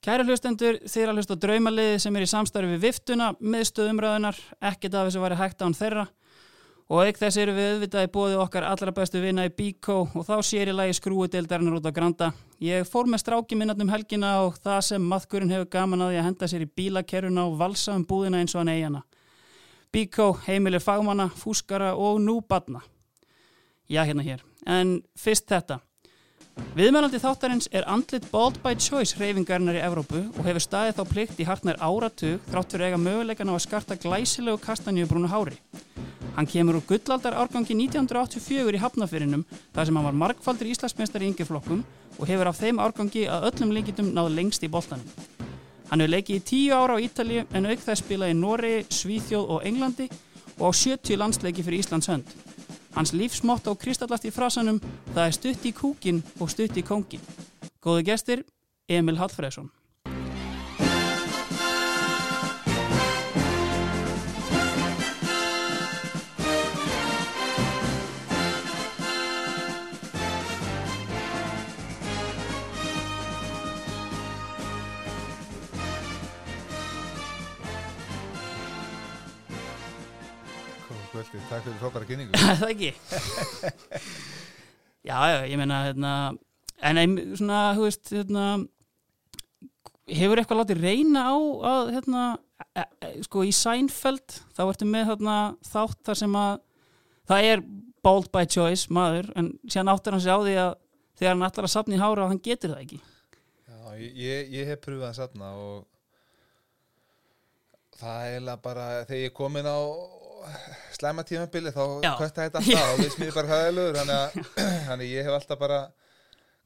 [0.00, 4.38] Kæra hlustendur, þeir að hlusta á draumaliði sem er í samstarfi við viftuna, miðstöðumræðunar,
[4.70, 6.06] ekkert af þessu væri hægt án þeirra
[6.90, 10.24] og eik þess eru við auðvitað í bóði okkar allra bestu vinna í Bíkó og
[10.24, 12.30] þá sér í lagi skrúudeildarinnar út á Granda.
[12.64, 16.26] Ég fór með stráki minnatnum helgina og það sem maðkurinn hefur gaman að því að
[16.30, 19.04] henda sér í bílakeruna og valsa um búðina eins og hann eigana.
[19.92, 22.80] Bíkó, heimilir fagmanna, fúskara og nú badna.
[23.84, 24.42] Já, hérna hér.
[24.64, 25.82] En fyrst þetta.
[26.78, 31.40] Viðmælandi þáttarins er andlit Bald by Choice reyfingarinnar í Evrópu og hefur staðið þá plikt
[31.42, 35.58] í hartnær áratug þrátt fyrir eiga möguleikan á að skarta glæsilegu kastanjöbrúnu hári.
[36.36, 39.42] Hann kemur úr gullaldar árgangi 1984 í Hafnafyrinum
[39.74, 41.82] þar sem hann var markfaldur Íslandsmeistar í yngjaflokkum
[42.16, 45.10] og hefur af þeim árgangi að öllum líkitum náðu lengst í boltanum.
[45.90, 49.56] Hann hefur leikið í tíu ára á Ítalið en auk þess spilað í Noregi, Svíþjóð
[49.56, 50.06] og Englandi
[50.60, 52.30] og á 70 landsleiki fyrir Íslands hönd.
[52.94, 54.80] Hans lífsmott á kristallast í frasanum
[55.14, 57.22] það er stutt í kúkin og stutt í kóngin.
[57.80, 58.44] Góðu gestir,
[58.88, 59.70] Emil Hallfræðsson.
[81.30, 82.88] Kvöldi, takk fyrir frábæra kynningu Það ekki?
[85.06, 86.14] já, já, ég meina, hérna,
[86.90, 88.46] en ein, svona, þú veist, hérna,
[90.10, 91.36] hefur eitthvað látið reyna á
[91.70, 92.24] að, hérna,
[92.74, 95.38] e, e, sko, í Seinfeld, þá ertu með, hérna,
[95.70, 96.52] þátt þar sem að,
[97.30, 97.64] það er
[98.02, 100.74] bold by choice, maður, en síðan áttur hann sig á því að
[101.20, 103.02] þegar hann ætlar að sapna í hára, hann getur það ekki.
[103.70, 105.86] Já, ég, ég, ég hef pröfað að safna og
[108.00, 109.78] það er bara þegar ég er komin á
[110.96, 112.12] slæma tímabili þá Já.
[112.18, 113.98] kvötta þetta alltaf og við smýðum bara hæðilegur
[114.86, 115.80] þannig að ég hef alltaf bara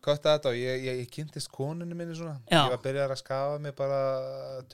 [0.04, 2.60] kvötta þetta og ég, ég, ég kynntist konunni minni svona Já.
[2.60, 4.04] ég var að byrja að skafa mig bara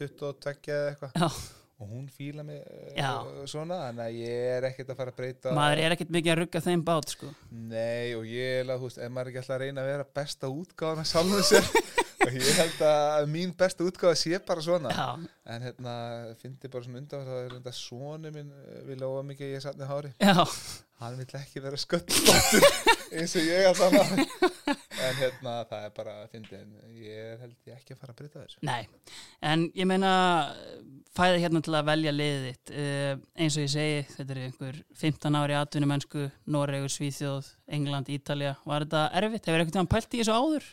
[0.01, 1.41] 22 eða eitthvað
[1.81, 3.25] og hún fíla mig eh, Já.
[3.49, 6.41] svona þannig að ég er ekkert að fara að breyta maður er ekkert mikið að
[6.43, 7.31] rugga þeim bát, sko.
[7.71, 9.89] Nei og ég er að, þú veist, ef maður er ekki alltaf að reyna að
[9.95, 11.71] vera besta útgáðan að sjálfum sér
[12.29, 14.93] ég held að mín besta útgáða sé bara svona.
[14.93, 15.09] Já,
[15.55, 15.95] en hérna,
[16.43, 19.89] fyndi bara svona undan það er þetta sonu minn eh, vil óa mikið ég satni
[19.89, 20.45] hári já,
[21.01, 22.67] hann vill ekki vera sköldbáttur
[23.19, 24.51] eins og ég að þannig
[25.01, 28.43] en hérna, það er bara að en ég held ég ekki að fara að breyta
[28.43, 28.61] þessu.
[28.67, 28.83] Nei,
[29.53, 30.13] en ég meina
[31.17, 32.75] fæði hérna til að velja liðið þitt.
[32.75, 38.55] Uh, eins og ég segi, þetta er einhver 15 ári atvinnumennsku, Noregur, Svíþjóð England, Ítalja,
[38.69, 39.49] var þetta erfitt?
[39.49, 40.71] Hefur eitthvað pælt í þessu áður?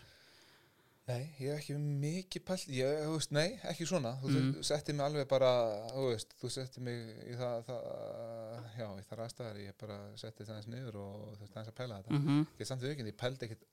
[1.07, 4.39] Nei, ég hef ekki mikið pælt, ég, þú veist, nei, ekki svona, þú Mm.
[4.49, 4.63] mm.
[4.67, 5.51] setti mig alveg bara,
[5.93, 6.97] þú veist, þú setti mig
[7.31, 11.39] í það, það já, í það aðstæðar, ég bara setti það eins niður og þú
[11.45, 12.17] veist, aðeins að pæla þetta.
[12.19, 13.63] Mm Ég samt við ekki, ég pældi ekkit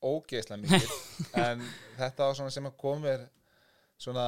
[0.00, 0.94] ógeðslega mikið,
[1.44, 1.66] en
[1.98, 3.26] þetta var svona sem að kom mér
[4.00, 4.24] svona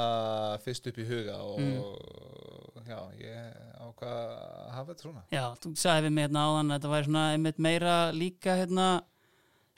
[0.61, 2.85] fyrst upp í huga og Mm.
[2.85, 5.23] já, ég ákvað að hafa þetta svona.
[5.33, 8.87] Já, þú sagði við mig hérna áðan að þetta væri svona einmitt meira líka hérna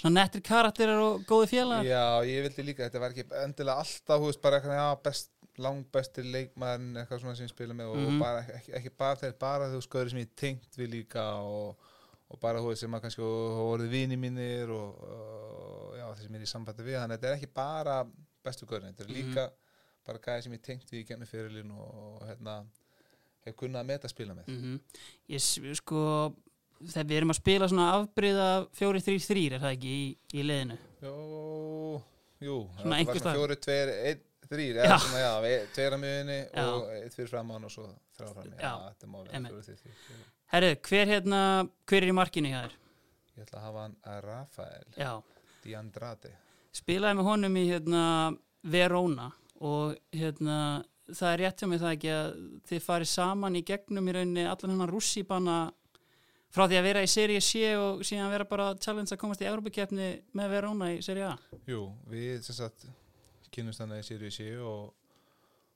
[0.00, 4.20] svona nettri karakterar og góði félagar Já, ég vildi líka, þetta var ekki endilega alltaf,
[4.20, 5.30] þú veist, bara eitthvað, best,
[5.62, 8.14] langbestir leikmaðurinn, eitthvað svona sem ég spila með og, Mhm.
[8.16, 11.76] og bara, ekki, ekki bara þeir, bara þú skoður sem ég tengt við líka og,
[12.30, 16.22] og bara, þú veist, sem að kannski og voruð vini mínir og, og já, þeir
[16.26, 18.04] sem er í sambandi við, þannig að þetta er ekki bara
[18.44, 19.20] bestu görðin, þetta er Mhm.
[19.34, 19.50] líka
[20.04, 22.64] bara gæði sem ég tengt við í gennu fyrirlin og, og hérna,
[23.46, 24.48] hef kunnað að meta spila með.
[24.48, 24.80] mm
[25.30, 26.34] Ég s- sko
[26.92, 31.14] þegar við erum að spila svona afbriða 4-3-3 er það ekki í, í liðinu Jó,
[32.44, 33.38] jú, Svona það var einhvers svona staðar.
[33.40, 34.84] fjóri, tveir, einn, þrýr, Já.
[34.84, 36.64] eða svona, já, við- tveir að miðunni Já.
[36.68, 37.84] og eitt fyrir framann og svo
[38.18, 39.52] þrjá frammi, já, þetta má vera einmitt.
[39.54, 40.24] fjóri, þrýr, þrýr.
[40.54, 41.40] Herru, hver hérna
[41.88, 42.74] hver er í markinu hjá þér?
[43.34, 45.12] Ég ætla að hafa hann að Rafael Já,
[45.64, 46.30] Diandrade.
[46.74, 48.02] spilaði með honum í hérna
[48.62, 49.30] Verona
[49.60, 50.58] og hérna
[51.10, 52.28] það er rétt hjá mig það ekki að
[52.68, 55.56] þið farið saman í gegnum í rauninni allan hennar rússibanna
[56.54, 59.48] frá því að vera í Serie C og síðan vera bara challenge að komast í
[59.50, 61.34] Európa-keppni með Verona í Serie A?
[61.68, 62.86] Jú, við sem sagt
[63.54, 64.92] kynumst hann í Sirius C og,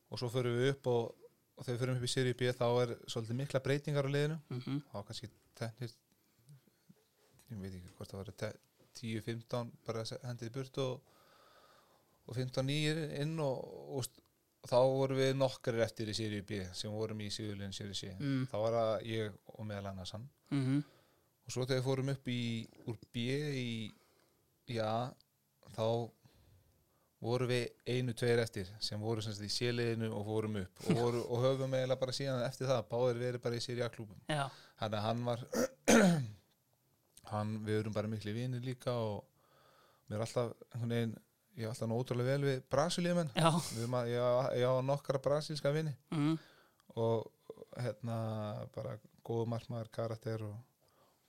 [0.08, 1.28] og svo förum við upp og,
[1.58, 4.38] og þegar við förum upp í Sirius B þá er svolítið mikla breytingar á liðinu.
[4.54, 5.94] Mm þá kannski teknir
[7.48, 8.56] ég veit ekki hvort það var
[8.98, 11.14] 10-15 bara hendið burt og,
[12.28, 14.04] og 15 nýjir inn og
[14.66, 18.12] þá vorum við nokkar eftir í Sirius B sem vorum í Sigurlinn Sirius C.
[18.18, 18.46] Mm.
[18.50, 20.28] þá var það ég og meðal annars hann.
[20.50, 20.82] -hmm.
[21.46, 22.42] og svo þegar við fórum upp í
[22.86, 23.26] úr B
[24.68, 25.10] í A
[25.76, 26.10] þá
[27.20, 30.82] vorum við einu, tveir eftir sem voru sem sagt í séliðinu og fórum upp.
[30.86, 34.20] Og, voru, og höfum eiginlega bara síðan eftir það báðir verið bara í Sirius klúbum
[34.28, 34.44] Já,
[34.78, 35.46] þannig að hann var
[37.32, 39.24] hann, við erum bara miklu vinir líka og
[40.08, 41.16] mér er alltaf einhvern veginn
[41.58, 43.30] ég er alltaf ótrúlega vel við Brasilíumenn.
[43.34, 45.94] Við ég á- nokkara brasilíska vini.
[46.14, 46.38] Mm,
[46.96, 47.26] og
[47.76, 48.18] hérna
[48.74, 50.56] bara góðu markmaður karakter og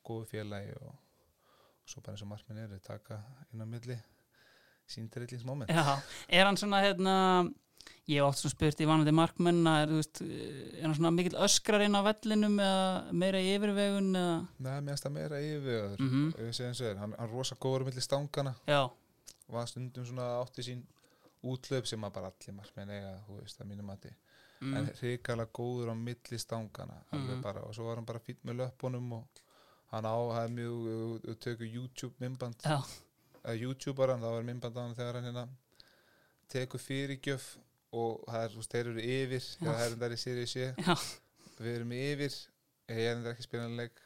[0.05, 0.93] góðu félagi og
[1.85, 3.19] svo bara eins og markminn eru taka
[3.53, 3.97] inn á milli
[4.89, 5.99] síndrillingsmoment já.
[6.29, 7.15] Er hann svona hérna
[8.09, 11.83] ég hef oft svona spurt í vanandi markmenn er, veist, er hann svona mikill öskrar
[11.85, 15.99] inn á vellinum eða meira yfirvegun eða, Nei, mér finnst það meira yfirvegaður.
[15.99, 16.09] Mhm.
[16.09, 16.33] mm -hmm.
[16.33, 18.55] og er, hann, hann er rosa góður milli stangana.
[18.67, 18.89] Já,
[19.49, 20.81] var stundum svona átti sín
[21.43, 24.09] útlöp sem að bara allir markmenn eiga, þú veist, að mínu mati.
[24.61, 27.41] Mm, en hrikalega góður á milli stangana Mhm.
[27.41, 29.27] bara, og svo var hann bara fýtt með löpunum og
[29.91, 32.83] hann á, það er mjög við tökum YouTube mymband já,
[33.45, 35.47] að YouTuber hann, það var mymband á hann þegar hann hérna
[36.49, 37.57] tekur fyrirgjöf
[37.93, 40.75] og það er, þeir eru yfir þegar það er þetta í Sirius C.
[40.77, 40.95] Já,
[41.59, 42.35] við erum yfir,
[42.89, 44.01] ég er þetta ekki spilanleik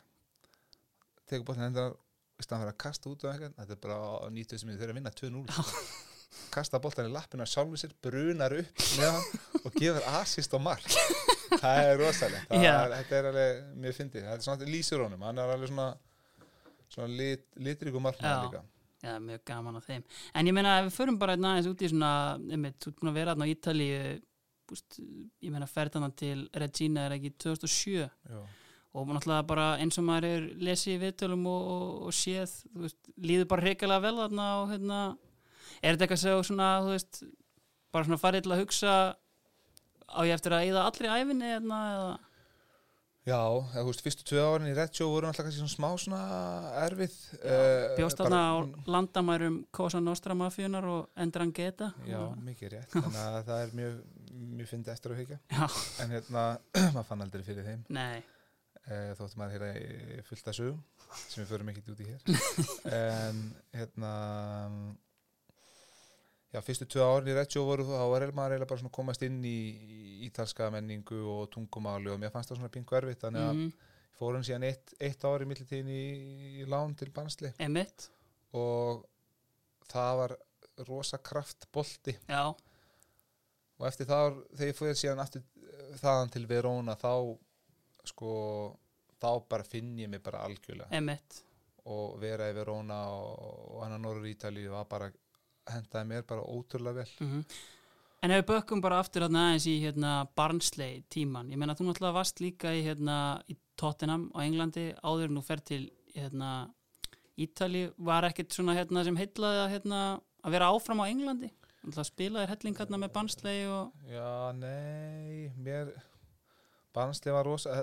[1.28, 1.96] tekur bóttin hendar
[2.44, 4.94] í staðan fyrir að kasta út og eitthvað þetta er bara 90 sem þeir eru
[4.96, 6.12] að vinna 2-0
[6.54, 8.84] kasta bóttan í lappinu að sjálfur sér brunar upp
[9.64, 10.88] og gefur assist á mark.
[11.54, 12.48] Það er rosalegt.
[12.50, 12.74] Það Já.
[12.74, 14.24] er, þetta er alveg mjög fyndið.
[14.26, 15.88] Það er svona lýsir honum, hann er alveg svona
[16.94, 18.06] svona lit, litríku Já.
[18.08, 18.64] markmann líka.
[19.04, 20.04] Já, mjög gaman á þeim.
[20.34, 23.00] En ég meina ef við förum bara einn aðeins út í svona einmitt, þú ert
[23.02, 24.02] búin að vera þarna á Ítalíu
[24.70, 25.00] búst,
[25.44, 28.44] ég meina ferðana til Regina er ekki 2007 Já.
[28.94, 33.00] Og náttúrulega bara eins og maður er lesið í viðtölum og, og, og séð veist,
[33.18, 35.00] líður bara reikalega vel þarna og hérna,
[35.82, 37.24] er þetta eitthvað sem svona, veist,
[37.94, 38.94] bara svona farið til að hugsa
[40.14, 42.14] á ég eftir að eyða allri æfinni hérna, eða,
[43.24, 46.24] Já, eða, þú veist, fyrstu tvö árin í Reggio voru alltaf kannski svona smá svona
[46.82, 48.54] erfið uh, bjóst þarna á
[48.92, 53.96] landamærum Cosa Nostra mafíunar og Endrangheta Já, mikið rétt, þannig að það er mjög,
[54.60, 55.64] mjög fyndið eftir að hugja Já,
[56.04, 56.44] en hérna,
[56.98, 57.86] maður fann aldrei fyrir þeim.
[57.96, 58.20] Nei,
[58.90, 60.84] uh, þóttu maður heyra í fullt að sögum
[61.14, 62.22] sem við förum ekkert út í hér.
[63.00, 63.42] En
[63.74, 64.14] hérna
[66.54, 69.26] já, fyrstu tvö árin í Reggio voru þá var maður eiginlega bara svona að komast
[69.26, 69.58] inn í
[70.28, 73.72] ítalska menningu og tungumáli og mér fannst það svona pingu erfitt þannig að mm,
[74.20, 76.04] fórum síðan eitt, eitt ár í millitíðin í,
[76.62, 78.10] í lán til Bansli emitt
[78.58, 79.04] og
[79.90, 80.36] það var
[80.88, 86.46] rosa kraft bolti Já, og eftir það, þegar ég fóði síðan aftur eh, þaðan til
[86.50, 87.12] Verona þá
[88.08, 88.32] sko,
[89.22, 90.92] þá bara finn ég mig bara algjörlega.
[90.96, 91.44] Emitt
[91.92, 93.32] og vera í Verona og,
[93.76, 95.10] og hann að Norður Ítalíu var bara
[95.68, 97.16] hendaði mér bara ótrúlega vel.
[97.20, 97.42] Mm
[98.24, 102.16] En ef við bökkum bara aftur aðeins í hérna, Barnsley tíman, ég meina þú náttúrulega
[102.16, 103.18] varst líka í, hérna,
[103.52, 105.82] í Tottenham á Englandi áður en þú fer til
[106.16, 106.52] hérna,
[107.36, 110.00] Ítali, var ekkert svona hérna, sem heitlaði að, hérna,
[110.40, 111.52] að vera áfram á Englandi?
[111.82, 113.92] Náttúrulega spilaðir helling hérna með Barnsley og...
[114.08, 115.92] Já, nei, mér
[116.94, 117.74] Barnsley var rosa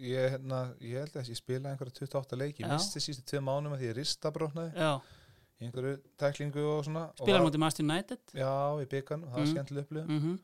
[0.00, 3.82] ég, hérna, ég held að ég spilaði einhverja 28 leiki, misti sístu tvö mánum að
[3.82, 4.92] því ég ristabróknaði Já,
[5.60, 8.22] í einhverju tæklingu og svona spilaði mútið Master United?
[8.34, 9.52] Já, í byggarnu, það var Mm.
[9.52, 10.38] skemmtileg upplifun Mm -hmm.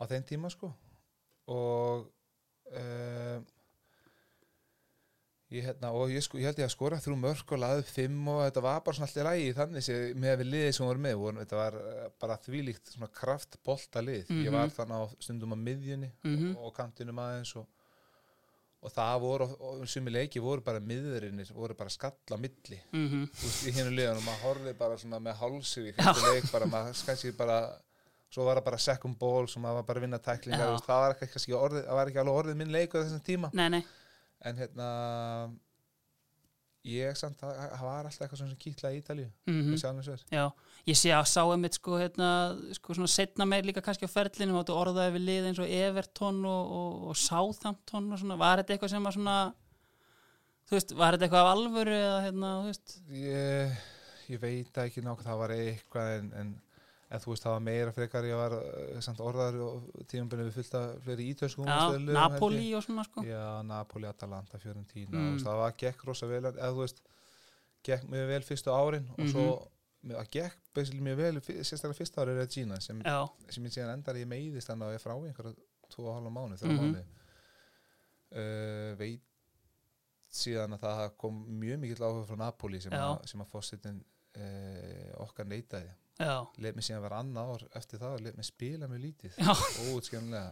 [0.00, 0.72] á þeim tíma sko
[1.48, 2.06] og
[2.72, 3.46] um,
[5.50, 7.88] ég, hérna, og ég, sko, ég held ég að skora þrjú mörg og laði upp
[7.94, 10.98] fimm og þetta var bara svona alltaf lægi þannig sé, með við liðið sem voru
[11.06, 11.14] með.
[11.22, 14.26] Voru, þetta var eh, bara þvílíkt svona kraftbolta lið.
[14.28, 14.52] Ég Mhm.
[14.58, 16.56] var þannig á stundum á miðjunni Mhm.
[16.58, 17.66] og kantinum aðeins og,
[18.82, 22.78] og það voru, og sumi leiki voru bara miðurinnir, voru bara skall á milli.
[22.92, 23.28] Mm -hmm.
[23.42, 26.66] veist, í hennu liðan og maður horfið bara svona með hálsir í fyrstu leik bara,
[26.66, 27.80] maður kannski bara
[28.30, 31.16] svo var það bara second ball sem maður var bara að vinna tæklingar, það var
[31.20, 33.50] ekki, orðið, var ekki alveg orðið minn leik á þessum tíma.
[33.54, 33.84] Nei, nei,
[34.46, 34.88] en hérna
[36.88, 40.24] ég samt, það það var alltaf eitthvað sem kýtlaði í Ítalíu mm sér.
[40.32, 40.44] Já,
[40.86, 42.30] ég sé að sá einmitt sko, hérna,
[42.78, 46.44] sko svona setna meir líka kannski á ferlinu og orðaði við lið eins og Everton
[46.44, 49.38] og, og, og Southampton og svona, var þetta eitthvað sem var svona
[50.68, 52.96] þú veist, var þetta eitthvað af alvöru eða hérna, þú veist?
[53.10, 53.76] Ég,
[54.28, 56.54] ég veit ekki nokkuð, það var eitthvað en, en,
[57.10, 60.58] en þú veist, það var meira frekar ég var uh, samt orðaður og tímabunni við
[60.58, 61.98] fullt af fleiri ítölskum Já.
[62.12, 65.30] Napoli og svona sko Já, Napoli, Atalanta, Fiorentina Mm.
[65.34, 65.38] mm.
[65.46, 67.00] það var gekk rosa vel eða þú veist,
[67.88, 69.30] gekk mjög vel fyrstu árin og Mhm.
[69.32, 69.68] svo
[70.08, 73.00] það gekk basically mjög vel, sérstaklega fyrsta ári Regina sem,
[73.48, 75.54] sem ég síðan endar ég meiðist þannig að ég frá einhverja
[75.90, 76.92] tvo og hálfa mánu, þrjá Mhm.
[76.92, 77.04] mánu
[78.36, 79.22] uh, veit
[80.28, 84.02] síðan að það kom mjög mikill áhuga frá Napoli sem, að, sem að fórsetin
[84.36, 85.88] uh, okkar neitaði
[86.58, 89.36] let mig síðan vera annað ár eftir það og let mig spila mjög lítið.
[89.92, 90.46] Óutskjönlega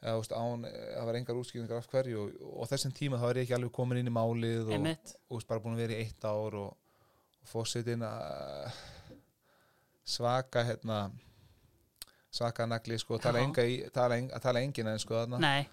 [0.00, 3.74] það var engar útskýringar af hverju og, og þessum tíma þá er ég ekki alveg
[3.76, 4.86] komin inn í málið og,
[5.28, 6.70] og bara búin að vera í eitt ár og,
[7.42, 8.78] og fórsetin uh,
[10.08, 11.02] svaka hérna
[12.30, 13.44] svaka nagli sko, tala, Já.
[13.48, 15.24] enga í, tala, en, tala engin en sko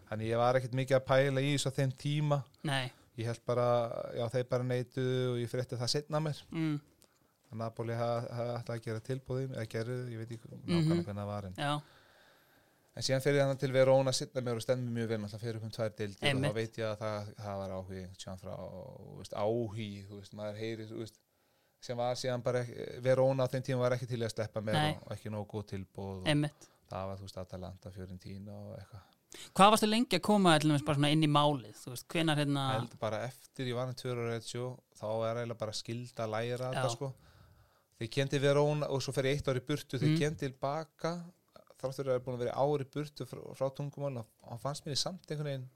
[0.10, 2.40] þannig ég var ekkert mikið að pæla í þessu á þeim tíma.
[2.68, 2.88] Nei.
[3.18, 3.68] Ég held bara,
[4.14, 6.42] já þeir bara neituðu og ég frétti það setna mér.
[6.54, 6.76] Mm,
[7.52, 11.30] að Napoli hafði haf, að gera tilbúðum eða gerðu, ég veit ekki nákvæmlega hvernig það
[11.32, 11.60] var en,
[12.98, 15.68] en síðan fyrir hann til Verona sittna mér og stemmi mjög vel alltaf fyrir upp
[15.68, 18.04] um tvær deildir og þá veit ég að það, það var áhugi
[18.44, 18.56] frá,
[19.20, 21.22] veist, áhugi veist, maður heyri, veist
[21.88, 22.64] sem var síðan bara,
[23.06, 24.96] Verona á þeim tíma var ekki til að sleppa með Nei.
[24.98, 26.26] og, ekki nógu góð tilbúð
[26.88, 29.14] það var, þú veist, Atalanta, Fiorentina og eitthvað.
[29.60, 32.64] Hvað varstu lengi að koma svona inn í málið, þú veist, hvenar hérna
[33.02, 36.94] bara eftir ég var hann ára sjó, þá er eiginlega bara skilda að læra þetta
[36.96, 37.12] sko
[37.98, 40.14] þeir kendi Verona og svo fer ég eitt ár í burtu þeir Mm.
[40.16, 40.22] mm.
[40.22, 41.16] kendi tilbaka
[41.78, 44.62] þráttur að það er búin að vera ár í burtu frá, frá tungumál og hann
[44.64, 45.68] fannst mér í samt einhvern veginn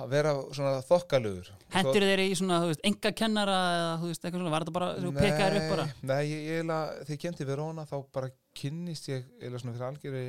[0.00, 4.22] að vera svona þokkalugur Hendur þeir í svona, þú veist, enga kennara eða, þú veist,
[4.22, 7.22] eitthvað svona, var þetta bara, þú pekaðir upp bara Nei, ég, ég eiginlega, þegar ég
[7.24, 10.22] kendi Verona þá bara kynnist ég eiginlega svona fyrir algjöri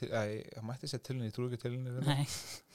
[0.00, 2.26] til, að ég mætti sér til henni, ég trú ekki til henni Nei,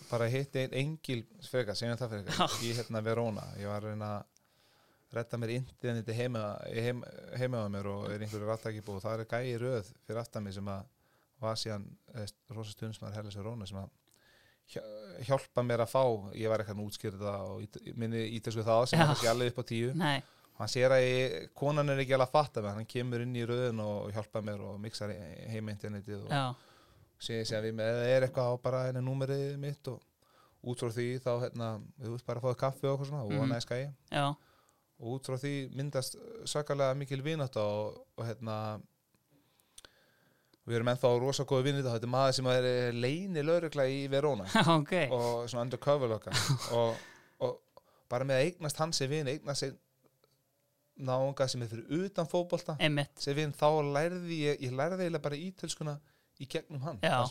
[0.08, 2.48] bara hitti einn engil frekar, segjum það frekar, Já.
[2.64, 4.18] í hérna Verona ég var að
[5.08, 7.04] reyna að redda mér interneti heima, heim,
[7.40, 10.54] heima á mér og er einhverju rattækibú og það er gæi röð fyrir aftan mig
[10.54, 10.86] sem að
[11.40, 11.86] var síðan
[12.50, 13.90] rosa stundsmaður Hellis Verona sem að
[14.74, 16.04] hjá- hjálpa mér að fá,
[16.36, 19.66] ég var eitthvað útskýrða það og minni ítelsku þá sem er kannski alveg upp á
[19.70, 19.94] tíu.
[19.96, 20.24] Nei,
[20.58, 23.46] hann sér að ég, konan er ekki alveg að fatta mig hann kemur inn í
[23.46, 26.44] röðin og hjálpa mér og mixar heima internetið og já,
[27.20, 30.02] sé ég við með er eitthvað á bara einu númerið mitt og
[30.68, 31.70] út frá því þá hérna,
[32.02, 33.52] við veist bara að fáið kaffi og eitthvað svona og mm.
[33.54, 33.88] næskæði
[34.98, 36.18] og út frá því myndast
[36.50, 38.58] svakalega mikil vinátt og, og hérna
[40.68, 42.08] við erum ennþá rosa góði vinnit þetta.
[42.08, 44.48] Er maður sem er leini laurugla í Verona.
[44.78, 44.94] Ok.
[45.16, 46.34] Og svona undercover loka
[46.78, 46.98] og,
[47.46, 49.78] og bara með að eignast hans er vin eignast sér
[50.98, 52.28] náunga sem er fyrir utan
[52.80, 55.98] Einmitt, sem vin þá lærði ég, ég lærði eiginlega bara ítölskuna
[56.42, 57.22] í gegnum hann Já.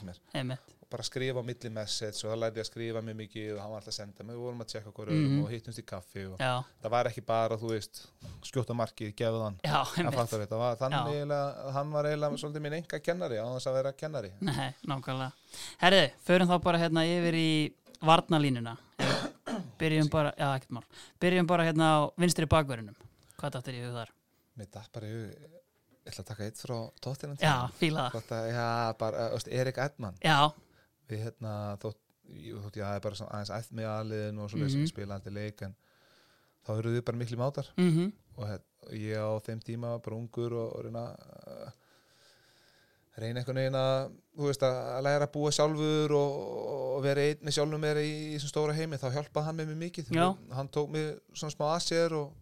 [0.87, 3.61] Og bara skrifa á milli message og það lærði ég að skrifa mjög mikið og
[3.63, 5.25] hann var alltaf að senda mig, við vorum að tjekka hverju Mhm.
[5.27, 6.53] öðrum og hittumst í kaffi og Já,
[6.83, 8.03] það var ekki bara, þú veist,
[8.47, 9.57] skjóta markið, gefðu hann.
[9.65, 14.31] Þannig eiginlega, hann var eiginlega svolítið minn enga kennari á þess að vera kennari.
[14.41, 15.33] Nei, nákvæmlega.
[15.83, 18.77] Herriði, förum þá bara hérna yfir í varnalínuna
[19.79, 20.85] Byrjum bara, já, ekkert mál.
[21.21, 22.95] Byrjum bara hérna á vinstri bakverðinum
[23.41, 24.11] Hvað dættir ég við þar?
[24.57, 25.35] mér datt bara, ég,
[26.07, 27.37] ég ætla að taka eitt frá tóttinum.
[27.41, 29.49] Já, fíla það.
[29.53, 30.15] Erik Edman.
[30.25, 30.53] Já,
[31.11, 35.37] við hérna, þótt, þótt ég aðeins bara aðeins ætt með aðliðin og mm spila aldrei
[35.37, 35.75] leik en
[36.67, 37.73] þá eru þið bara miklu mátar.
[37.79, 38.63] Mhm, og hér,
[38.99, 41.71] ég á þeim tíma var bara ungur og, og reyna uh,
[43.17, 46.35] reyna einhvern veginn að þú veist að læra að búa sjálfur og,
[46.97, 49.81] og vera einn með sjálfum mér í, þessum stóra heimi, þá hjálpaði hann með mér
[49.87, 50.13] mikið.
[50.17, 50.27] Já.
[50.59, 52.35] hann tók mig svona smá að sér og,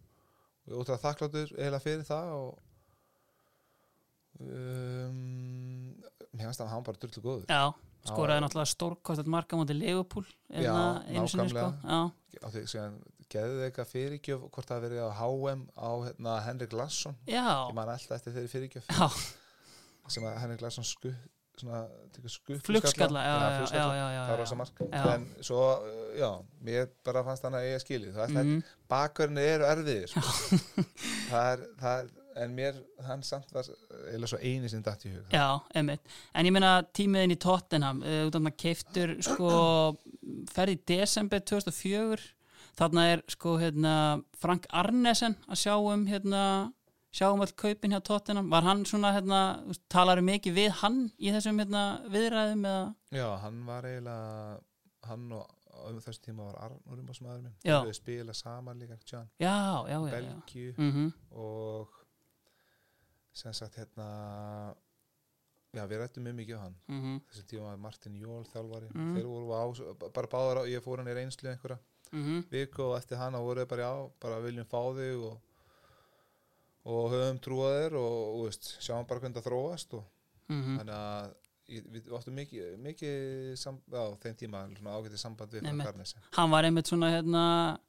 [0.65, 2.49] og ég ótrúlega þakkláttur eiginlega fyrir það og
[4.41, 5.93] um,
[6.33, 7.45] mér finnst að hann bara drullu góður.
[7.47, 10.75] Já Skoraði náttúrulega stórkostet marka mútið Leopold Já,
[11.25, 11.41] sko.
[11.41, 12.81] nákvæmlega.
[13.25, 17.15] Geðu þið eitthvað fyrirgjöf hvort það verið á HM á hérna, Henrik Larsson.
[17.25, 18.91] Ég man alltaf eftir þeirri fyrirgjöf.
[18.91, 19.07] Já.
[20.13, 21.09] Sem að Henrik Larsson sku,
[21.57, 21.79] svona,
[22.13, 23.33] tekur skuppu Flugskalla, já,
[23.73, 24.83] það var rosa mark.
[24.85, 26.29] En svo, uh, já,
[26.67, 28.13] mér bara fannst hann að ég skilið.
[28.19, 28.61] Það er mm.
[28.93, 30.61] bakverðinni eru erfiðir sko.
[31.31, 32.77] það er, það er en mér,
[33.07, 33.67] hann samt var
[34.11, 36.01] eða svo eini sem datt í hug Já, einmitt.
[36.35, 39.51] En ég meina tímiðin í Tottenham, uh, út af maður keiftur sko,
[40.51, 42.19] ferði í desember 2004,
[42.75, 43.95] þarna er sko hérna
[44.41, 46.43] Frank Arnesen að sjá um hérna,
[47.15, 49.41] sjá um all kaupin hjá Tottenham, var hann svona hérna,
[49.91, 52.87] talar mikið við hann í þessum hérna viðræðum eða?
[53.15, 54.57] já, hann var eiginlega
[55.07, 57.81] hann og á um þessum tíma var Arnur um ásmaður minn Já.
[57.83, 60.15] við spila saman líka John, Já, já, já, já.
[60.15, 62.01] Belgíu Mm og
[63.35, 64.07] sem sagt hérna
[65.75, 67.17] já, við rættum mjög mikið á hann -hmm.
[67.29, 69.15] þessum tíma var Martin Jól þjálfari Mm.
[69.15, 69.63] þeir voru á,
[70.13, 71.79] bara báðar á, ég fór hann í reynslu einhverja
[72.11, 75.39] Mm viku og eftir hann voru bara já, bara viljum fá þig og,
[76.85, 80.05] og höfum trúað þér og, og veist, sjáum bara hvernig það þróast og
[80.49, 80.77] -hmm.
[80.77, 81.33] þannig að
[81.67, 86.87] við áttum mikið, mikið sam, á þeim tíma ágætið samband við Arnesen Hann var einmitt
[86.87, 87.79] svona hérna,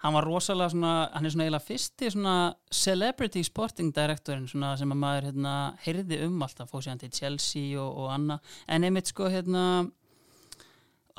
[0.00, 2.34] hann var rosalega svona, hann er svona eiginlega fyrsti svona
[2.72, 5.54] celebrity sporting directorinn svona sem að maður hérna
[5.84, 9.64] heyrði um alltaf, fóð sér hann til Chelsea og, og annað, en einmitt sko hérna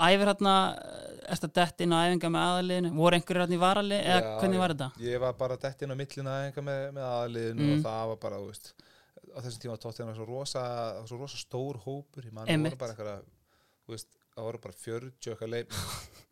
[0.01, 0.53] æfir hérna
[1.31, 4.31] eftir að detta inn á æfinga með aðaliðinu, voru einhverjir hérna í varali eða Já,
[4.41, 4.87] hvernig var þetta?
[5.05, 7.75] ég var bara dett inn á millina einhver með, með aðliðinu Mm.
[7.75, 8.71] og það var bara, þú veist
[9.31, 10.63] á þessum tíma tótt hérna svo rosa,
[11.07, 12.25] svo rosa stór hópur.
[12.25, 13.21] Ég man, það voru bara einhverja
[13.85, 15.83] þú veist, það voru bara 40 okkar leif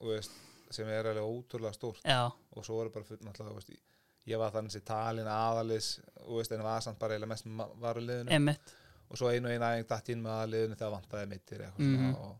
[0.09, 0.31] veist,
[0.71, 2.01] sem er alveg ótrúlega stórt.
[2.05, 3.71] Já, og svo voru bara full náttúrulega, veist,
[4.29, 5.87] ég var þannig sem talin aðalis,
[6.25, 7.47] þú veist, en var samt bara eiginlega mest
[8.35, 8.75] einmitt.
[9.09, 11.95] Og svo einu og einu æfing datt inn með aðliðinu þegar vantaði mittir Mhm.
[12.13, 12.35] svona og,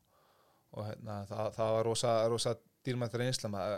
[0.78, 2.56] og hérna, það, það var rosa, rosa
[2.86, 3.74] dýrmættur einslam að,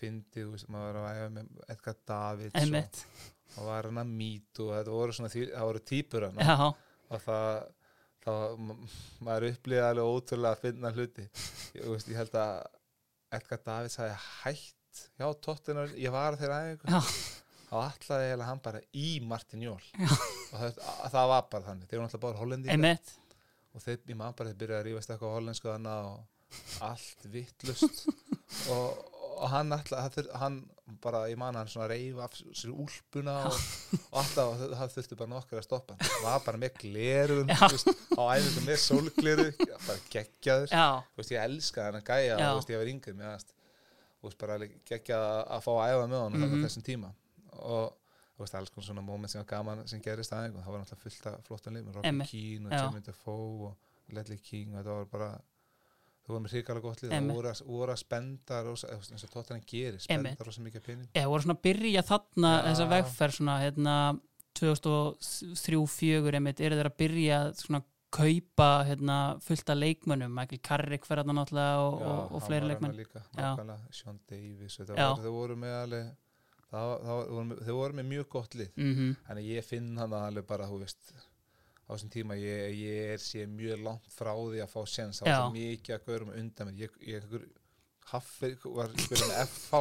[0.00, 4.10] fyndið, þú veist, maður var að æfa með Edgar Davids og, og var hann að
[4.18, 6.56] mít og þetta voru svona, það voru típur hann já,
[7.14, 7.68] og það,
[8.58, 8.76] ma-
[9.28, 11.26] maður upplýði alveg ótrúlega að finna hluti.
[11.76, 12.66] Ég, veist, ég held að
[13.38, 17.00] Edgar Davids hafi hætt já, tóttina, ég var þeirra Já.
[17.68, 19.80] þá ætlaði eiginlega hann bara í Martin Jól.
[20.04, 21.88] Og það, að, það var bara þannig.
[21.88, 22.78] Þeir eru náttúrulega bara hollendingar.
[23.74, 27.24] Og þeir, ég maður bara þeir byrjaði að rífast eitthvað á hollensku þannig og allt
[27.32, 28.04] vittlust
[28.74, 29.00] og,
[29.40, 30.60] og hann alltaf hann
[31.00, 33.56] bara, ég man hann svona reyf af sér úlpuna og,
[34.12, 35.96] og alltaf og það þurfti bara nokkur að stoppa.
[36.00, 39.46] Hann var bara með glerun veist, á æfingu með sólgleru
[39.88, 40.74] bara geggjaður,
[41.16, 43.54] veist, ég elska hann að gæja og veist, ég var það
[44.24, 46.52] og bara geggjað að- fá að æfa með hann Mhm.
[46.52, 47.12] á þessum tíma.
[47.54, 48.00] Og
[48.58, 51.44] alls konar svona moment sem var gaman sem gerist aðeins það var náttúrulega fullt af
[51.46, 52.20] flottan leifum Robin.
[52.26, 52.72] Keane og.
[52.74, 53.76] Jermaine Defoe og
[54.12, 55.28] Ledley King og þetta var bara
[56.24, 59.30] þú var með hrikalega gott lið og voru að- voru að spenda eða, eins og
[59.34, 62.62] tóttan gerir, spenda rosa mikið pening ég voru svona að byrja þarna Já.
[62.68, 63.96] þessa vegferð svona hérna
[64.60, 67.82] 2003-2004 einmitt eru þeir að byrja svona
[68.14, 70.30] kaupa hérna fullt af leikmönnum.
[70.30, 72.68] Michael Carrick fer þarna náttúrulega og, og, og hann fleiri
[73.34, 73.48] Já.
[73.56, 74.20] nákvæmlega, Sean
[75.00, 75.08] Já.
[75.10, 76.12] var, þau voru með alveg
[77.66, 78.70] þau voru með mjög gott lið.
[78.76, 78.94] Mm
[79.26, 81.12] Þannig að ég finn hann alveg bara, þú veist,
[81.94, 85.20] þessum tíma ég, ég er sé mjög langt frá því að fá séns.
[85.20, 86.80] Það var svo mikið að gaurum undan mér.
[86.84, 87.46] Ég, ég einhver
[88.10, 89.80] haffir, var spilað með FH,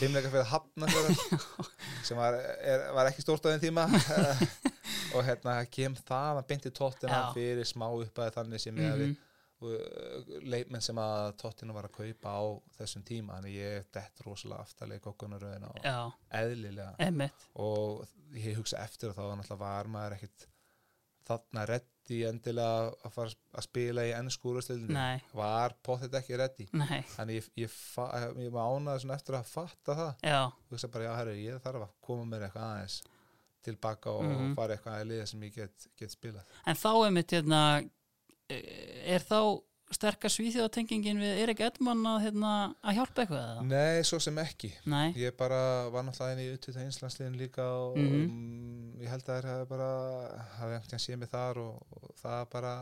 [0.00, 1.40] fimmleika fyrir hafna þeirra,
[2.08, 3.86] sem var, er, var ekki stórt á þeim tíma.
[5.14, 7.32] og hérna kem það að beinti tóttina Já.
[7.34, 8.94] fyrir smá uppaði þannig sem ég -hmm.
[8.94, 9.28] hefði
[9.60, 12.42] leikmenn sem að tóttina var að kaupa á
[12.78, 13.36] þessum tíma.
[13.36, 19.18] Þannig ég dett rosalega aftalega í kokkunaröðina og eðlilega einmitt og ég hugsa eftir og
[19.18, 20.46] þá var náttúrulega var maður ekkit
[21.30, 24.12] þarna reddi endilega að fara að spila í
[24.96, 26.66] nei, var potið ekki reddi
[27.14, 27.76] þannig ég, ég,
[28.42, 30.12] ég var ánaði eftir að fatta það.
[30.26, 32.98] Já, og hugsa bara já herri ég þarf að koma mér eitthvað aðeins
[33.62, 34.54] tilbaka og Mhm.
[34.56, 36.44] fara eitthvað að liða sem ég get, get spilað.
[36.66, 37.62] En þá einmitt hérna
[38.48, 39.60] eh, er þá
[39.94, 42.50] sterkar svíþjóðatengingin við Erik Edman að, hérna,
[42.86, 43.62] að hjálpa eitthvað eða?
[43.70, 47.96] Nei, svo sem ekki Nei, ég bara var náttúrulega inn í uttöta einslandsliðin líka og
[47.98, 48.24] Mhm.
[48.24, 49.88] um, ég held að þær hafi bara
[50.58, 52.74] hafi einhvern veginn séð mig þar og, og það bara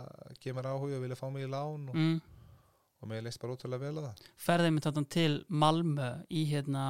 [0.43, 2.21] kemur áhuga og vilja fá mig í lán og, mm.
[3.03, 6.85] og mér leist bara ótrúlega vel á það ferðið mitt þarna til Malmö í hérna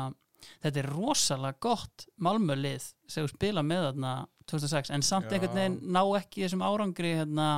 [0.63, 4.13] þetta er rosalega gott Malmö-lið sem þú spila með þarna
[4.51, 7.49] 2006 en samt einhvern veginn ná ekki þessum árangri hérna,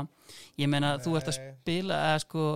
[0.60, 1.52] ég meina þú ert að Nei.
[1.60, 2.46] spila eða sko,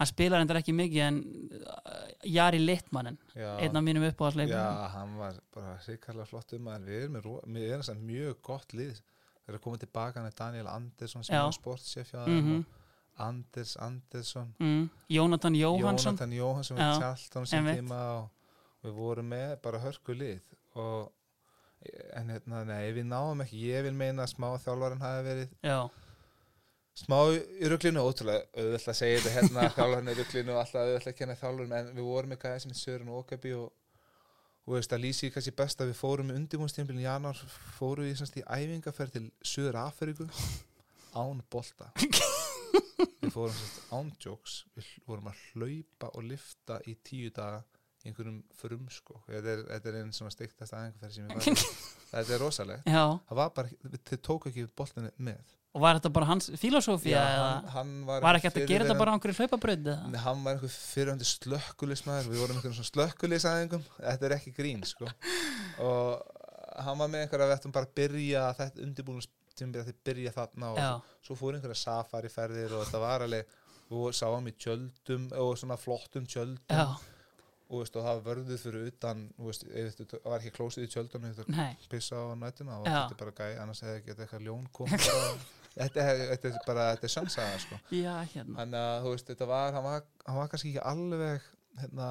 [0.00, 1.20] hann spilar endar ekki mikið en
[1.60, 1.98] uh,
[2.36, 7.06] Jari Littmannen einn af mínum uppáhaldsleikum já, hann var bara hrikalega flott um að við
[7.10, 8.98] erum með, samt mjög gott lið.
[9.46, 12.82] Þeir eru komið tilbaka með Daniel Andersson sem er sportsef hjá mm og
[13.16, 14.54] Anders Andersson.
[14.58, 14.90] Mm.
[15.08, 17.80] Jónatan Jóhansson Jónatan Jóhansson við tjaltan sem einmitt.
[17.80, 20.42] tíma og við vorum með bara hörku lið.
[20.76, 21.12] Og
[22.18, 23.62] en hérna, nei, við náum ekki.
[23.70, 25.78] Ég vil meina að smá þjálfarinn hafi verið já,
[26.96, 31.12] smá í ruglinu, ótrúlega auðvitað að segja þetta hérna, þjálfarinn í ruglinu og alltaf auðvitað
[31.12, 33.74] að kenna þjálfarinn, en við vorum með gæði sem er Sören Ókabi og
[34.66, 37.38] og veist að lýsi kannski best að við fórum með undirbúinstýmbilin í januar,
[37.76, 40.26] fórum við semst í æfingaferð til Suður Afríku
[41.20, 41.92] án bolta.
[43.20, 44.56] Við fórum semst án jokes.
[44.74, 47.62] Við vorum að hlaupa og lifta í tíu daga
[48.08, 51.76] einhverjum frumskó þetta er, þetta er einn svona stiktast æfingaferð sem ég var
[52.14, 52.88] þetta er rosalegt.
[52.88, 53.76] Það var bara,
[54.10, 55.54] þið tók ekki boltinu með.
[55.76, 57.48] Og var þetta bara hans filosófía eða?
[57.52, 59.90] hann, hann var, var ekki að gera þetta bara á einhverju hlaupabröð?
[60.08, 64.80] Nei, hann var einhver fyrirhandi slökkulismæður við vorum einhverjum svona slökkulisæðingum þetta er ekki grín
[64.88, 65.10] sko.
[65.84, 66.24] og
[66.86, 70.72] hann var með einhverja vettum bara að byrja þetta undirbúinum tímbil að þið byrja þarna
[70.72, 70.88] og já,
[71.28, 73.54] svo fór einhverja safari ferðir og þetta var alveg
[73.90, 76.72] við sáum í tjöldum og svona flottum tjöldum.
[76.72, 76.96] Já,
[77.68, 80.90] og, veist, og það var vörðuð fyrir utan veist, ef þetta var ekki klósið í
[80.94, 82.90] tjöldunum þetta nei pissa á Já.
[82.96, 85.06] þetta er bara gæ annars hefði ekki eitthvað ljón komið
[85.76, 89.48] þetta, er, er bara þetta er sannsaga sko já, hérna Þannig að þú veist, þetta
[89.50, 91.48] var, hann var, hann var kannski ekki alveg,
[91.82, 92.10] hérna,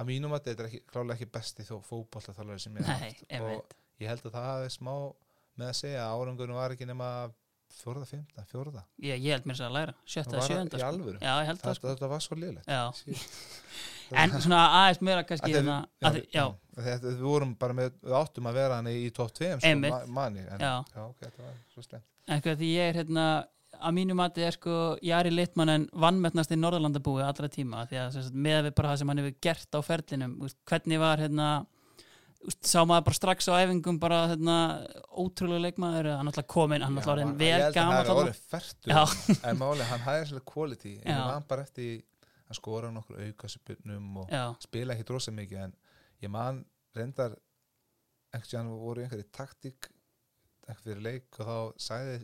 [0.00, 3.22] að mínum að þetta er ekki, klálega ekki besti þó fótboltaþjálfari sem ég haft.
[3.44, 4.94] og ég held að það hafi smá
[5.60, 7.10] með að segja að árangunum var ekki nema
[7.70, 8.82] fjórða, fymta, fjórða.
[9.04, 10.90] ég, ég held mér sér að læra, sjötta Var eða það sjönda í sko.
[10.90, 11.18] alvöru?
[11.20, 12.70] já, það Þetta, sko þetta var svo liðlegt.
[14.16, 16.44] en svona aðeins meira kannski Að hérna, að, já,
[16.80, 19.66] Þetta, við vorum bara með, við áttum að vera hann í top 2, sko.
[19.68, 20.74] En, Já.
[20.94, 22.04] já, ok, þetta var svo slemt.
[22.30, 23.24] einhver því ég er hérna
[23.80, 28.34] að mínu mati er sko Jari Littmannen vannmettnast í Norðurlandabúi allra tíma því að sagt,
[28.34, 30.34] með við bara það sem hann hefur gert á ferlinum
[30.68, 31.48] hvernig var hérna
[32.64, 34.56] sá maður bara strax á æfingum bara hérna
[35.20, 38.22] ótrúlega leikmaður hann alltaf kominn, hann alltaf orðin vel Ég held að gaman hann þarna.
[38.22, 39.40] orðin færtur, Já.
[39.50, 40.94] en máli, hann hæði svolítið quality.
[41.04, 41.90] En hann bara eftir
[42.50, 45.76] að skora nokkur aukasupurnum og já, spila ekki drosa mikið en
[46.24, 46.64] ég man
[46.96, 47.36] reyndar
[48.34, 49.90] einhvern veginn voru einhverju taktík
[50.66, 52.18] einhver fyrir leik og þá sagði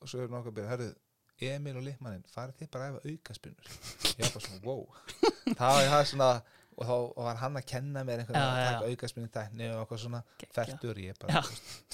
[0.00, 0.98] og svo er nokkuð að byrja, herruð
[1.40, 3.68] Emil og Lippmannin, farið þið bara að æfa aukaspinnur?
[4.10, 4.82] Ég var bara svona, wow.
[5.60, 6.26] Það var ég það svona,
[6.74, 10.02] og þá var hann að kenna mér einhvern veginn að taka aukaspinnu tækni og eitthvað
[10.04, 10.20] svona.
[10.56, 11.42] Færtur, ég bara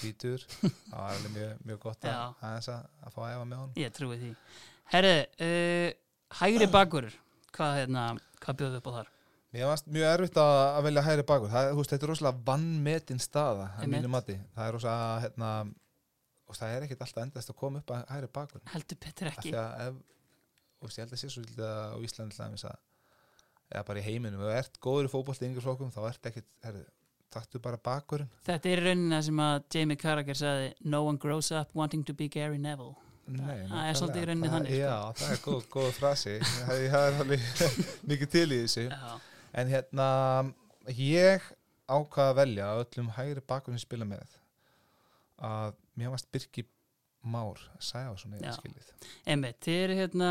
[0.01, 0.47] tvítur.
[0.91, 2.73] Það var alveg mjög, mjög gott að, að,
[3.07, 3.79] að fá að æfa með honum.
[3.85, 4.33] Ég trúi því.
[4.97, 5.15] Herri,
[5.47, 5.89] uh,
[6.41, 7.11] hægri bakur
[7.57, 8.07] hvað, hérna,
[8.43, 9.13] hvað bjóðu upp á þar?
[9.55, 11.53] Mér varst mjög erfitt að, að velja hægri bakur.
[11.53, 15.53] Það, veist, þetta er rosalega vannmetin staða það er rosalega hérna,
[16.47, 18.67] og það er ekkert alltaf endast að koma upp að hægri bakur.
[18.75, 19.55] Heldur betur ekki.
[19.55, 20.03] Ef,
[20.83, 22.75] og ég held að sé svo á Íslandi
[23.67, 26.29] eða bara í heiminum, ef þú ert góður í fótbolti í yngri flokkum, þá ert
[26.31, 26.85] ekkert, herri,
[27.35, 28.29] taktu bara bakurinn.
[28.47, 32.15] Þetta er raunin það sem að Jamie Carragher sagði No one grows up wanting to
[32.15, 32.95] be Gary Neville
[33.27, 34.81] Nei, það er svolítið í rauninni þannig, sko.
[34.83, 36.35] Já, það er góð, góð frasi
[36.69, 37.47] það er alveg
[38.13, 39.17] mikið til í þessu Já,
[39.57, 40.07] En hérna,
[41.01, 41.47] ég
[41.89, 44.37] ákvað að velja öllum hægri bakurinn sem spila með
[45.47, 46.67] að mér varst Birki
[47.27, 48.91] Már Sæfason eða skilið.
[49.27, 50.31] einmitt, þið eru hérna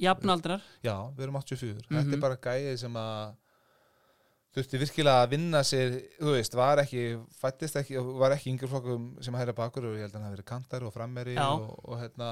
[0.00, 1.84] jafnaldrar Já, við erum 84.
[1.90, 1.98] Mhm.
[1.98, 3.34] Þetta er bara gæið sem að
[4.54, 7.02] þurfti virkilega að vinna sér, þú veist, var ekki,
[7.38, 10.36] fættist ekki, var ekki yngur flokkum sem hægri bakur og ég held að hann hafi
[10.38, 12.30] verið kantar og frammeri og, og hérna,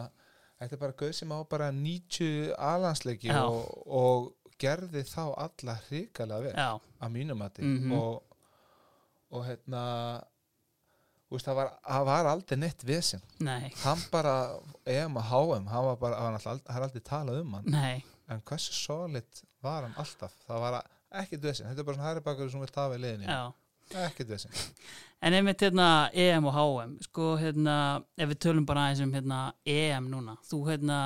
[0.59, 6.49] þetta er bara gauð sem á bara 90 alansleiki og, og gerði þá alla hrikalega
[6.49, 6.71] vel Já,
[7.07, 7.93] að mínum Mhm.
[7.95, 8.23] og,
[9.31, 9.85] og hérna
[11.31, 13.23] veist, það var, það var aldrei neitt vesen.
[13.45, 14.35] Nei, hann bara,
[14.89, 17.67] EM og HM hann var bara, hann það er aldrei talað um hann.
[17.71, 18.05] Nei.
[18.29, 20.33] En hversu solid var hann alltaf?
[20.49, 20.79] Það var
[21.23, 23.39] ekkert vesen, þetta er bara svona hæri bakur sem vil tafa í liðinni,
[24.07, 24.51] ekkert vesen.
[25.19, 27.73] En einmitt hérna EM og HM sko hérna,
[28.15, 30.99] ef við tölum bara aðeins um hérna EM núna þú hérna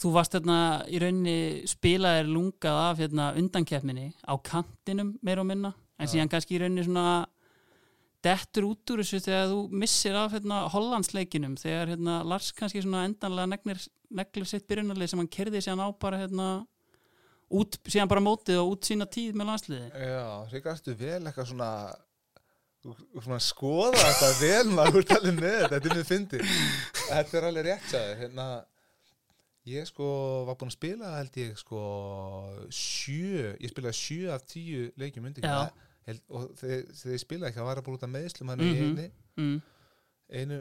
[0.00, 0.56] þú varst hérna
[0.88, 6.14] í rauninni spilaðir lungað af hérna undankeppninni á kantinum meir og minna en Já.
[6.14, 7.26] síðan kannski í rauninni svona
[8.24, 13.04] dettur út úr þessu þegar þú missir af hérna Hollandsleikinum þegar hérna Lars kannski svona
[13.08, 13.76] endanlega
[14.12, 16.48] neglur sitt byrjunarlið sem hann kerði síðan á bara hérna
[17.60, 21.70] út, síðan bara mótið og út sína tíð með landsliði já, hrigastu vel eitthvað svona
[23.22, 26.46] svona skoða þetta vel maður talið með þetta, þetta er mjög fyndið
[27.08, 28.46] þetta er alveg rétt sagði hérna
[29.70, 30.06] ég sko
[30.48, 31.82] var búinn að spila held ég sko
[32.74, 36.80] sjö, ég spilaði sjö af tíu leikjum undir og þegar,
[37.14, 38.72] ég spilaði ekki, það var að búin út af meðslum hann Mhm.
[38.72, 39.04] í einu,
[39.38, 39.60] mm.
[40.32, 40.58] Einu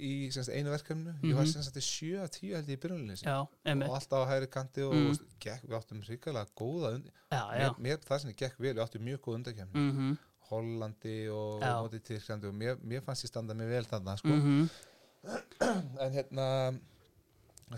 [0.00, 3.22] í semst, einu verkefnu ég var semst að sjö af tíu held ég í byrjunlega
[3.22, 5.20] Já, og alltaf á hægri kanti og mm.
[5.44, 7.68] gekk, við áttum ríkalega góða undir, Já, já.
[7.68, 10.18] mér, mér það sem ég gekk vel, við áttum mjög góð undarkefni mm
[10.50, 14.28] Hollandi og mótið Tyrklandi og mér, mér fannst ég standa mig vel þarna sko.
[14.34, 14.64] -hmm.
[16.02, 16.46] en hérna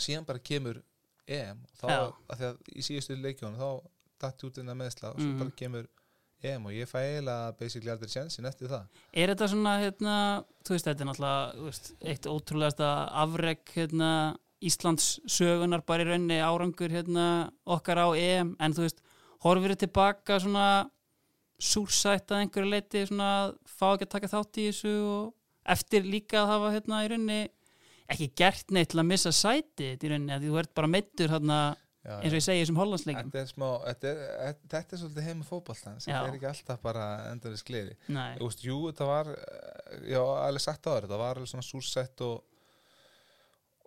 [0.01, 0.81] síðan bara kemur
[1.29, 1.89] EM og þá,
[2.33, 3.69] að því að í síðustu leikjónu þá
[4.23, 5.39] dætti út innan meðsla og svo Mhm.
[5.43, 5.89] bara kemur
[6.49, 9.03] EM og ég fæ eiginlega basically aldrei sjansin eftir það.
[9.13, 10.17] Er þetta svona, hérna,
[10.67, 12.89] þú veist, þetta er náttúrulega veist, eitt ótrúlegasta
[13.25, 14.11] afreg hérna,
[14.63, 17.27] Íslands sögunar bara í rauninni árangur hérna,
[17.67, 19.01] okkar á EM, en þú veist,
[19.43, 20.67] horfir þið tilbaka svona
[21.63, 23.31] súrsætt að einhverju leiti svona
[23.67, 27.43] fá ekki að taka þátt í þessu og eftir líka að hafa hérna í rauninni
[28.13, 31.59] ekki gert neitt til að missa sæti í rauninni, að þú ert bara meittur hérna,
[32.03, 33.29] Já, eins og ég segi þessum hollandsleikum.
[33.31, 36.17] Þetta smá, þetta er, þetta er svolítið heima fótballtans, Já.
[36.17, 37.95] þetta er ekki alltaf bara endur í skliði.
[38.41, 41.67] Þú veist, jú, þetta var, eh, já, alveg sagt á þér, þetta var alveg svona
[41.69, 42.43] súrsett og,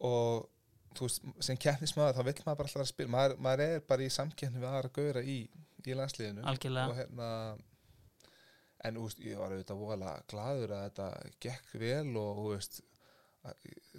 [0.07, 0.47] og
[0.95, 4.07] þú veist, sem keppnismæður, þá vill maður bara alltaf að spila, maður, maður er bara
[4.07, 5.37] í samkeppni við aðra gauðra í,
[5.85, 6.45] í landsliðinu
[6.93, 7.29] og hérna,
[8.85, 11.09] en þú veist, ég var auðvitað voðalega gladur að þetta
[11.43, 12.79] gekk vel og, þú veist,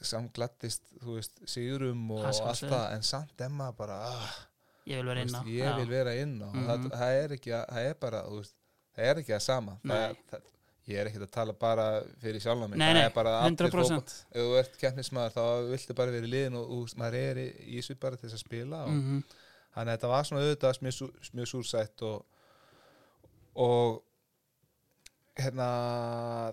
[0.06, 4.35] samglattist, þú veist, sigurum og allt það, en samt emma bara, ah,
[4.87, 5.40] Ég vil vera inn á.
[5.50, 6.66] ég vil vera inn á Mhm.
[6.66, 8.54] það, það er ekki að, það er bara þú veist,
[8.96, 9.78] það er ekki að sama.
[9.85, 10.42] Það það,
[10.88, 11.87] ég er ekki að tala bara
[12.22, 12.78] fyrir sjálf mig.
[12.78, 13.72] Nei, það er bara að allir 100%.
[13.72, 17.14] fótboll- ef þú ert keppnismæður þá viltu bara vera í liðin og þú veist, maður
[17.14, 19.24] er í, í þessu bara til þess að spila og, Mm
[19.76, 22.24] þannig að þetta var svona auðvitað mjög, sú- mjög súrsætt og,
[23.56, 24.02] og
[25.37, 25.66] hérna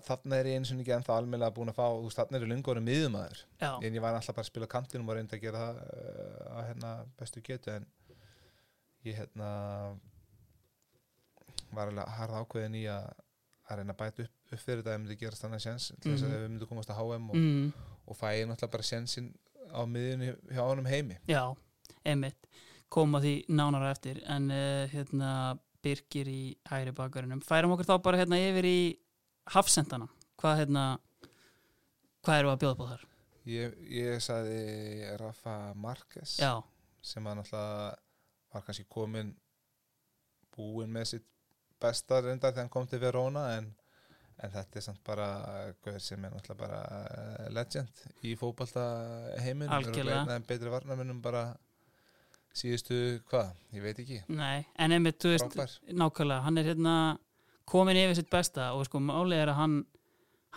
[0.03, 2.43] þarna er ég eins og ekki ennþá almennilega búin að fá þú veist, þarna er
[2.45, 3.43] ég lungunum miðumæður
[3.87, 6.67] en ég var alltaf bara að spila kantinum og reynda að gera það uh, að
[6.69, 6.91] hérna
[7.21, 7.85] bestu getu en
[9.07, 9.49] ég hérna
[11.73, 13.07] var alveg harða ákveðin í að
[13.71, 16.23] að reyna að bæta upp, upp fyrir þetta ef myndi gerast þannig sjens til þess
[16.25, 16.35] að Mhm.
[16.35, 17.73] ef við myndum komast að HM og, mm,
[18.11, 19.29] og fæ ég náttúrulega bara sjensin
[19.71, 21.17] á miðjunni hjá honum heimi.
[21.27, 21.55] Já,
[22.05, 22.35] einmitt.
[22.89, 28.21] Koma því nánara eftir en uh, hérna Birgir í hægri bakverðinum færum okkur þá bara
[28.21, 28.77] hérna yfir í
[29.53, 30.07] hafsendana
[30.39, 30.83] hvað hérna
[32.23, 33.05] hvað eru að bjóða på þar?
[33.51, 36.55] ég, ég sagði Rafa Marquez Já,
[37.03, 37.93] sem að náttúrulega
[38.53, 39.33] var kannski komin
[40.53, 41.29] búin með sitt
[41.81, 43.67] besta reyndar þegar hann kom til Verona en,
[44.39, 45.27] en þetta er samt bara
[45.99, 48.85] sem er náttúrulega bara legend í fótbalta
[49.43, 50.39] heiminn Algjörlega.
[50.47, 51.49] betri varnarmennum bara
[52.53, 52.99] síðustu,
[53.31, 54.19] hvað, ég veit ekki.
[54.29, 56.95] Nei, en einmitt, þú veist, frábær, nákvæmlega hann er hérna
[57.69, 59.77] komin yfir sitt besta og sko málið er að hann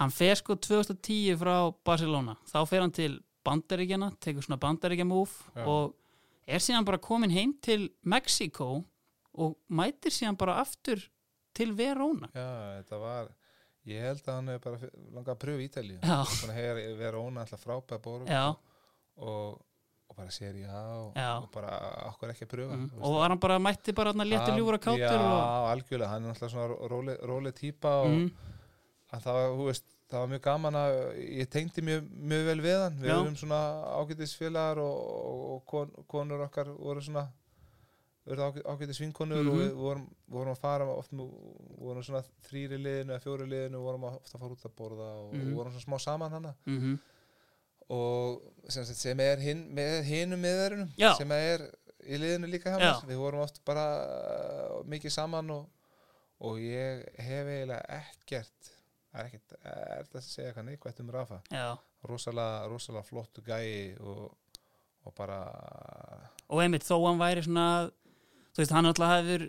[0.00, 1.54] hann fer sko 2010 frá
[1.86, 2.36] Barcelona.
[2.50, 3.14] Þá fer hann til
[3.46, 5.94] Bandaríkjana tekur svona Bandaríkja move og
[6.46, 8.70] er síðan bara komin heim til Mexiko
[9.36, 11.00] og mætir síðan bara aftur
[11.56, 12.28] til Verona.
[12.34, 12.48] Já,
[12.80, 13.30] þetta var
[13.88, 15.98] ég held að hann hefur bara langað að pröfa Ítalíu.
[16.02, 18.44] Já, svona hefur Verona alltaf frábæð borg já,
[19.16, 19.62] og,
[20.16, 21.38] og bara sér já og, Já.
[21.42, 21.72] og bara
[22.08, 22.86] okkur ekki að pröfa mm.
[22.94, 26.24] þú og var hann bara mætti bara hann að Hann- ljúra Já, og, algjörlega, hann
[26.24, 28.30] er alltaf svona róleg, róleg típa og mm,
[29.12, 30.92] að það, var, þú veist, það var mjög gaman að
[31.36, 33.16] ég tengdi mjög, mjög vel við hann við Já.
[33.20, 33.60] erum svona
[34.00, 37.26] ágætisfélagar og, og, og kon, konur okkar voru svona
[38.26, 39.60] voru ágætis vinkonur og Mhm.
[39.60, 41.30] við vorum, vorum að fara oft, með-
[41.78, 44.74] vorum svona þrýri liðinu eða fjóri liðinu og vorum að, ofta að fara út að
[44.80, 45.52] borða og, Mhm.
[45.52, 46.98] og vorum svona smá saman hana mm
[47.92, 51.12] og sem, sem er hin, með hinum miðverunum Já.
[51.18, 51.66] sem er
[52.06, 53.02] í liðinu líka mér.
[53.06, 55.68] Við vorum oft bara uh, mikið saman og,
[56.46, 58.72] og ég hef eiginlega ekkert
[59.16, 61.38] það er ekkert, er þetta að segja eitthvað neikvægt um Rafa?
[62.06, 64.26] Rosalega, rosalega flottu gæi og,
[65.06, 65.40] og bara
[66.46, 67.66] og einmitt þó hann væri svona
[68.56, 69.42] þú veist, hann alltaf hefur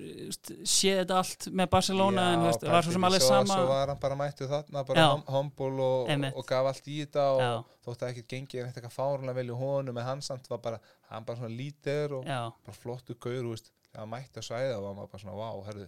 [0.68, 3.68] séð þetta allt með Barcelona en þú veist, var svo sem alveg svo, sama svo
[3.70, 5.08] var hann bara mættu þarna bara Já.
[5.14, 7.52] hom, hombul og, og gaf allt í þetta og Já.
[7.88, 10.82] þótt að ekkert gengið ekkert eitthvað fárunlega vel í honum en hann samt var bara,
[11.14, 14.76] hann bara svona lítir og já, bara flottu gaur, þú veist hann mætti að svæða
[14.82, 15.88] og hann var bara svona, wow, herðu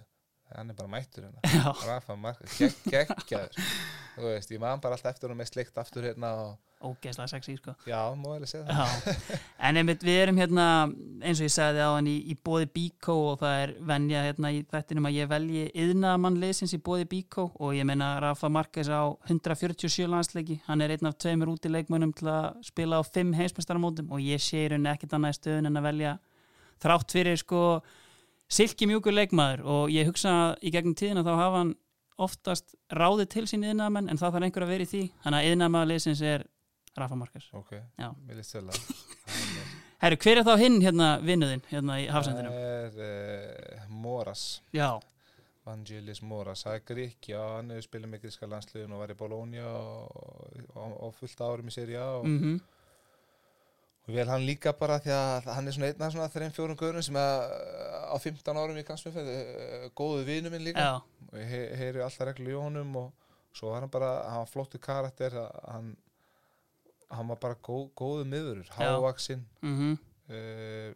[0.55, 1.75] hann er bara mættur hérna.
[1.87, 2.15] Rafa
[2.57, 3.69] gegg, geggjaður.
[4.15, 7.57] Þú veist, ég man bara alltaf eftir hún með sleikt aftur hérna og ógeðslega sexy
[7.57, 7.73] sko.
[7.87, 9.39] Já, vel segja það.
[9.67, 13.15] En einmitt við erum hérna eins og ég sagði á hann í, í bóði Bíkó
[13.33, 17.49] og það er venja hérna í þettinum að ég velji yðnaðamann liðsins í bóði Bíkó
[17.59, 22.31] og ég meina Rafa Marquez á 147 landsleiki, hann er einn af tveimur útileikmönnum til
[22.31, 25.81] að spila á fimm heimsmestaramótum og ég sé í rauninni ekkert annað í stöðun en
[25.81, 26.15] að velja
[26.79, 27.63] þrátt fyrir sko
[28.49, 31.75] silki mjúkur leikmaður og ég hugsa að í gegnum tíðina þá hafa hann
[32.19, 35.03] oftast ráðið til sín yðnaðamenn en það þarf einhver að vera í því.
[35.23, 36.43] Þannig að yðnaðamaður liðsins er
[36.99, 37.45] Rafa Marquez.
[37.55, 38.09] Ok, Já.
[38.27, 42.49] mér er- Herru, hver er þá hinn hérna vinnuðinn hérna í hafsendinu?
[42.49, 44.43] það er uh, Moras.
[44.75, 44.93] Já,
[45.67, 49.65] Vangelis Moras, það er Gríkja hann hefur spilað með gríska landsliðin og var í Bologna
[49.67, 52.78] og, og, og fullt árum í Serie A og, mhm, og
[54.15, 57.05] vel hann líka bara því að hann er svona einn af svona þreim fjórum gaurum
[57.05, 57.55] sem að,
[58.09, 59.31] á 15 árum í kansmjöfæð
[59.97, 60.91] góðu vinu minn líka.
[61.29, 64.51] Og ég he heyri alltaf reglu í honum og svo var hann bara, hann var
[64.51, 65.35] flottu karakter
[65.67, 65.91] hann,
[67.09, 69.97] hann var bara góð, góðu miðurur, hávaksinn mhm,
[70.29, 70.91] uh,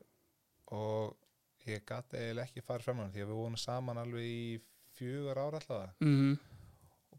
[0.73, 4.27] og ég gati eiginlega ekki farið fram á hann því að við vorum saman alveg
[4.27, 4.43] í
[4.97, 6.52] fjögur ára alltaf mhm, og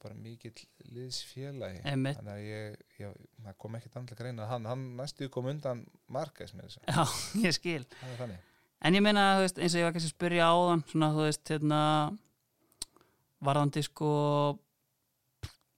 [0.05, 0.55] bara mikill
[0.95, 2.19] liðsfélagi Einmitt.
[2.21, 3.15] þannig að ég, ég
[3.47, 7.05] það kom ekkert andla greina hann, hann næstu kom undan Marques með þessu, já,
[7.47, 7.87] ég skil.
[8.85, 11.09] En ég meina, þú veist, eins og ég var kannski að spyrja á þann, svona,
[11.15, 11.81] þú veist, hérna,
[13.49, 14.11] varðandi sko,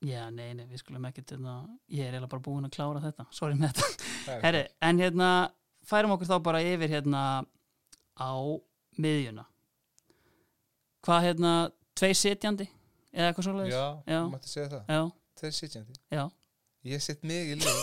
[0.06, 1.54] já, nei, nei, við skulum ekkert, hérna,
[1.92, 3.92] ég er eiginlega bara búin að klára þetta, sorry með þetta.
[4.26, 5.28] Er Herri, en hérna,
[5.86, 7.20] færum okkur þá bara yfir, hérna,
[8.18, 8.32] á
[8.98, 9.44] miðjuna.
[11.06, 11.52] Hvað, hérna,
[11.94, 12.66] tvei sitjandi,
[13.16, 13.76] eða eitthvað svoleiðis?
[13.76, 14.82] Já, þú mætti segja það.
[14.96, 15.04] Já,
[15.36, 16.22] Þeir sitjandi, já,
[16.88, 17.80] ég sitt mig í lið.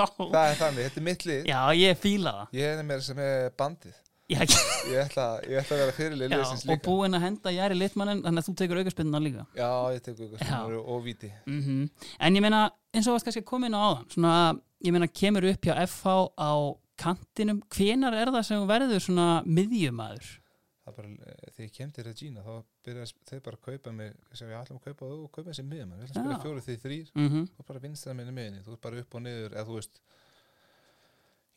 [0.00, 1.42] Það er þannig, þetta er mitt lið.
[1.50, 2.56] Já, ég fíla það.
[2.58, 3.98] Ég er með sem er bandið.
[4.30, 8.46] Ég ætla, ég ætla að vera fyrirlið og búinn að henda Jæri Littmannen, þannig að
[8.46, 9.46] þú tekur aukarspinnuna líka.
[9.58, 10.44] Já, ég tek ykkur Já.
[10.46, 11.30] sem og víti.
[11.50, 11.88] Mm
[12.20, 12.60] En ég meina,
[12.94, 14.34] eins og varst kannski inn á áðan, svona,
[14.86, 16.06] ég meina, kemur upp hjá FH
[16.38, 16.52] á
[16.96, 20.39] kantinum, hvenar er það sem verður svona miðjumæður?
[20.90, 22.52] Það bara, eh, þegar ég kem til Regina þá
[22.86, 25.92] byrja þeir bara að kaupa mig sem við ætlum að kaupa og kaupa þessi miðum
[25.94, 28.74] við ætlum að spila fjóru því þrýr Mm þú er bara vinstra minni miðinni, þú
[28.76, 30.00] er bara upp og niður eða þú veist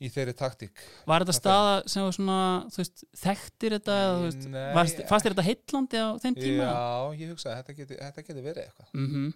[0.04, 0.82] í þeirri taktík.
[1.08, 2.40] Var þetta Þetta- staða sem þú svona,
[2.76, 3.98] veist, þekktir þetta,
[5.08, 6.66] fannst þér þetta heitlandi á þeim tíma?
[6.68, 8.94] Já, ég hugsa að þetta geti, þetta geti verið eitthvað.
[8.94, 9.34] Mm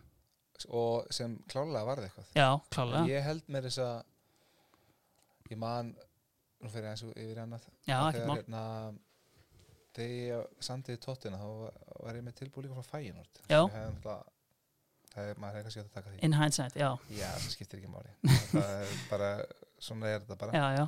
[0.74, 2.30] og sem klálega varði eitthvað.
[2.34, 3.04] Já, klálega.
[3.12, 5.92] ég held með þess að ég man
[6.64, 7.68] nú fyrir eins og yfir annað.
[7.86, 8.32] Já, að ekkert
[9.98, 13.42] þegar ég samtiði tóttina þá var, ég með tilbúið líka frá Fæinort
[15.14, 16.20] það er, maður kannski að taka því.
[16.28, 18.12] In hindsight, já, já, það skiptir ekki máli.
[18.62, 19.30] Er bara,
[19.82, 20.54] svona er þetta bara.
[20.54, 20.86] Já, já.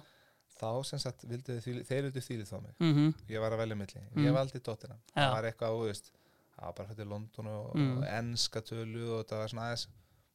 [0.60, 2.74] þá sem sagt, þið, þeir vildu þýlið þá mig.
[2.84, 4.98] Mm ég var að velja milli, ég valdi tóttina.
[5.16, 5.24] Já.
[5.24, 6.12] það var eitthvað, veist
[6.60, 7.98] það var bara fyrir London og, Mm.
[7.98, 9.88] og enska tölu og það var svona aðeins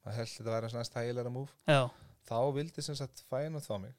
[0.05, 1.81] maður held þetta var svona aðeins tægilega múf Já,
[2.29, 3.95] þá vildi sem sagt fæna þá mig.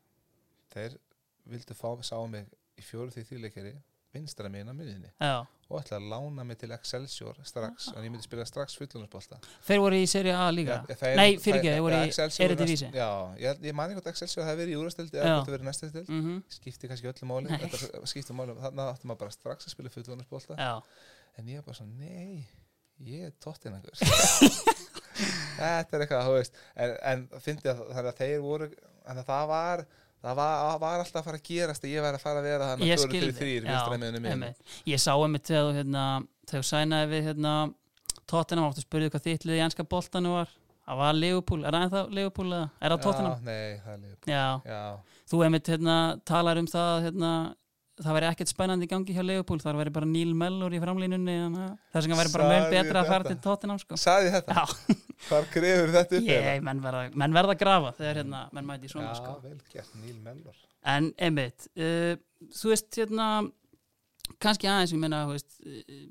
[0.74, 0.98] Þeir
[1.46, 3.76] vildu fá, sá mig í fjóru því þýleikeri
[4.16, 8.10] vinstra megin á miðinni já, og ætla að lána mig til Excelsior strax og ég
[8.14, 10.80] myndi spila strax fullunarspolta þeir voru í seri A líka?
[11.20, 12.92] Nei, fyrirgeðu, þeir voru í Eredivisie.
[12.96, 13.10] Já,
[13.42, 15.24] ég, ég man ekki hvort Excelsior hefði verið í úrastildi Já.
[15.24, 17.50] eða hvort það verið næsta stild mm skipti kannski öllu máli.
[17.50, 17.60] Nei.
[17.66, 20.74] þetta skipti máli, þannig átti maður bara strax að spila fullunarspolta já,
[21.40, 22.46] en ég er bara svona, nei
[23.04, 23.98] ég er tóttinangur
[25.60, 26.60] þetta er eitthvað, þú veist.
[26.76, 28.70] En, en fyndi að þannig að þeir voru
[29.06, 29.86] að það var
[30.26, 32.70] það var, var alltaf að fara að gerast að ég væri að fara að vera
[32.72, 34.46] þannig að skil fyrir þrýr vinstra meðinu minn
[34.92, 36.06] ég sá einmitt þegar þú hérna,
[36.70, 37.56] sænaði við hérna,
[38.26, 40.54] Tottenham áttu að spurði hvað þitt liði í ennska boltanu var.
[40.86, 42.02] Það var Liverpool, er það ennþá
[42.54, 42.70] eða?
[42.78, 43.36] Er það Tottenham?
[43.36, 44.02] Já, nei, það er
[44.70, 44.82] Já,
[45.30, 45.96] þú einmitt hérna,
[46.30, 47.32] talar um það hérna,
[48.04, 51.36] það væri ekkert spennandi í gangi hjá Liverpool, þar væri bara Neil Mellor í framlínunni
[51.94, 53.36] það sem væri bara Sagði betra að fara þetta?
[53.36, 54.00] til Tottenham sko.
[54.02, 54.96] sagði þetta, Já,
[55.30, 58.90] hvar grefur þetta upp ég, menn verða, menn verða að grafa þegar hérna, menn mæti
[58.90, 59.36] í svona Já, sko.
[59.46, 62.14] vel gert, Neil Mellor En einmitt, uh,
[62.54, 63.28] þú veist hérna,
[64.44, 66.02] kannski aðeins, ég meina, þú veist, uh,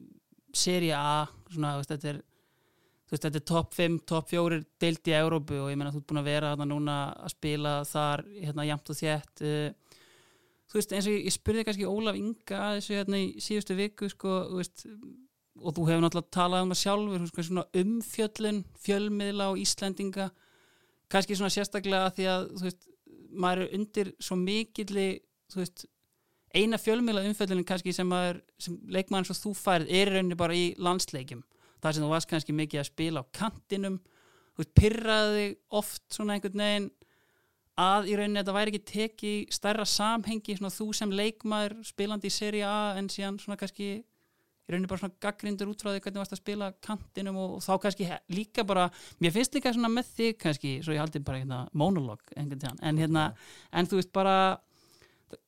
[0.55, 1.19] seria A,
[1.53, 2.19] svona, þú veist, þetta er,
[3.05, 6.01] þú veist, þetta er topp 5, topp 4 deilt í Európu og ég meina, þú
[6.03, 9.84] ert búin að vera þarna núna að spila þar, hérna, jæmt og þétt, uh,
[10.75, 13.77] þú veist, eins og ég, ég spurði kannski Ólaf Inga að þessu hérna í síðustu
[13.79, 14.83] viku, sko, veist,
[15.63, 20.27] og þú hefur náttúrulega talað um það sjálfur, þú veist, svona umfjöllun, fjölmiðla og Íslendinga,
[21.15, 22.89] kannski svona sérstaklega að því að, veist,
[23.39, 25.09] maður er undir svo mikilli
[25.55, 25.87] veist,
[26.55, 30.73] eina fjölmiðla umfjöldunum kannski sem, maður, sem leikmann svo þú færð er rauninni bara í
[30.83, 31.43] landsleikjum.
[31.83, 34.01] Þar sem þú varst kannski mikið að spila á kantinum
[34.55, 36.91] þú veist, pyrraði oft svona einhvern veginn
[37.81, 42.35] að í rauninni þetta væri ekki tekið stærra samhengi svona þú sem leikmaður spilandi í
[42.35, 44.03] seri A en síðan svona kannski í
[44.71, 47.65] rauninni bara svona gaggrindur út frá því hvernig þú varst að spila kantinum og, og
[47.65, 48.87] þá kannski líka bara,
[49.21, 53.27] mér finnst líka svona með þig kannski, svo ég haldi bara hérna monolog en hérna
[53.73, 54.37] en þú veist bara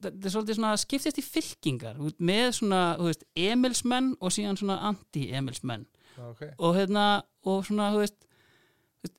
[0.02, 4.80] þetta er svolítið svona skiptist í fylkingar með svona, þú veist, Emilsmenn og síðan svona
[4.90, 5.86] anti-Emilsmenn
[6.16, 6.42] Já, ok.
[6.64, 7.06] Og hérna,
[7.44, 8.22] og svona, þú veist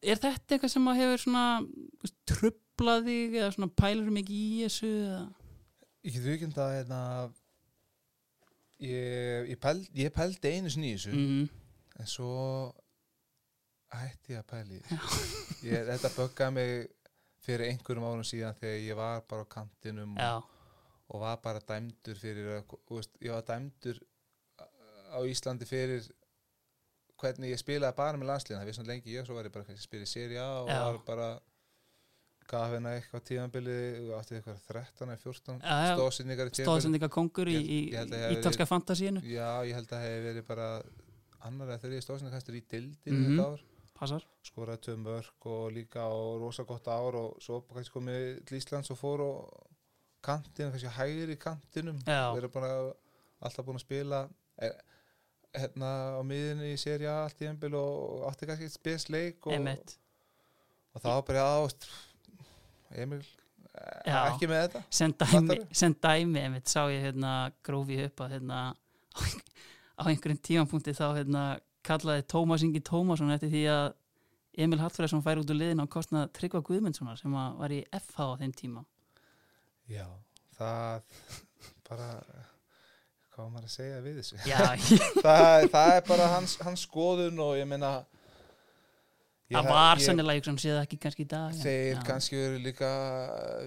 [0.01, 1.43] er þetta eitthvað sem að hefur svona
[2.27, 5.21] þú veist, trublað þig eða svona pælur mikið í þessu eða?
[6.07, 6.99] Ég get vikend að hérna,
[8.79, 11.47] ég, ég, pæld, ég pældi einu sinni í þessu Mm,
[11.99, 12.73] en svo
[13.97, 14.81] hætti ég að pæli
[15.63, 16.89] ég, þetta böggaði mig
[17.47, 20.47] fyrir einhverjum árum síðan þegar ég var bara á kantinum og,
[21.09, 22.61] og var bara dæmdur fyrir
[22.91, 24.01] veist, ég var dæmdur
[25.15, 26.03] á Íslandi fyrir
[27.17, 29.65] hvernig ég spilaði bara með landslíðan það við svona lengi ég, svo var ég bara
[29.65, 31.29] að spila í séri A og var bara
[32.47, 33.75] gaf hennar eitthvað tíðanbili
[34.17, 35.95] átti eitthvað 13 eða 14 Já, já.
[35.97, 39.21] stóðsynningar í tíðanbili stóðsendinga kongur í, Ég- í, ég í ég ítalska fantasíinu.
[39.27, 40.67] Já, ég held að það hefði verið bara
[41.47, 43.37] annar eða þeirri stóðsynningastur í dildinu Mhm.
[43.37, 44.25] þetta ár.
[44.45, 48.91] Skoraði tvö mörg og líka á rosa gott ár og svo kannski komið til Íslands
[48.91, 49.67] og fór og
[50.21, 51.97] kantinu, kannski hægri kantinum.
[52.05, 52.33] Já.
[52.35, 52.93] verið búin að
[53.41, 54.29] alltaf búin að spila
[54.59, 54.73] er,
[55.57, 59.53] hérna á miðinni í seri A allt í embil og átti kannski eitt spesleik og,
[60.93, 61.87] og það var bara ást
[62.95, 63.21] Emil,
[64.07, 64.19] Já.
[64.31, 64.81] ekki með þetta?
[64.89, 68.61] Sem dæmi, sem dæmi einmitt, sá ég hérna grófi upp að hérna
[69.97, 71.45] á einhverjum tímanpunkti þá hérna
[71.87, 73.87] kallaði Tómas Ingi Tómasson eftir því að
[74.57, 78.39] Emil Hallfræðsson fær út úr liðin á kostnað Tryggva Guðmundssonar sem var í FH á
[78.41, 78.83] þeim tíma.
[79.87, 80.07] Já,
[80.57, 81.03] það
[81.87, 82.07] bara
[83.37, 84.39] hvað var maður að segja við þessu?
[84.49, 84.61] Já,
[85.25, 87.91] það, það er bara hans, hans skoðun og ég meina
[89.55, 92.03] það var ég- sennilega sem séð ekki kannski í dag þeir já.
[92.07, 92.89] kannski eru líka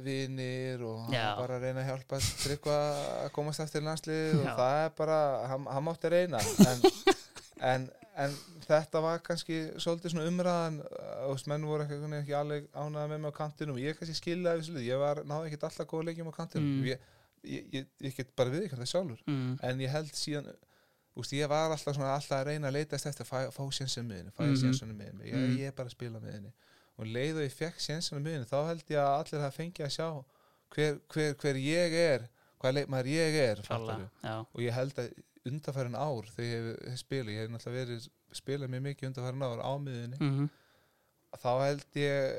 [0.04, 1.28] vinir og hann Já.
[1.38, 2.76] bara reyna að hjálpa tryggva
[3.24, 5.18] að komast eftir landslið og það er bara,
[5.52, 6.84] hann, hann mátti reyna en,
[7.72, 7.88] en,
[8.26, 13.06] en þetta var kannski svolítið svona umræðan og veist, menn voru ekki, ekki alveg ánæða
[13.14, 16.34] með mig á kantinum ég kannski skiljaði ég var, náði ekki alltaf góða leikjum á
[16.36, 16.84] kantinum Mm.
[16.92, 17.06] ég,
[17.44, 20.50] ég, ég, ég get bara við það sjálfur mm, en ég held síðan
[21.20, 24.08] úst, ég var alltaf, svona, alltaf að reyna að leitast eftir að fá, fá sjensun
[24.08, 24.54] miðinni, fá Mhm.
[24.54, 24.98] mm -hmm.
[24.98, 25.56] miðinni ég, Mhm.
[25.58, 26.52] ég er bara að spila miðinni
[26.98, 29.94] og leið og ég fekk sjensun miðinni þá held ég að allir það fengi að
[29.96, 30.24] sjá
[30.74, 32.28] hver, hver, hver ég er
[32.60, 33.58] hvað leikmaður ég er
[34.54, 35.12] og ég held að
[35.46, 39.60] undarfærin ár þegar ég hef spila, ég hef náttúrulega verið spilað mjög mikið undarfærin ár
[39.64, 40.50] á miðinni mm
[41.30, 42.32] þá held ég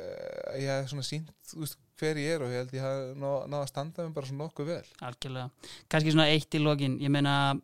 [0.51, 3.47] að ég hef svona sínt úst, hver ég er og ég held ég hef náð
[3.47, 5.49] ná að standa mig bara svona nokkuð vel algjörlega
[5.89, 7.55] kannski svona eitt í lokin, ég meina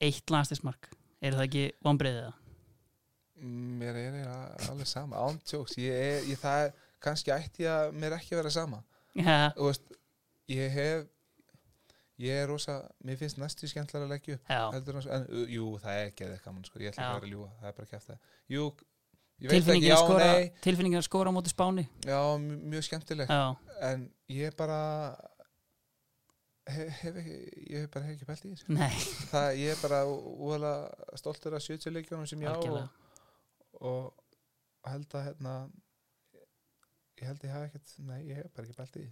[0.00, 0.90] eitt landstismark
[1.24, 2.40] er það ekki vonbreiðið það?
[3.44, 5.22] Mér er eiginlega alveg sama.
[5.28, 6.72] Ántjóks, ég er, ég, það er
[7.02, 8.82] kannski ætti ég að mér ekki vera sama.
[9.14, 9.90] Þú veist,
[10.54, 11.10] ég hef
[12.22, 14.50] ég er rosa, mér finnst næstu skemmtilega að leggja upp
[15.10, 17.48] en, jú, það er ekki eða gaman sko, ég ætla ekki að vera að ljúga,
[17.58, 18.18] það er bara kæft það
[18.54, 18.66] jú,
[19.42, 20.44] ég veit ekki, já, skora nei.
[20.62, 21.84] tilfinningin að skora á móti spáni.
[22.06, 23.34] Já, mj- mjög skemmtileg.
[23.34, 24.78] Já, en ég bara
[26.70, 27.38] hef, hef ekki,
[27.70, 28.74] ég hef bara hef ekki pælt í þessu.
[28.74, 28.90] Nei,
[29.30, 32.84] það, ég er bara úhverlega stoltur af 70 leikjónum sem ég á og,
[33.80, 35.54] og held að hérna
[37.20, 39.06] ég held að ég hafa ekkert nei, ég hef bara ekki pælt í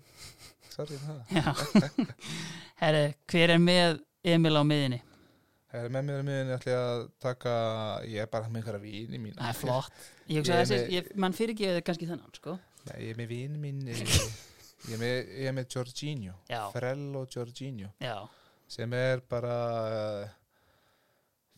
[0.73, 2.11] sorry um
[2.83, 4.01] Herri, hver er með
[4.33, 5.01] Emil á miðinni?
[5.73, 7.53] Það er með mér að miðinni ætla ég að taka
[8.05, 10.07] ég er bara með einhverja vini mín Það er flott.
[10.29, 12.57] Ég hugsa að þessi, mann fyrir ekki kannski þennan, sko.
[12.91, 13.81] Nei, ég er með vini mín
[14.89, 18.17] ég er með, ég er með Jorginho Já, Frello Jorginho já.
[18.69, 19.57] sem er bara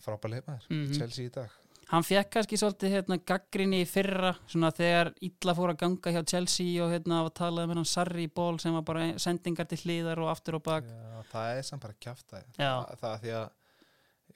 [0.04, 0.96] frábær leifmaður Mhm.
[0.98, 1.50] Chelsea í dag.
[1.88, 6.22] Hann fekk kannski svolítið hérna, gaggrinni í fyrra svona þegar illa fór að ganga hjá
[6.26, 10.18] Chelsea og hérna var talað um hennan Sarri ból sem var bara sendingar til hliðar
[10.18, 10.84] og aftur og bak.
[10.84, 12.72] Já, það er samt bara kjafta Já.
[12.86, 13.50] það, það er því að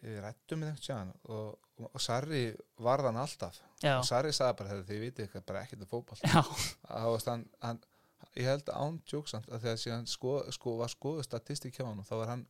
[0.03, 2.43] við rættum með einhvern tjáðan og, og, og Sarri
[2.79, 3.61] varðan alltaf.
[3.83, 6.45] Já, og Sarri sagði bara þegar þið vitið eitthvað bara ekkert um fótball já,
[6.91, 7.81] að hann, hann,
[8.39, 12.15] ég held án tjóksamt að þegar síðan sko, sko, var skoðu statistik hjá hann þá
[12.21, 12.45] var hann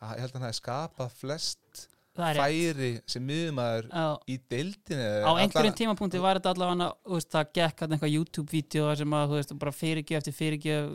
[0.00, 1.86] að, ég held að hann hefði skapað flest
[2.16, 3.88] færi sem miðumæður
[4.26, 9.16] í deildinni á einhverjum tímapunkti var þetta allavega veist, það gekk hann eitthvað YouTube-vídeó sem
[9.18, 10.86] að veist, bara fyrirgjöf eftir fyrirgjöf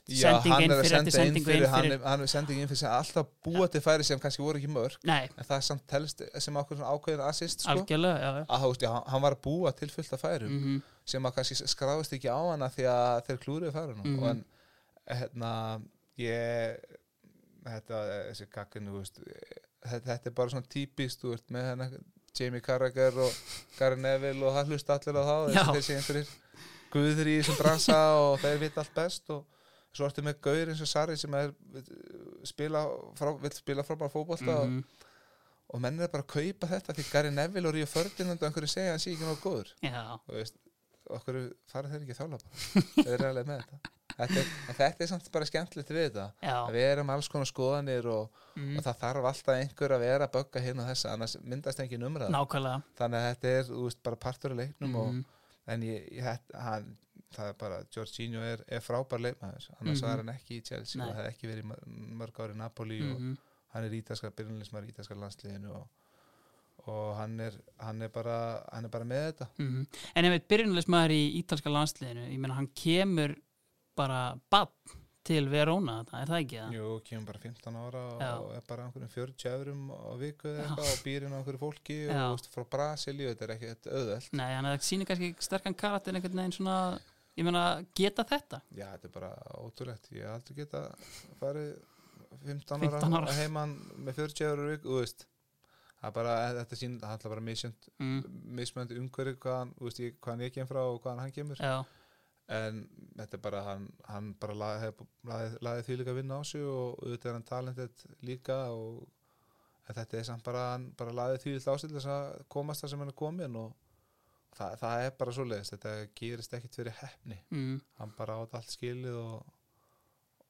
[0.00, 2.60] sending hann inn fyrir eftir inn sendingu fyrir, inn hann, fyrir er, hann er sending
[2.64, 5.56] inn fyrir sem alltaf búa til færi sem kannski voru ekki mörg Nei, en það
[5.58, 7.84] er samt telst sem svona ákveðin assist sko,
[8.20, 8.44] já, já.
[8.48, 11.56] Að veist, já, hann- hann var búa til fullt af færum mm sem að kannski
[11.66, 14.04] skráðist ekki á hana því að þeir klúruðu færunum.
[14.04, 14.18] Mhm.
[14.22, 14.44] og en
[15.10, 15.80] hérna
[16.20, 16.76] ég
[17.64, 18.00] þetta,
[18.30, 19.20] þessi gagginu þú veist,
[19.84, 21.98] þetta, þetta er bara svona típist þú veist, með hennar
[22.38, 23.32] Jamie Carragher og
[23.78, 25.64] Gary Neville og það hlusta allir á þá Já.
[25.64, 26.34] þessi þessi einhverjir
[26.94, 29.44] guður í þessum bransa og þeir vita allt best og
[29.94, 31.50] svo ertu með Gaur eins og Sarri sem er
[32.46, 32.84] spila,
[33.18, 34.78] frá, vill spila frábæra fótbolta Mhm.
[34.78, 35.06] og,
[35.74, 38.70] og menn er bara að kaupa þetta því Gary Neville og Ríu Ferdinand og einhverju
[38.70, 40.56] segja að hann sé ekki náðu góður Já, og veist,
[41.10, 41.40] okkur
[41.70, 45.30] farið þeir ekki að þjála bara þeir eru alveg með þetta þetta þetta er samt
[45.32, 48.98] bara skemmtilegt við þetta já að við erum alls konar skoðanir og, mm, og það
[49.02, 52.82] þarf alltaf einhver að vera að bögga hérna og þessa, annars myndast engin umræð Nákvæmlega
[53.00, 55.24] þannig að þetta er veist, bara partur af leiknum og, Mhm.
[55.68, 56.96] en ég, ég hann,
[57.32, 60.08] það er bara Jorginho er, er frábær leikmaður annars Mhm.
[60.08, 61.08] var hann ekki í Chelsea Nei.
[61.08, 61.86] og það hefði ekki verið í mör-
[62.18, 63.36] mörg ári í Napoli og Mhm.
[63.72, 65.88] hann er ítalskar byrjunlismar í ítalskar landsliðinu og,
[66.88, 69.86] og hann, er, hann, er bara, hann er bara með þetta Mhm.
[70.16, 73.36] En ef við byrjunleismæður í ítalska landsliðinu ég meina hann kemur
[73.98, 74.20] bara
[74.50, 74.96] bann
[75.30, 76.74] til Verona það er það ekki það?
[76.78, 78.30] Jú, kemur bara 15 ára Já.
[78.40, 81.60] og er bara einhverjum 40 eurum á viku eða eitthvað og býr inn á einhverju
[81.60, 82.22] fólki og Já.
[82.22, 84.30] þú veist, frá Brasilíu, þetta er ekki þetta auðvelt.
[84.40, 86.78] Nei, hann sýnir kannski sterkan karakter einhvern veginn svona
[87.36, 87.64] ég meina
[87.96, 89.30] geta þetta Já, þetta er bara
[89.60, 90.10] ótrúlegt.
[90.16, 90.84] Ég hef aldrei geta
[91.42, 91.70] farið
[92.46, 93.20] 15, 15 ára.
[93.20, 95.26] ára heimann með 40 eurur á viku, þú veist.
[96.00, 98.20] Það er bara, þetta sín, það er bara misjönd, mm.
[98.56, 101.60] mismönd umhverju hvaðan, þú veist, hvaðan ég kem frá og hvaðan hann kemur.
[101.60, 101.74] Já,
[102.50, 102.80] En
[103.14, 104.88] þetta er bara, hann, hann bara laði,
[105.28, 109.04] laði, laði því líka að vinna á sig og auðvitað er hann talented líka og
[109.90, 112.82] þetta er samt bara, hann bara laði því líka á sig til þess að komast
[112.82, 113.70] það sem hann er komin og
[114.58, 117.76] það, það er bara svo leiðist, þetta gerist ekkit fyrir hefni, mm.
[118.00, 119.52] hann bara átt allt skilið og,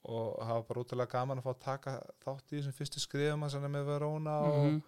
[0.09, 1.95] og hafa bara útrúlega gaman að fá að taka
[2.25, 4.81] þátt í þessum fyrstu skrifum hans hann er með Verona og, Mhm.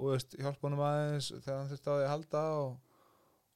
[0.00, 2.74] og veist, hjálpa honum aðeins þegar hann þurfti á því að halda og,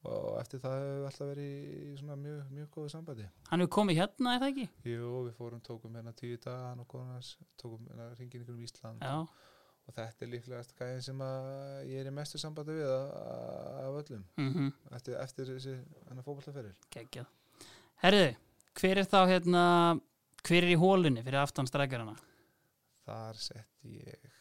[0.09, 3.29] og eftir það hefur við alltaf verið í svona mjög, mjög góðu sambandi.
[3.51, 4.67] Hann hefur komið hérna, er það ekki?
[4.93, 8.63] Jú, við fórum, tókum hérna tíu daga hann og konars, tókum hérna ringin ykkur um
[8.65, 9.05] Ísland.
[9.05, 9.19] Já,
[9.87, 11.25] og þetta er líklegast gæðin sem
[11.91, 14.25] ég er í mestu sambandi við af öllum.
[14.41, 15.77] Mm eftir, eftir þessi
[16.25, 17.29] fótballtaferil geggjað.
[18.01, 18.27] Herðu,
[18.81, 19.65] hver er þá hérna
[20.41, 22.17] hver er í hólunni fyrir aftan strækjarana?
[23.11, 24.39] þar sett ég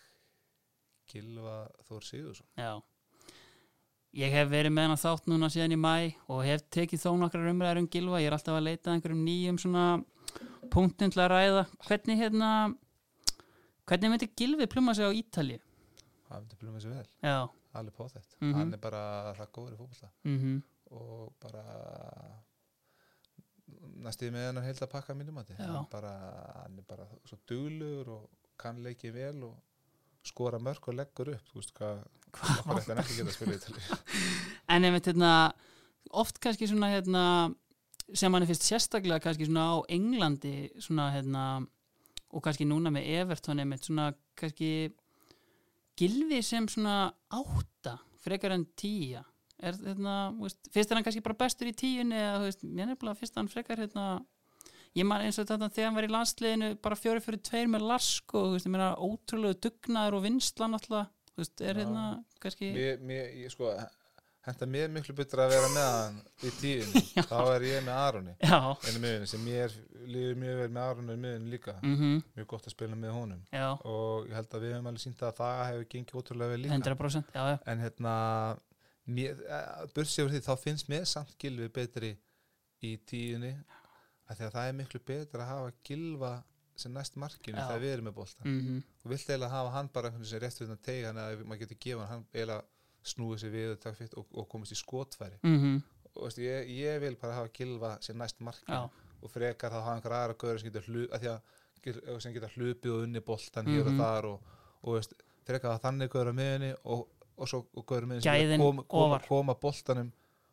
[1.09, 2.77] Gilva Þór Sigursson Já
[4.17, 7.49] Ég hef verið með hann þátt núna síðan í mæ og hef tekið þó nokkrar
[7.51, 9.83] umræður um Gilva ég er alltaf að leita að einhverjum nýjum svona
[10.73, 11.63] punktum til að ræða.
[11.85, 12.49] Hvernig hérna
[13.89, 15.59] hvernig myndi Gilvi pluma sig á Ítalíu?
[16.29, 18.53] hann myndi bluma þessu vel, Já, alveg på þetta Mhm.
[18.53, 20.61] hann er bara það góður í fótballa mhm.
[20.91, 21.63] Og bara
[24.03, 25.65] næstuði með hennar heilt að pakka mínum að Já.
[25.65, 26.11] hann, bara,
[26.63, 29.57] hann er bara svo duglur og kann leikið vel og
[30.25, 32.01] skora mörg og leggur upp þú veist hvað
[32.35, 33.97] Hvað hann ekki geta Ítalíu.
[34.73, 35.31] En ef hérna,
[36.21, 37.23] oft kannski svona hérna,
[38.13, 41.45] sem hann er fyrst sérstaklega kannski svona á Englandi svona hérna,
[42.29, 44.91] og kannski núna með Everton einmitt svona kannski
[45.99, 49.23] gilfi sem svona átta frekar en tíja
[49.59, 52.99] er hérna, veist, fyrst er hann kannski bara bestur í tíunni eða veist, mér er
[52.99, 54.19] bara fyrst hann frekar hérna
[54.97, 57.87] ég man eins og þetta þegar hann var í landsliðinu bara fjóri fyrir tveir með
[57.91, 61.13] Lask og veist, ég meina ótrúlega dugnaður og vinslan alltaf,
[61.61, 62.09] er hérna
[62.41, 63.71] kannski, mér, mér, ég sko
[64.49, 68.35] henda mér miklu betur að vera með hann í tíðin þá er ég með Aroni.
[68.41, 69.75] Einu miðunni sem mér
[70.09, 73.43] líður mjög vel með Aron er miðin líka, mm mjög gott að spila með honum.
[73.53, 76.61] Já, og ég held að við hefum alveg sínt að það hefur gengið ótrúlega vel
[76.63, 76.79] líka.
[76.79, 78.15] 100% já, já, en hérna
[79.95, 82.13] börsið yfir því, þá finnst mér samt gilvi betri
[82.85, 83.53] í tíunni
[84.29, 86.43] að það er miklu betra að hafa gilva
[86.79, 87.65] sem næst markinu Já.
[87.67, 90.39] þegar við erum með boltan mm og vilt eiginlega hafa hann bara einhvern veginn sem
[90.43, 92.63] rétt við þetta tega hann að maður getur gefa hann, hann eiginlega
[93.03, 95.81] snúið sér við og, og, og komast í skotfæri -hmm.
[96.15, 98.89] og veist, ég, ég vil bara hafa gilva sem næst markinu já,
[99.21, 101.41] og frekar þá hafa einhver aðra gauður sem getur hlu, að því að
[101.83, 103.97] gil- sem getur hlupið og unni boltan hér og Mhm.
[103.99, 104.41] þar og,
[104.83, 105.13] og veist,
[105.45, 107.07] frekar að þannig gauður á miðunni og,
[107.37, 110.11] og svo og gauður á miðunni sem geta kom, koma, koma boltanum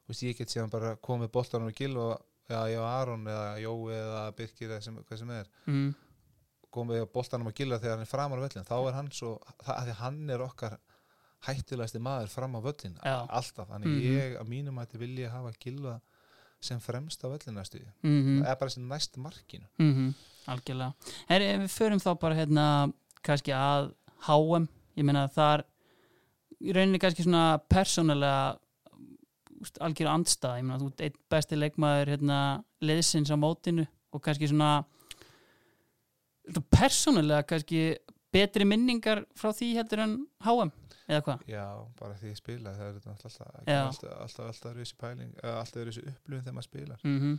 [0.08, 2.18] veist, ég get síðan bara komið boltanum og gilva
[2.48, 5.94] já, og Aron eða Jói eða Birkir eða sem, hvað sem er mm,
[6.76, 9.72] komið boltanum og gilva þegar hann er framar á völlin þá er hann svo, það,
[9.76, 10.76] að því að hann er okkar
[11.46, 13.16] hættulegasti maður fram á völlin Já.
[13.28, 14.02] alltaf, þannig Mhm.
[14.16, 16.00] ég að mínum að vilja hafa gilva
[16.60, 20.14] sem fremst á völlinastu mm það er bara sem næst markinu -hmm.
[20.46, 20.94] algjörlega
[21.28, 22.92] Heri, ef við förum þá bara hérna
[23.22, 23.92] kannski að
[24.26, 25.64] HM ég meina þar
[26.60, 28.58] í rauninni kannski svona persónulega
[29.84, 32.40] algjör andstað ég meina þú ert einn besti leikmaður hérna,
[32.84, 34.84] liðsins á mótinu og kannski svona
[36.72, 37.82] persónulega kannski
[38.32, 40.72] betri minningar frá því heldur en HM
[41.06, 41.44] eða hvað?
[41.50, 41.66] Já,
[41.98, 45.94] bara því ég spila það er alltaf, alltaf, alltaf, alltaf öðru þessi pæling, alltaf öðru
[45.94, 47.06] þessi upplifun þegar maður spilar.
[47.06, 47.36] Mm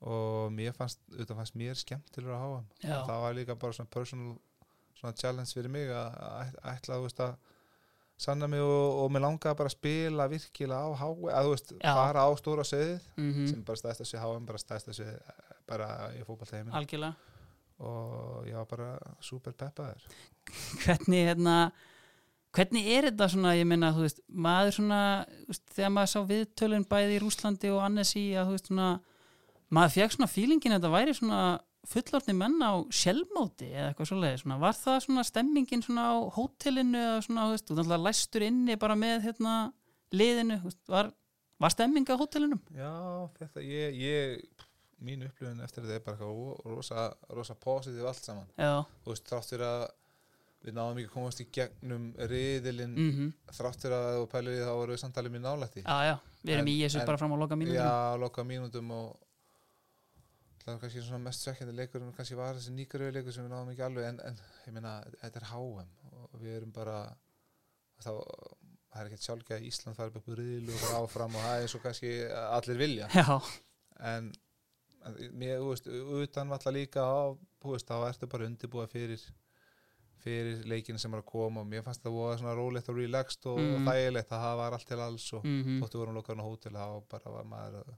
[0.00, 3.92] og mér fannst, auðvitað fannst mér skemmtilegur að háa Já, það var líka bara svona
[3.92, 4.30] personal
[4.96, 7.34] svona challenge fyrir mig að að ætla þú veist að
[8.20, 11.72] sanna mig og, og mér langaði bara að spila virkilega á HM, að þú veist,
[11.78, 11.92] Já.
[11.96, 15.08] fara á stóra söðið mm sem bara stæðst að sé HM, bara stæðst að sé
[15.70, 17.28] bara í fótballteimin algjörlega.
[17.80, 18.90] Og ég var bara
[19.24, 20.04] super peppaður.
[20.84, 21.56] Hvernig hérna
[22.56, 25.00] hvernig er þetta svona, ég meina, þú veist maður svona,
[25.48, 28.88] veist, þegar maður sá viðtölun bæði í Rúslandi og Annesi að þú veist svona,
[29.70, 31.42] maður fekk svona fílingin að þetta væri svona
[31.88, 37.00] fullortni menn á sjálfmóti eða eitthvað svoleiði, svona, var það svona stemmingin svona á hótelinu
[37.00, 39.54] eða svona, þú veist, náttúrulega læstur inni bara með hérna
[40.12, 41.12] liðinu, veist, var,
[41.62, 42.60] var stemming á hótelinum?
[42.76, 42.92] Já,
[43.38, 44.66] þetta, ég, ég
[45.00, 48.50] mín upplifun eftir þetta er bara rosa, rosa positív allt saman.
[48.60, 49.88] Já, þú veist, þrátt fyrir að
[50.60, 54.60] við náðum ekki að komast í gegnum riðilinn mhm, þrátt fyrir að þú pælir í
[54.60, 57.32] þá voru við samtalið mjög nálætti já, já við erum En- í þessu bara fram
[57.32, 59.29] á loka mínútum Já, loka mínútum og
[60.70, 63.52] það var kannski svona mest svekkjandi leikur en kannski var þessi nýgaröðu leikur sem við
[63.54, 64.92] náðum ekki alveg en, en ég meina,
[65.22, 65.90] þetta er HM
[66.20, 66.98] og við erum bara
[68.00, 71.44] þá, það er ekkert sjálfgeð að Ísland fari upp úr riðil og fara áfram og
[71.48, 72.14] það er svo kannski
[72.46, 73.10] allir vilja.
[73.14, 73.36] Já,
[74.14, 74.32] en
[75.40, 75.86] mér, þú veist,
[76.24, 77.20] utan valla líka á,
[77.62, 79.22] þú veist, þá ertu bara undirbúa fyrir
[80.20, 83.46] fyrir leikinu sem er að koma og mér fannst það voða svona rólegt og relaxed
[83.48, 83.70] og, Mm.
[83.78, 86.76] og þægilegt að það var allt til alls og mhm, þóttu vorum lokaðan á hótel
[86.76, 87.94] þá bara var maður að,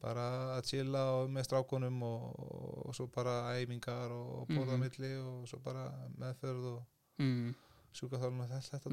[0.00, 0.26] bara
[0.56, 2.44] að chilla og með strákunum og,
[2.88, 4.80] og svo bara æfingar og Mhm.
[4.80, 5.88] milli og svo bara
[6.18, 6.82] meðferð og
[7.18, 7.54] mhm.
[7.92, 8.90] sjúkaþálun og þetta, þetta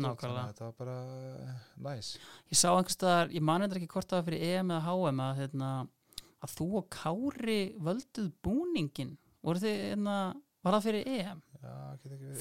[0.48, 0.98] þetta var bara
[1.46, 2.18] eh, næs
[2.52, 5.20] Ég sá einhvers staðar, ég man eitthvað ekki hvort það var fyrir EM eða HM
[5.28, 5.70] að, hérna,
[6.44, 10.18] að þú og Kári völduð búningin voru þið, hérna,
[10.64, 11.42] var það fyrir EM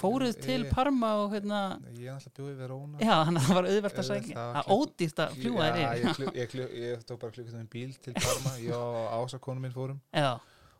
[0.00, 1.60] Fóruð til Parma og hérna
[1.96, 4.68] Ég er alltaf bjóðið við Róna já, þannig að það var auðvelt að er klukk-
[4.76, 8.52] ódýrt að fljúa þér yfir ég, tók bara klukkustundin bíl til Parma.
[8.60, 10.00] Ég og Ása konu minn fórum.
[10.12, 10.32] Já,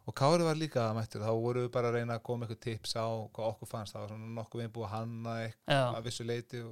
[0.07, 1.25] og Kári var líka mættur.
[1.27, 4.01] Þá voru við bara að reyna að koma eitthvað tips á hvað okkur fannst, það
[4.05, 6.63] var svona nokkuð við búið að hanna eitthvað að vissu leiti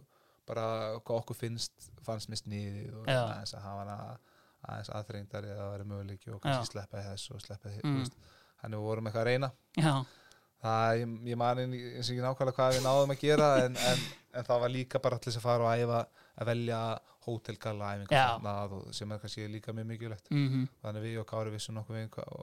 [0.46, 0.66] bara
[1.00, 4.18] hvað okkur finnst fannst mér sniðið og aðeins að hafa
[4.64, 7.80] aðeins aðþreyndari eða að vera möguleiki og kannski sleppa í þessu og sleppa í
[10.64, 10.68] Mm.
[10.68, 10.68] mm.
[10.68, 14.04] það, ég, ég mani eins og ekki nákvæmlega hvað við náðum að gera en, en,
[14.34, 16.00] en það var líka bara allir sem fara og æfa
[16.34, 16.80] að velja
[17.24, 17.92] hótelgalla
[18.92, 20.30] sem er kannski líka mjög mikilvægt.
[20.30, 22.34] Mhm, þannig við og Kári vissum nokkuð við hvað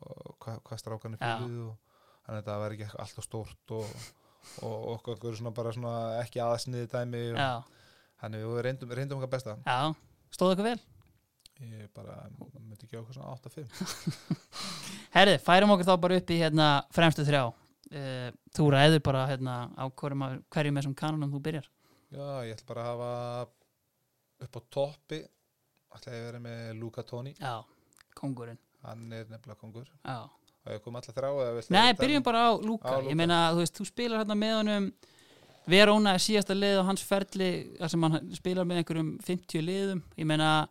[0.41, 3.91] hva, hva strákarnir fylgðu og þannig að það var ekki alltaf stórt og,
[4.63, 7.25] og, og okkur svona bara svona ekki aðsniði dæmi.
[8.21, 9.57] Þannig við reyndum, reyndum okkar besta.
[9.65, 9.93] Já.
[10.31, 10.79] Stóðu ykkur vel?
[11.61, 13.69] Ég bara myndi ekki okkur svona 8-5
[15.15, 17.43] Herði, færum okkur þá bara upp í hérna fremstu þrjá
[17.91, 21.69] uh, þú ræður bara hérna á hverjum, hverjum þessum kanunum þú byrjar
[22.11, 23.11] já ég ætla bara að hafa
[24.47, 25.21] upp á toppi
[25.95, 27.55] ætla ég að vera með Luca Toni já,
[28.17, 30.19] kongurinn hann er nefnilega kongur já
[30.61, 31.29] og ég kom alltaf þrá
[31.73, 32.89] Nei, byrjum um- bara á Lúka.
[32.89, 33.09] Á Lúka.
[33.09, 34.91] Ég meina, þú veist, þú spilar hérna með honum
[35.67, 40.03] Verona er síðasta lið á hans ferli þar sem hann spilar með einhverjum 50 liðum.
[40.17, 40.67] Ég meina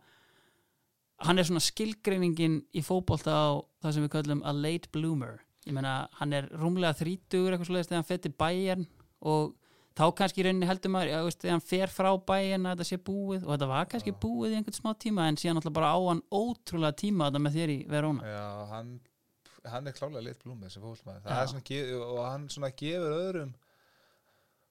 [1.19, 3.49] hann er svona skilgreiningin í fótbolta á
[3.83, 5.41] það sem við kallum a late bloomer.
[5.67, 8.87] Ég meina, hann er rúmlega þrítugur eitthvað svoleiðist þegar hann fer til bæjarn
[9.31, 9.51] og
[9.99, 12.87] þá kannski í rauninni heldur maður, já, veist, þegar hann fer frá bæjarn að þetta
[12.89, 15.91] sé búið og þetta var kannski búið í einhvern smá tíma en síðan alltaf bara
[15.93, 18.31] á hann ótrúlega tíma þetta með þér í Verona.
[18.31, 18.91] já hann
[19.69, 21.61] hann er klálega lit blúmið sem það Já.
[21.69, 23.51] ge- og hann svona gefur öðrum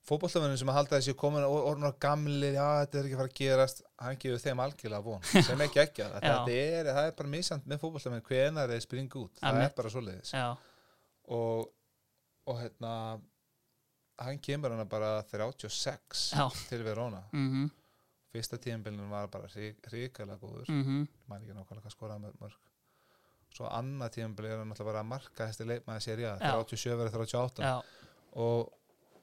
[0.08, 3.30] fótballmennum sem að halda þessi komin og orðnar gamlir, já þetta er ekki að fara
[3.30, 6.20] að gerast hann gefur þeim algjörlega von sem ekki ekki að Já.
[6.24, 9.92] þetta er, það er bara misjant með fótballmenn hvenar þeir springa út, það er bara
[9.94, 10.32] svoleiðis.
[10.34, 10.46] Já,
[11.30, 11.68] og,
[12.50, 12.94] og hérna
[14.20, 16.46] hann kemur hana bara 36 Já.
[16.68, 17.70] til Verona mhm,
[18.30, 19.48] fyrsta tíðanbylun var bara
[19.92, 22.58] ríkala góður mhm maður ekki nákvæmlega hvað skoraði með mörg
[23.56, 26.52] svo annað tíðanbylun er hann alltaf bara að marka þessi leikmaði sér já, Já.
[26.60, 27.72] 37 verið 38 já,
[28.44, 28.68] og,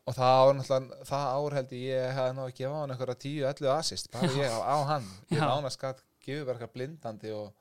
[0.08, 3.20] og það ár náttúrulega það ár held ég ég hefði ná að gefa hann einhverja
[3.24, 5.46] 10-11 assist bara ég á, á hann ég Já.
[5.48, 7.54] nánast skatt gefur bara eitthvað blindandi og,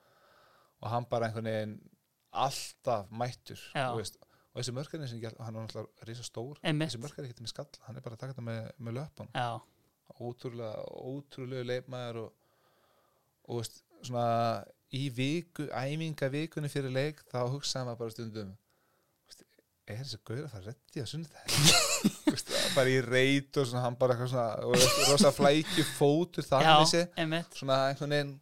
[0.82, 1.76] og hann bara einhvern veginn
[2.36, 3.92] alltaf mættur Já.
[3.92, 4.18] þú veist.
[4.56, 6.88] Og þessi mörkarnir sem gælt, hann er náttúrulega risa stór Einmitt.
[6.88, 9.32] þessi mörkar er ekki með skall hann er bara að taka þetta með, með löpun
[10.16, 12.30] ótrúlega, ótrúlega leikmaður og,
[13.50, 14.28] og veist, svona
[14.96, 18.54] í viku, æfinga vikunni fyrir leik, þá hugsaði maður bara stundum
[19.26, 19.44] veist,
[19.84, 21.84] er þessi gaur að fara rétti á sunnudaginn?
[22.76, 26.66] Bara í reit og svona, hann bara eitthvað svona, og veist, rosa flækju fótur þar
[26.66, 27.54] með einmitt.
[27.56, 28.32] Svona einhvern veginn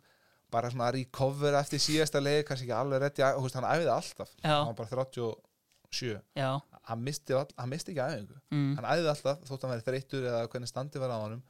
[0.54, 4.32] bara svona að recover eftir síðasta leik kannski ekki alveg rétti, og hann æfiði alltaf.
[4.40, 4.50] Já.
[4.56, 5.28] hann var bara 37
[6.36, 6.48] já,
[6.90, 8.38] hann misti, all, hann misti ekki æfingu.
[8.54, 11.44] Mm, hann æði alltaf þótt hann verið þreyttur eða hvernig standi var á honum.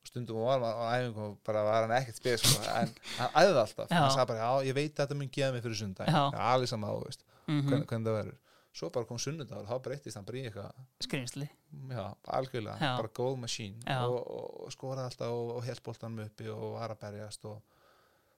[0.00, 2.62] Og stundum var hann á æfingu og bara var hann ekkert spes sko.
[2.76, 3.90] en hann æði alltaf.
[3.92, 6.92] Hann sagði bara já ég veit að þetta mun geða mig fyrir sundag alveg sama
[6.92, 8.38] á veist, mhm, hvernig, hvernig það verður.
[8.70, 10.84] Svo bara kom sunnudagur þá breytist hann í eitthvað.
[11.02, 11.48] Skrýnsli
[11.90, 12.04] já,
[12.36, 14.04] algjörlega, bara góð maskín Já.
[14.06, 17.58] og, og, og skoraði alltaf og, og held boltanum uppi og var að berjast og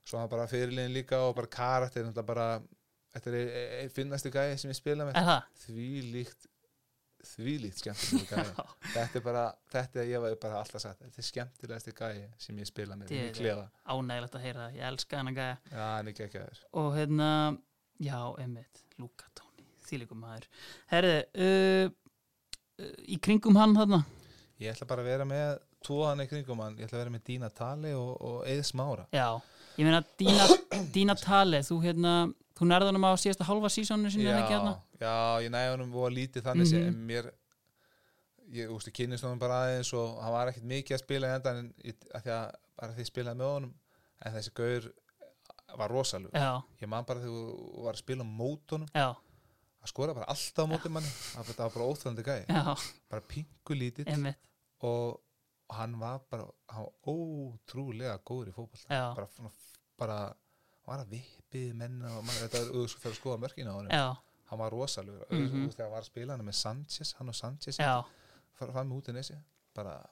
[0.05, 2.47] svo hann bara fyrirliðin líka og bara karakter bara
[3.13, 5.21] þetta er e- e- finnasti gæði sem ég spila með.
[5.65, 6.49] Því líkt
[7.23, 8.63] því líkt skemmtilega gæði
[8.97, 12.59] þetta er bara, þetta er, ég var bara alltaf sagt þetta er skemmtilegasti gæði sem
[12.59, 13.13] ég spila með.
[13.15, 15.59] Ég- í klefa, ánægilegt að heyra ég elska hann að gæja.
[15.71, 17.29] Já, hann er ekki ekki aður og hérna,
[18.03, 18.83] já, einmitt.
[19.01, 20.49] Luka Tóni, þýlikum maður.
[20.91, 21.15] Herði,
[21.47, 21.87] uh,
[22.83, 24.03] uh, í kringum hann þarna?
[24.63, 27.25] Ég ætla bara að vera með tóðan í kringum hann, ég ætla að vera með
[27.27, 29.27] Dína Tali og, og Eið Smára já,
[29.79, 30.45] ég meina Dína,
[30.95, 32.13] Dína Tale, þú hérna
[32.63, 34.73] þú nærðanum á síðasta hálfa sísónu sinni já, hérna?
[35.01, 36.89] já, ég næði honum og lítið þannig mm Mhm.
[36.89, 37.31] en mér
[38.53, 41.37] ég, úst, ég kynnist honum bara aðeins og hann var ekkert mikið að spila í
[41.37, 41.73] endan en
[42.15, 43.75] af því að bara því spilaði með honum
[44.25, 44.93] en þessi gaur
[45.79, 49.09] var rosalug já, ég man bara þegar þú var að spila á mót honum já,
[49.83, 51.09] að skora bara alltaf móti manni.
[51.09, 52.77] Það var- bara óþrandi gæði já,
[53.11, 53.75] bara pingu
[54.07, 54.37] einmitt.
[54.83, 55.21] Og,
[55.73, 59.15] hann var bara hann var ótrúlega góður í fótboll Já.
[59.15, 59.29] bara,
[59.99, 60.35] bara
[60.87, 63.91] var að vippið menna og man, þetta er auðvitað fyrir að skoða mörkina á hann
[64.53, 65.39] hann var rosalugur Mhm.
[65.43, 65.71] mm -hmm.
[65.73, 67.77] þegar hann var að spila hann með Sanchez hann og Sanchez
[68.55, 69.35] fram með út í nesi
[69.75, 70.07] bara,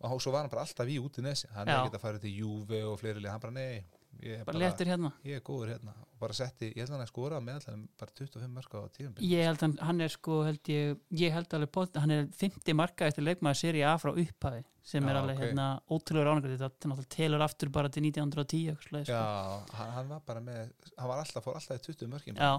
[0.00, 2.18] og svo var hann bara alltaf í út í nesi hann er ekki að fara
[2.18, 3.84] til Juve og fleiri hann bara nei
[4.20, 7.04] er, bara léttur hérna ég er góður hérna og bara setti, ég held að hann
[7.06, 10.70] að skora meðallega bara 25 mörg á tíðum ég held hann, hann er sko held
[10.72, 14.62] ég, ég held alveg pot, hann er 50 marka eftir leikmaður seri A frá upphafi
[14.90, 15.44] sem er Já, alveg ok.
[15.46, 19.16] hérna ótrúlega ráningur þetta náttúrulega telur aftur bara til 1910 eitthvað svoleiðis, sko.
[19.16, 20.60] Já, hann, hann var bara með
[20.96, 22.50] hann var alltaf, fór alltaf í 20 mörkin Já,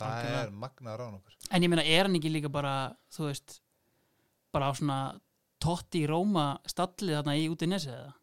[0.00, 0.44] það algjörlega.
[0.46, 2.74] er magna rán okkur En ég meina, er hann ekki líka bara,
[3.12, 3.58] þú veist,
[4.52, 5.00] bara á svona
[5.60, 8.14] totti í Róma stallið þarna í út í nesið eða?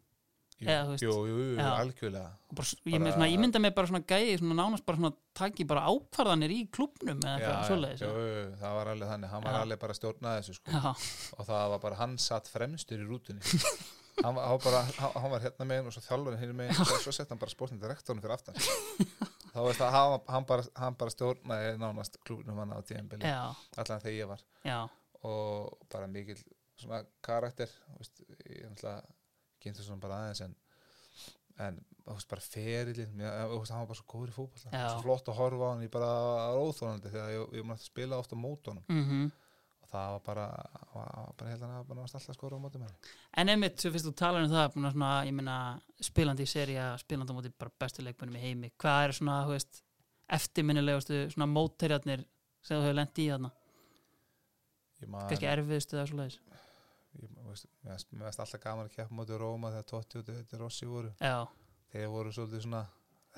[0.58, 2.30] Eða, jú, jú, jú, algjörlega.
[2.50, 5.64] Bara, ég, Bara- svona, ég mynda mig bara svona gæði, svona nánast bara svona taki
[5.70, 9.60] bara ákvarðanir í klubnum eða eitthvað jú, það var alveg þannig, hann var Já.
[9.62, 10.82] alveg bara að stjórna þessu sko.
[11.38, 13.42] Og það var bara hann satt fremstur í rútunni.
[14.18, 16.80] Hann, var, hann, var bara, hann, var hérna megin og svo þjálfarinn hérna megin.
[16.82, 18.58] Og svo sett hann bara spórnum direktorinn fyrir aftan.
[19.54, 24.02] Þá veist að hann, hann, bara, hann bara stjórnaði nánast klúnum hann á tíðanbili allan
[24.02, 24.42] þegar ég var.
[24.66, 24.80] Já,
[25.22, 26.42] og bara mikill
[26.78, 29.06] svona karakter veist, ég náttúrulega
[29.62, 30.56] kynnti svona bara aðeins en
[31.58, 34.86] en þú veist, bara ferilinn þú veist, hann var bara svo góður í fótball Já.
[34.92, 38.20] svo flott að horfa á hann ég bara var óþólandi þegar ég, ég að spila
[38.22, 39.24] ofta á mótunum mhm.
[39.82, 40.46] og það var bara,
[40.94, 44.08] var, bara held hann að bara alltaf skora á mótum henni En einmitt, svo fyrst
[44.08, 45.56] þú talar um það, að svona, ég meina,
[46.02, 48.70] spilandi í seria, spilandi á móti bara bestu leikmennum í heimi.
[48.80, 49.82] Hvað er svona, þú veist,
[50.38, 52.24] eftirminnilegustu svona mótterjarnir
[52.64, 53.52] sem þú hefur lent í þarna?
[55.06, 56.40] man, eða svoleiðis?
[56.40, 56.67] ég, þú veist,
[57.18, 61.10] mér varst alltaf gaman að keppa móti Róma þegar Totti og De Rossi voru.
[61.20, 61.46] Já,
[61.92, 62.84] þeir voru svolítið svona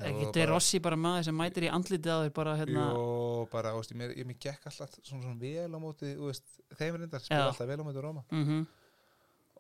[0.01, 3.47] þeir ekki er Rossi bara maður sem mætir í andlitið á þér bara hérna, Jó,
[3.53, 7.25] bara, veist, mér, ég mér gekk alltaf svona, svona vel á móti, veist, þeim reyndar
[7.25, 7.49] spila Já.
[7.53, 8.25] alltaf vel á móti Róma.
[8.33, 8.67] Mhm,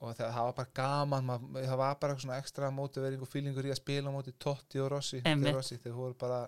[0.00, 3.66] og það, það var bara gaman mað, það var bara svona ekstra mótivering og fílingur
[3.68, 6.38] í að spila á móti Totti og Rossi þeir, Rossi, þeir voru bara,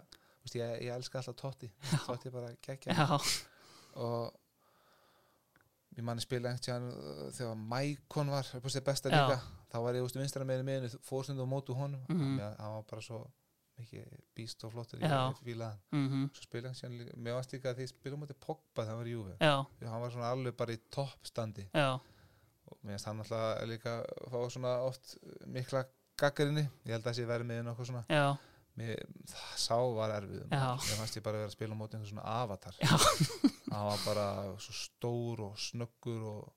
[0.45, 1.68] veist, ég, ég elska alltaf Totti.
[2.07, 3.18] Totti er bara geggja já,
[4.01, 4.33] og
[5.97, 8.49] ég manni spila einhvern tíðan þegar Maikon var
[8.86, 9.14] besta Já.
[9.26, 9.38] líka.
[9.72, 12.03] Þá var ég, vinstra meðinu meðinu fórstund og mótu honum.
[12.09, 12.38] Mm.
[12.59, 13.22] hann var bara svo
[13.80, 15.01] mikið býst og flottur
[15.93, 16.68] mm svo spila
[16.99, 19.34] líka- mér varst líka að því ég spila mútið Pogba þegar hann var í Júfi
[19.90, 21.68] hann var svona alveg bara í toppstandi.
[22.68, 23.95] Og mér finnst hann alltaf líka
[24.30, 25.16] fá svona oft
[25.47, 25.84] mikla
[26.16, 28.05] gaggarinni ég held að þessi verið með nokkuð svona.
[28.09, 28.36] Já,
[28.79, 30.64] mér, það sá var erfið Já.
[30.81, 32.75] mér fannst ég bara vera að spila á móti einhver svona avatar.
[32.83, 34.27] Hann var bara
[34.62, 36.53] svo stór og snöggur og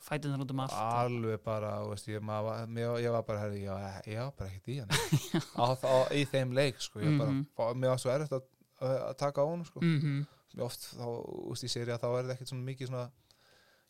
[0.00, 0.72] fætunar út um allt.
[0.74, 4.68] alveg bara veist, ég, maður, mér, ég var bara herri, ég, ég var bara ekkert
[4.72, 4.90] í hann.
[5.60, 7.46] Á, á, í þeim leik sko, ég bara, Mhm.
[7.54, 8.46] mm mér var svo erfitt að,
[8.80, 9.80] að taka á hann sko.
[9.84, 11.04] mm Mér oft þá,
[11.52, 13.04] úst, í séri að þá er það ekkert svona mikið svona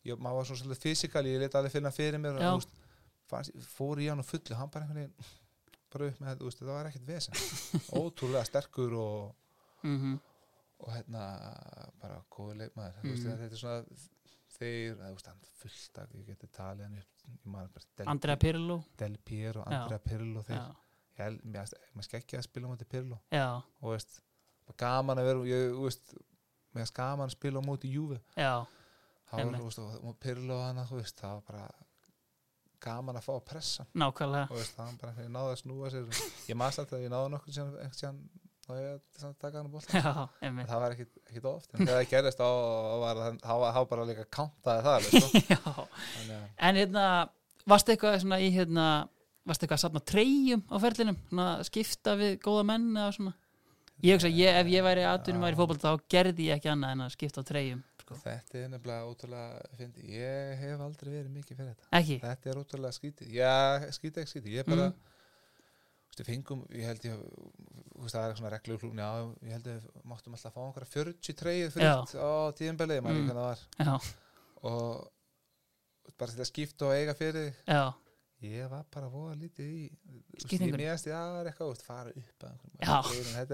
[0.05, 2.75] ég, maður var svona svolítið fysikal ég leti alveg finna fyrir mér og, úst,
[3.31, 5.31] fannst, fór í hann og fullu hann bara einhvern veginn
[5.93, 7.37] bara upp með, úst, það var ekkert vesen.
[8.01, 9.35] Ótrúlega sterkur og,
[9.83, 10.17] -hmm.
[10.79, 11.27] og hérna
[12.01, 13.03] bara góður leikmaður.
[13.03, 13.11] Mm.
[13.11, 13.37] Mhm.
[13.43, 13.85] þetta er svona
[14.61, 18.83] þeir, hann fullt að ég geti talið hann upp Andrea Pirlo.
[18.97, 19.81] Del Piero, Já.
[19.83, 20.75] Andrea Pirlo þeir, já,
[21.17, 23.19] ég mér maður skekkja að spila á móti Pirlo.
[23.31, 23.47] Já,
[23.81, 24.21] og veist,
[24.77, 26.13] gaman að vera ég, veist,
[26.75, 28.65] mér gaman að spila á móti Júfi já,
[29.29, 30.59] það var, veist, og, Pirlo
[30.91, 31.65] veist, það var bara
[32.85, 33.85] gaman að fá að pressa.
[34.01, 34.47] Nákvæmlega.
[34.51, 36.23] Og veist, það var bara, ég náði að snúa sér.
[36.49, 37.75] Ég maður samt að ég náði nokkur tíðan
[38.61, 38.89] þá ég
[39.27, 40.11] að taka hann já,
[40.45, 40.67] einmitt.
[40.69, 45.07] Það var ekkit, ekkit oft, en þegar það gerist þá var bara líka kántaði það
[45.07, 45.71] sko.
[46.15, 47.05] Þannig að- en hérna
[47.71, 48.85] varstu eitthvað svona í hérna
[49.49, 51.17] varstu eitthvað að safna treyjum á ferlinum?
[51.31, 53.33] Svona skipta við góða menn eða svona
[54.03, 57.03] ég hugsa, ég, ef ég væri aðtunum væri fótboll þá gerði ég ekki annað en
[57.05, 58.15] að skipta á treyjum sko.
[58.23, 60.01] þetta er nefnilega ótrúlega fyndi.
[60.17, 61.87] ég hef aldrei verið mikið fyrir þetta.
[61.99, 63.31] Ekki, þetta er ótrúlega skrítið.
[63.37, 63.53] Já,
[63.95, 66.25] skrítið ekki skrítið, ég bara Mm.
[66.27, 67.13] fengum, ég held ég
[68.11, 71.71] það er svona reglur klúni já, ég held við máttum alltaf fá einhverja 40 treyið
[71.71, 73.99] fritt á tíðinbelið, Mm.
[74.63, 75.11] og
[76.17, 77.53] bara að skipta og eiga fyrir.
[77.65, 77.93] Já,
[78.41, 79.83] ég var bara voða lítið í
[80.71, 82.79] ég meðast, já, það er eitthvað veist, fara upp að einhverjum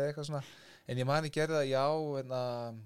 [0.03, 0.43] er eitthvað svona,
[0.87, 1.85] en ég mani gerði það, já
[2.21, 2.79] en að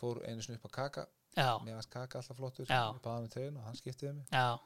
[0.00, 1.06] fór einu sinni upp á kaka.
[1.36, 4.26] Já, mér varst kaka alltaf flottur ég og hann skiptiði mig.
[4.34, 4.58] Já,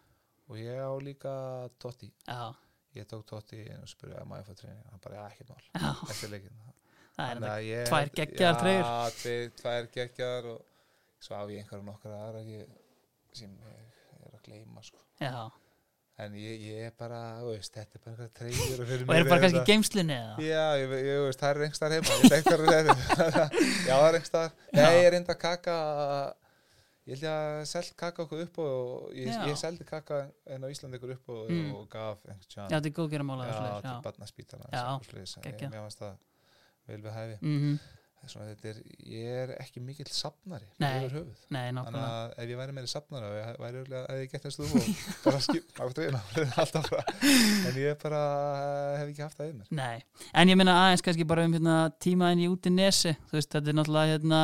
[0.49, 1.35] og ég á líka
[1.79, 2.09] Totti.
[2.27, 2.55] Já,
[2.97, 6.31] ég tók Totti og spurði að maður fór treyjun hann bara, já, ekkert mál, eftir
[6.33, 6.57] leikin
[7.45, 8.09] er að ég- tvær.
[8.81, 10.64] Já, tveir, tvær geggjar og
[11.22, 12.72] svo á ég einhverja nokkra aðra ég,
[13.33, 14.99] sem ég er að gleyma sko.
[15.20, 15.51] já,
[16.23, 19.61] en ég, ég er bara, veist, þetta er bara einhverja treyjur og eru bara kannski
[19.62, 20.35] í geimslinni eða?
[20.47, 22.07] Já, ég, ég, veist, það er einhver starf heima.
[22.15, 23.45] Ég veit einhverju þetta
[23.89, 25.75] Já, það er einhver starf Nei, ég er enda kaka
[27.05, 30.23] ég held ég að selt kaka okkur upp og ég, ég seldi kaka
[30.55, 31.75] en á Íslandi ykkur upp og, Mm.
[31.77, 32.37] og gaf já,
[32.71, 33.59] þetta er góðgeramála já,
[34.73, 34.85] Já,
[35.19, 35.75] ég, geggjað.
[35.75, 36.15] mér varst það
[36.89, 37.37] vel við hæfi.
[37.43, 37.77] Mhm,
[38.31, 38.79] Svona, þetta er,
[39.11, 41.09] ég er ekki mikill safnari Nei.
[41.53, 44.61] nei, þannig að ef ég væri meiri safnari ég væri örugglega að ég gett þess
[44.61, 44.89] þú og
[45.25, 45.72] bara skip
[46.64, 47.03] alltaf frá.
[47.68, 48.22] En ég bara
[49.01, 49.72] hef ekki haft það yfir mér.
[49.81, 53.53] Nei, en ég meina aðeins kannski bara um hérna, tímaðin í út í nesi veist,
[53.55, 54.41] þetta er náttúrulega hérna,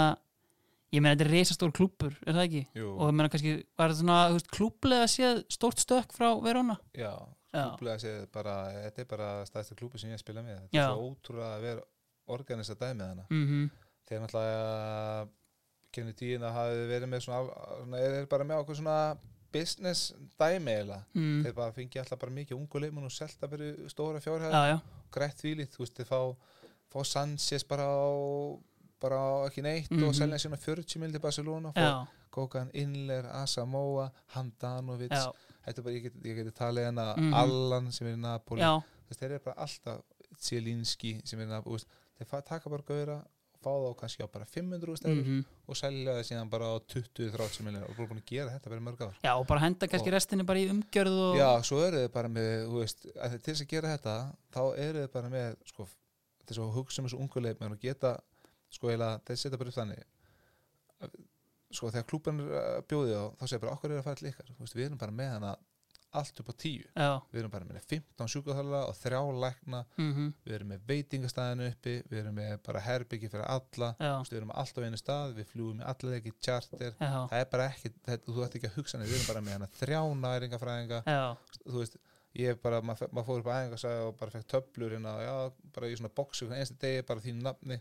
[0.95, 2.63] ég meina þetta er reisastór klúppur, er það ekki?
[2.81, 6.77] Jú, og ég meina kannski, var þetta svona veist, klúpplega séð stórt stökk frá Verona?
[6.97, 7.13] já,
[7.75, 8.57] klúblega séð bara
[8.89, 10.61] þetta er bara stæðstu klúbu sem ég spila með.
[10.69, 11.87] Þetta er svo ótrúlega að vera
[12.37, 13.27] organisa dæmið hana.
[13.31, 13.71] Mm
[14.11, 15.29] þegar náttúrulega
[15.95, 18.97] kynni tíðin að hafi verið með svona, svona er, er bara með okkur svona
[19.55, 21.05] business dæmi eiginlega.
[21.15, 21.45] Mm.
[21.45, 24.51] þeir bara fengi alltaf bara mikið ungu leikmenn og selta í stóra fjárhæð.
[24.55, 24.81] Já, já,
[25.15, 26.21] grætt þvílít, þú veist, þeir fá,
[26.91, 28.03] fá Sanchez bara á
[29.01, 30.05] bara á ekki neitt Mhm.
[30.09, 35.09] og selja sína 40 mil til Barcelona, fá Kókan Inler, Asamoah, Handanovic.
[35.11, 37.35] Bara, ég geti, ég geti talið hérna Mhm.
[37.35, 38.61] Allan sem er í Napoli.
[39.11, 40.03] Þeir eru bara alltaf
[40.39, 41.83] Zielinski sem er í Napoli,
[42.21, 43.19] þeir taka bara gauðra
[43.61, 45.41] fá þá kannski á bara 500 stefur mm
[45.71, 49.03] og selja það síðan bara á 20-30 miljonir og búin að gera þetta bara mörg
[49.05, 49.19] ár.
[49.23, 52.09] Já, og bara henda kannski Og- restinni bara í umgjörð og Já, svo eru þið
[52.17, 54.15] bara með, veist, að til þess að gera þetta,
[54.57, 55.87] þá eru þið bara með, sko,
[56.49, 58.15] þess að hugsa um þessu ungu leikmenn og geta,
[58.71, 60.03] sko, eiginlega, þeir setja bara upp þannig,
[61.05, 61.21] að-
[61.71, 62.41] sko, þegar klúban
[62.91, 65.13] bjóði á, þá segir bara, okkur er að fara til ykkar, veist, við erum bara
[65.21, 65.53] með hana
[66.19, 70.29] allt upp á tíu, já, við erum bara með 15 sjúkaþála og þrjá lækna, mm
[70.45, 74.61] við erum með veitingastæðinu uppi, við erum með bara herbyggi fyrir alla, við erum með
[74.65, 76.35] allt á einu stað, við fljúum með allir ekki
[77.01, 79.59] já, það er bara ekki, þetta, þú ætti ekki að hugsa við erum bara með
[79.59, 81.03] hana þrjá næringafræðinga,
[81.67, 82.01] þú veist,
[82.39, 85.33] ég bara, maður mað fór upp að æfinga og bara fekk töflur hérna, já,
[85.75, 86.13] bara í svona
[86.47, 87.79] hvernig einstu degi, bara þínu nafni.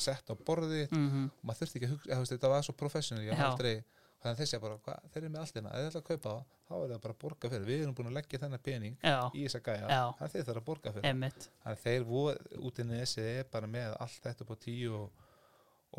[0.00, 3.32] Sett á borði mm og maður þurfti ekki að hugsa, þetta var svo professional ég
[3.32, 3.36] Já.
[3.36, 3.74] hef aldrei,
[4.20, 6.08] þannig að þessi að bara, hvað, þeir eru með allt hérna, ef þið ætla að
[6.10, 8.62] kaupa það, þá er það bara að borga fyrir, við erum búin að leggja þennan
[8.66, 11.08] pening já, í þessa gæja, þannig að þeir þarf að borga fyrir.
[11.10, 14.56] Emmitt þannig að þeir voru út í nesi er bara með allt þetta upp á
[14.66, 15.26] tíu og,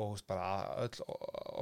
[0.05, 0.49] og bara
[0.85, 1.05] öll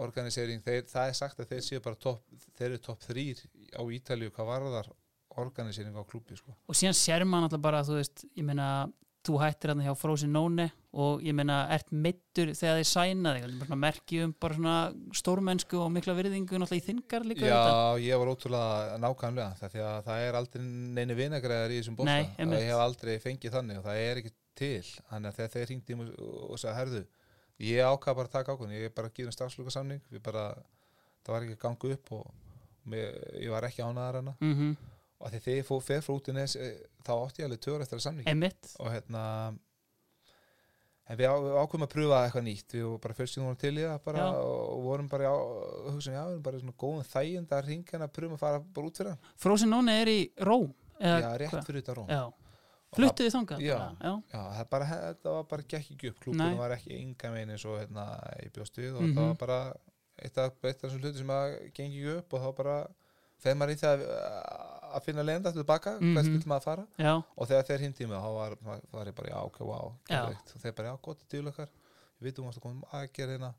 [0.04, 2.26] organisering, þeir, það er sagt að þeir séu bara topp,
[2.60, 3.46] þeir eru topp þrýr
[3.80, 4.92] á Ítalíu hvað varðar
[5.40, 6.56] organisering á klúbi sko.
[6.68, 8.90] og síðan sér maður alltaf bara, þú veist, ég meina
[9.26, 14.58] þú hættir hann hjá Frosinone og ég meina, ert meittur þegar þið sæna þig, bara
[14.58, 18.02] svona um stórmennsku og mikla virðingu náttúrulega í þingar líka Já, þetta.
[18.06, 20.66] ég var ótrúlega nákvæmlega því að það er aldrei
[20.98, 24.34] neini vinagræðar í þessum bósta Nei, ég hef aldrei fengið þannig og það er ekki
[24.60, 24.92] til.
[25.12, 27.02] Þannig að þegar þeir hringdi í mig og, sagði herðu,
[27.70, 30.46] ég ákvað bara að taka ákvörðun ég er bara að gera stafsluka samning við bara,
[31.26, 32.32] það var ekki að ganga upp og,
[32.90, 34.56] mér, ég var ekki ánæðar hana Mm
[35.20, 37.82] og þegar ég fór fer frá út í nes eh, þá átti ég alveg tögur
[37.84, 39.24] eftir að Emmitt, og hérna
[41.10, 43.86] en við, á, við ákveðum að pröfa eitthvað nýtt við bara fyrst vorum til í
[43.88, 45.38] það og vorum bara á,
[45.90, 48.60] hugsa, já, við erum bara í svona góðum þægind að ringja að pröfum að fara
[48.78, 50.68] bara út fyrir hann Frosinone er í Róm
[51.00, 51.66] já, rétt hvað?
[51.70, 52.22] fyrir þetta róm Já,
[52.90, 53.76] Og fluttuði þangað Já.
[54.02, 54.12] já.
[54.34, 56.24] Já, það, bara, þetta var bara gekk ekki upp Nei.
[56.26, 58.06] klúbunum var ekki enga megin eins og hérna,
[58.42, 59.14] ég bjóst við og Mhm.
[59.18, 59.60] það var bara
[60.26, 62.78] eitt af, þessum hluti sem að gengi upp og þá bara
[63.44, 64.06] feð maður í það
[64.96, 66.14] að- finna leiðenda tilbaka, mm Mhm.
[66.16, 66.88] hvert vil maður fara.
[66.98, 68.56] Já, og þegar þeir hindi mig þá var,
[68.92, 69.94] var ég bara já, ok, wow,
[70.28, 71.68] og þeir bara já, gott til okkar.
[72.22, 73.54] Við vitum að koma aðgerðina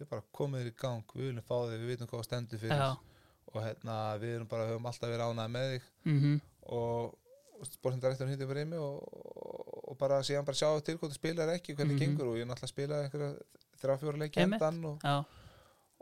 [0.00, 1.80] við bara komum þér í gang, við viljum fá þig.
[1.80, 2.96] Við vitum hvað stendur fyrir.
[3.54, 5.82] Og hérna, við erum bara, höfum alltaf verið ánægð með þig.
[6.06, 7.14] Mm og
[7.62, 9.02] sportindarektur hindi bara í mig og,
[9.88, 11.98] og bara síðan bara sjá til hvort þú spilar ekki, hvernig Mhm.
[11.98, 12.28] gengur.
[12.28, 13.36] Og ég er náttúrulega að spila einhverja
[13.82, 15.00] þrjá fjóra leiki endan og,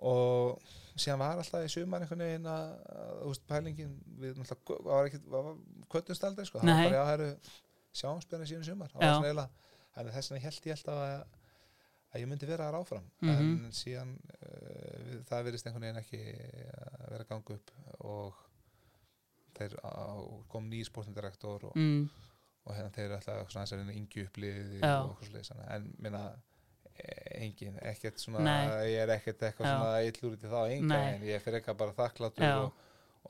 [0.02, 0.58] og
[0.96, 2.70] síðan var alltaf í sumar einhvern veginn að,
[3.22, 5.20] þú veist, pælingin við náttúrulega, það var ekki,
[5.94, 7.28] kvöttumst aldrei sko, það var bara, já, herru
[8.00, 9.50] sjáum spilna síðan í sumar, það var svona eiginlega
[9.94, 11.24] þannig þess vegna held ég alltaf að,
[12.10, 13.50] að ég myndi vera þar áfram, Mhm.
[13.66, 17.70] en síðan uh, það verðist einhvern veginn ekki að vera að ganga upp
[18.00, 18.40] og
[19.60, 19.92] þeir á,
[20.48, 22.04] kom nýr sportindirektor og, mm,
[22.66, 24.94] og hérna þeir ætla svona aðeins að reyna yngju uppliði Já.
[25.02, 26.22] og eitthvað sliðis en minna
[27.40, 28.92] engin, ekkert svona Nei.
[28.92, 29.74] ég er ekkert eitthvað Já.
[29.76, 31.14] svona illur til þá enga Nei.
[31.14, 32.56] en ég fyrir eitthvað bara þakkláttur Já.
[32.64, 32.72] og,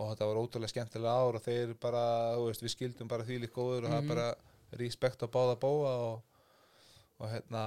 [0.01, 2.03] og þetta var ótrúlega skemmtilega ár og þeir bara,
[2.39, 4.09] þú veist, við skildum bara því lík góður og það Mhm.
[4.15, 4.35] bara
[4.81, 6.23] respekt á báða bóa og,
[7.21, 7.65] og hérna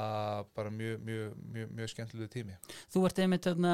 [0.56, 2.56] bara mjög, mjög, mjög, mjög skemmtilegu tími
[2.94, 3.74] þú ert einmitt þarna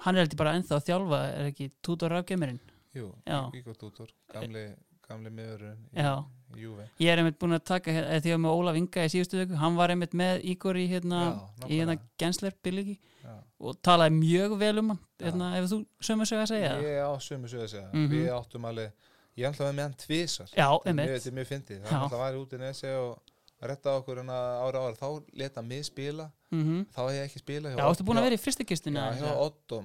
[0.00, 2.60] hann er heldur bara ennþá að þjálfa er ekki Tudor rafgemirinn
[2.96, 3.50] Jú, Já.
[3.54, 4.62] Ígor Dútor, gamli
[5.08, 6.12] gamli miðurinn í, Já.
[6.56, 9.12] í Júve ég er einmitt búin að taka eða því að með Ólaf Inga í
[9.14, 11.20] síðustu vöku hann var einmitt með Ígor í hérna,
[11.66, 11.98] í hérna.
[12.20, 13.34] Gensler Já.
[13.60, 16.72] og talaði mjög vel um hann hérna, ef þú sömu sög að segja.
[16.84, 17.88] Ég á sömu sögðu að segja.
[17.92, 18.10] Mhm.
[18.12, 18.92] Við áttum alveg
[19.38, 21.82] Ég ætlaði með hann tvísar já, Þetta er einmitt mjög- er fyndið.
[21.82, 24.96] Það ætlaði að væri út í nesi og retta okkur ára ára.
[24.98, 26.30] Þá leta mig spila.
[26.50, 29.82] Mm Þá hef ég ekki spila já, ertu búin að vera í fyrstakistinu Já, Otto.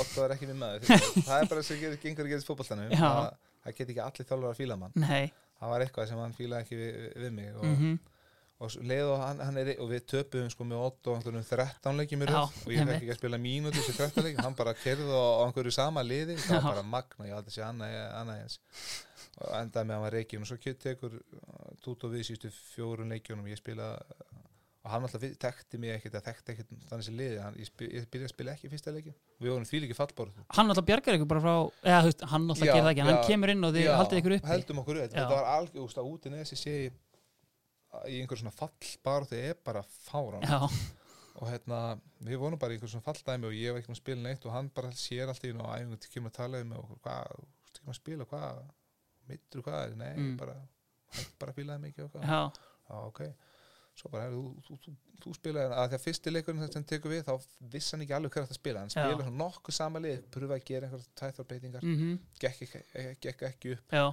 [0.00, 0.86] Otto er ekki minn maður.
[1.26, 3.30] Það er bara sem gengur að gerist fótballtanum Já.
[3.66, 4.96] Það, get ekki allir þjálfur að fíla mann.
[5.02, 5.32] Nei.
[5.56, 7.96] Það var eitthvað sem hann fílaði ekki við, við mig og, mm
[8.56, 11.44] og svo leið og, hann, hann er, og við töpuðum sko með Otto á einhverjum
[11.44, 14.56] 13 leikjum í röð og ég fekk ekki að spila mínúti þessi 13 leikjum, hann
[14.56, 17.96] bara kerði á, einhverju sama liði, það var bara magna ég held að sé annað,
[18.16, 18.56] annað eins.
[19.36, 21.18] Og endaði með að hann var reikjum og svo kett tekur
[21.84, 23.50] tút og við sístu fjórun leikjunum.
[23.52, 23.90] Ég spila
[24.86, 27.88] og hann alltaf tekti mig ekkert að tekti ekkert þannig sem liði, hann, ég, spil,
[27.90, 30.28] ég byrjaði að spila ekki fyrsta leikin, við vorum því líki fallbór
[30.58, 31.54] hann alltaf bjargar ykkur bara frá
[31.90, 34.50] eða, veist, hann alltaf það ekki, hann kemur inn og þið haldið ykkur uppi.
[34.52, 37.02] heldum okkur upp, þetta var algjör úst, að út í nesi sé ég
[38.12, 40.58] í einhver svona fallbar og það er bara fáran já,
[41.36, 41.80] og hérna,
[42.28, 44.46] við vorum bara í einhver svona falldæmi og ég var ekki með að spila neitt
[44.46, 46.94] og hann bara sér allt í einu og æfingu til kemur að tala um og
[47.04, 47.44] hvað,
[47.82, 48.62] með að spila, hvað
[49.30, 49.96] mittur, hvað?
[49.98, 50.36] Nei, Mm.
[50.38, 50.56] bara
[51.40, 51.52] bara
[53.96, 54.92] svo bara, þú, þú, þú,
[55.24, 57.34] þú spilaði að því að fyrsti leikurinn sem tekur við, þá
[57.72, 60.88] vissi hann ekki alveg hver þetta spila, hann spila nokkuð sama lið, pröfa að gera
[60.90, 63.96] einhverja tæþarbeitingar, mm gekk, ekki- gekk ekki upp.
[63.96, 64.04] Já,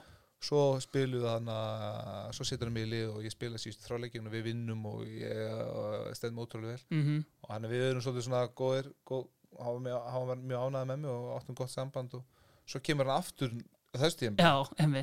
[0.43, 4.27] svo spiluðu hann að svo situr hann mig í lið og ég spila síðustu þráleikinu
[4.31, 6.87] og við vinnum og ég stendum ótrúlega vel.
[6.95, 9.27] Mm og hann er við erum svolítið svona góðir góð,
[9.59, 9.83] hann,
[10.31, 12.23] var mjög, ánægð með mig og áttum gott samband og
[12.65, 13.51] svo kemur hann aftur
[13.93, 14.41] þess emmi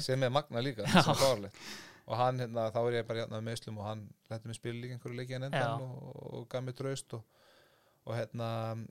[0.03, 1.61] sem er magna líka sem er
[2.11, 4.01] og hann hérna, þá er ég bara játnað með meðslum og hann
[4.31, 5.51] lætti mig spila líka einhverju leiki en Já.
[5.53, 7.23] endan og, og gaf mér draust og,
[8.09, 8.47] og hérna,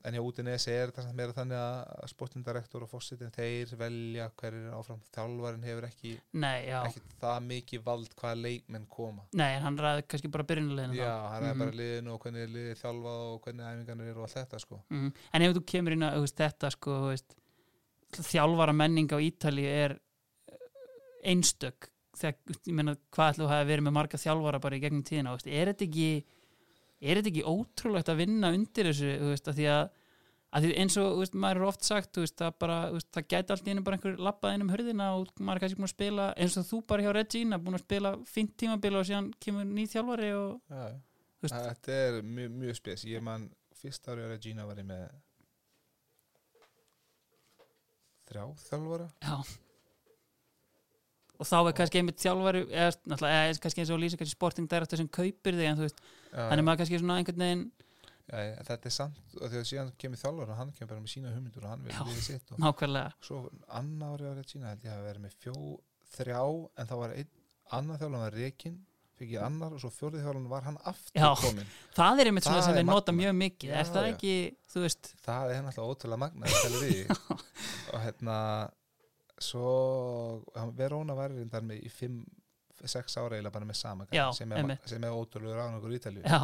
[0.06, 4.28] en hjá út í nesi er þetta meira þannig að sportindirektor og fósitin, þeir velja
[4.40, 9.26] hverjir er áfram, þjálfarin hefur ekki nei, já, ekki það mikið vald hvaða leikmenn koma
[9.36, 11.64] nei, en hann ræði kannski bara byrjunarleginu já, hann er Mhm.
[11.66, 14.80] bara liðinu og hvernig er liðið þjálfað og hvernig æfingarnir eru og allt þetta sko
[14.88, 15.12] mm.
[15.34, 16.96] en ef þú kemur inn veist, þetta sko,
[18.30, 22.36] þjálfara menning á Ítali er eh, einstök þegar,
[22.66, 25.46] ég meina, hvað ætlu að hafa verið með marga þjálfara bara í gegnum tíðina, veist,
[25.50, 26.10] er þetta ekki
[27.00, 29.84] er þetta ekki ótrúlegt að vinna undir þessu, þú veist, að því að,
[30.50, 32.78] að því eins og, þú veist, maður er oft sagt þú veist, það bara,
[33.14, 35.78] það gæti allt í einu bara einhver lappað inn um hörðina og maður er kannski
[35.80, 39.06] búin að spila eins og þú bara hjá Regina, búin að spila fínt tímabil og
[39.08, 40.60] síðan kemur ný þjálfari og,
[41.40, 43.06] veist- þetta er mjög, mjög spes.
[43.08, 43.48] Ég man,
[43.80, 45.06] fyrst ári á Regina var ég með
[48.30, 49.08] þrjá þjálfara.
[49.24, 49.36] Já,
[51.40, 55.08] og þá er kannski einmitt þjálfari eða, kannski eins og lýsa kannski sporting director sem
[55.08, 57.64] kaupir þig en þú veist, já, hann er maður kannski svona einhvern veginn
[58.30, 61.14] já, já, þetta er samt og þegar síðan kemur þjálfur og hann kemur bara með
[61.14, 62.02] sína hugmyndur og hann Já.
[62.10, 63.40] liðið sitt og nákvæmlega svo
[63.80, 65.56] annar árið árið sína held ég að vera með fjó,
[66.18, 67.34] þrjá en þá var einn
[67.80, 68.78] annar þjálfur var reikin
[69.20, 71.30] fikk ég annar og svo fjórið þjálfur var hann aftur Já.
[71.40, 74.12] komin það er einmitt svona sem við nota mjög mikið Já, er það já.
[74.14, 74.34] ekki,
[74.72, 75.58] þú veist það er
[79.40, 82.20] svo hann- Verona var reyndar með í fimm
[82.84, 86.22] sex ára eiginlega bara með sama Já, sem, er, er ótrúlega ráðan í Ítalíu.
[86.24, 86.38] Já,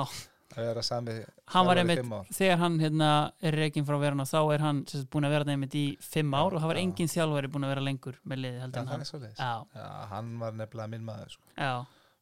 [0.54, 1.14] að vera sami
[1.52, 3.08] hann var einmitt þegar hann hérna,
[3.42, 6.34] er reygin frá veruna þá er hann sagt, búin að vera það einmitt í fimm
[6.38, 6.82] ár og það var Já.
[6.86, 9.00] engin þjálfari búin að vera lengur með liði heldur en það hann.
[9.06, 9.40] er svoleiðis.
[9.42, 11.46] já, Já, hann var nefnilega minn maður sko.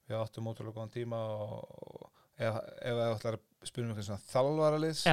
[0.08, 2.08] við áttum ótrúlega góðan tíma og,
[2.38, 5.04] ef, það ætlar að spyrja mig svona þjálfara liðs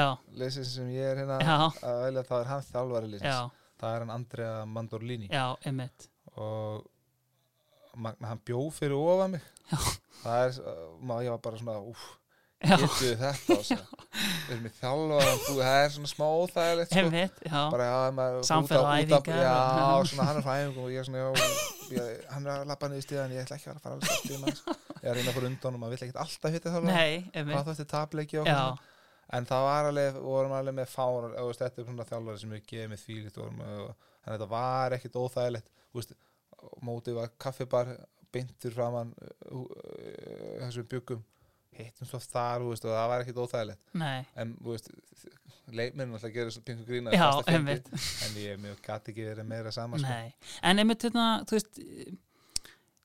[0.42, 1.40] liðsins sem ég er hérna
[1.82, 3.38] að velja þá er hann þjálfara já,
[3.82, 5.28] það er hann Andrea Mandorlini.
[5.34, 6.08] Já, einmitt.
[6.38, 6.86] Og
[7.98, 9.44] magna, hann bjó fyrir ofa mig.
[9.72, 9.78] Já.
[10.22, 12.02] það er, uh, maður, ég var bara svona úf,
[12.62, 17.00] getur þetta og erum í þjálfara bú, það er svona smá óþægilegt sko.
[17.02, 17.62] einmitt, já.
[17.74, 19.56] Bara já, maður Samfélag út af- æfingar já,
[20.12, 21.48] svona hann er frá æfingum og ég er svona, já,
[21.96, 24.62] ég, hann er að lappa niður stíðan ég ætla ekki að fara alls stíðan ég
[25.02, 27.42] er að reyna að fara undan og maður vill ekkert alltaf hitta þjálfara nei, hvað
[27.42, 28.91] einmitt, þá eftir tapleiki og já, svona
[29.38, 32.64] en það var alveg, vorum alveg með fár veist, þetta er svona þjálfari sem við
[32.72, 33.04] gefum með
[33.42, 35.76] og, og þannig að þetta var ekkit óþægilegt.
[36.86, 37.94] Mótið var kaffibar
[38.32, 41.24] beintur framann uh, uh, þessum byggum
[41.76, 43.86] hittum svo þar, veist, og það var ekkit óþægilegt.
[43.98, 44.20] Nei.
[44.40, 44.54] En,
[45.72, 47.70] leikminn alltaf gerir svo pingu grína Já, en
[48.40, 50.18] ég gæti ekki verið meira saman sko.
[50.68, 51.80] En einmitt hérna, þú veist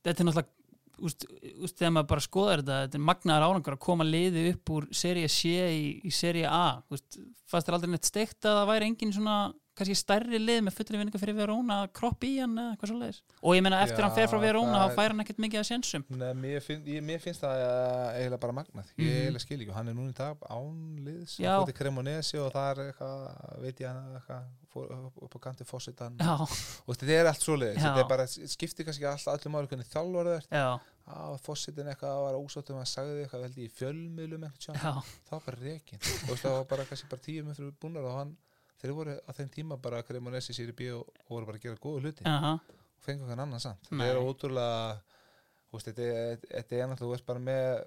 [0.07, 0.56] þetta er náttúrulega
[1.03, 1.27] úst,
[1.61, 4.89] úst, þegar maður bara skoðar þetta þetta er magnaðar árangur að koma liði upp úr
[4.97, 6.83] seríu C í, í seríu A.
[6.91, 7.19] Úst,
[7.51, 9.37] fannst þér aldrei neitt steikt að það væri engin svona
[9.77, 12.95] kannski stærri lið með fullri vinninga fyrir Verona að kroppa í hann eða eitthvað svo
[12.97, 15.43] leiðis og ég meina eftir Já, hann fer frá Verona það þá fær hann ekkert
[15.45, 18.89] mikið að sjensum Nei, mér, finn, ég, mér finnst það uh, eiginlega bara magnað.
[18.97, 19.19] Ég Mhm.
[19.21, 21.51] eiginlega skil ekki og hann er núna í dag ánliðs Já.
[21.53, 25.39] hann fór til Cremonesi og það er eitthvað veit ég hann eitthvað fór upp, á
[25.49, 27.87] kanti fósitan Já, og þetta er allt svoleiðis Já.
[27.89, 32.23] þetta er bara, skiptir kannski alltaf öllum ári hvernig þjálfur það er á fósitin eitthvað
[32.27, 36.57] var ósáttum að sagði eitthvað veldi í fjölmiðlum eitthvað það var bara rekin og það
[36.61, 38.37] var bara kannski bara tíu með fyrir búnar og hann
[38.81, 41.79] þeir voru á þeim tíma bara Cremonesi sér í bíó og voru bara að gera
[41.81, 42.27] góða hluti.
[42.29, 43.87] Aha, og fengu hann annan samt.
[43.89, 44.99] Það er ótrúlega
[45.81, 47.87] þetta, er- þetta er þú veist bara með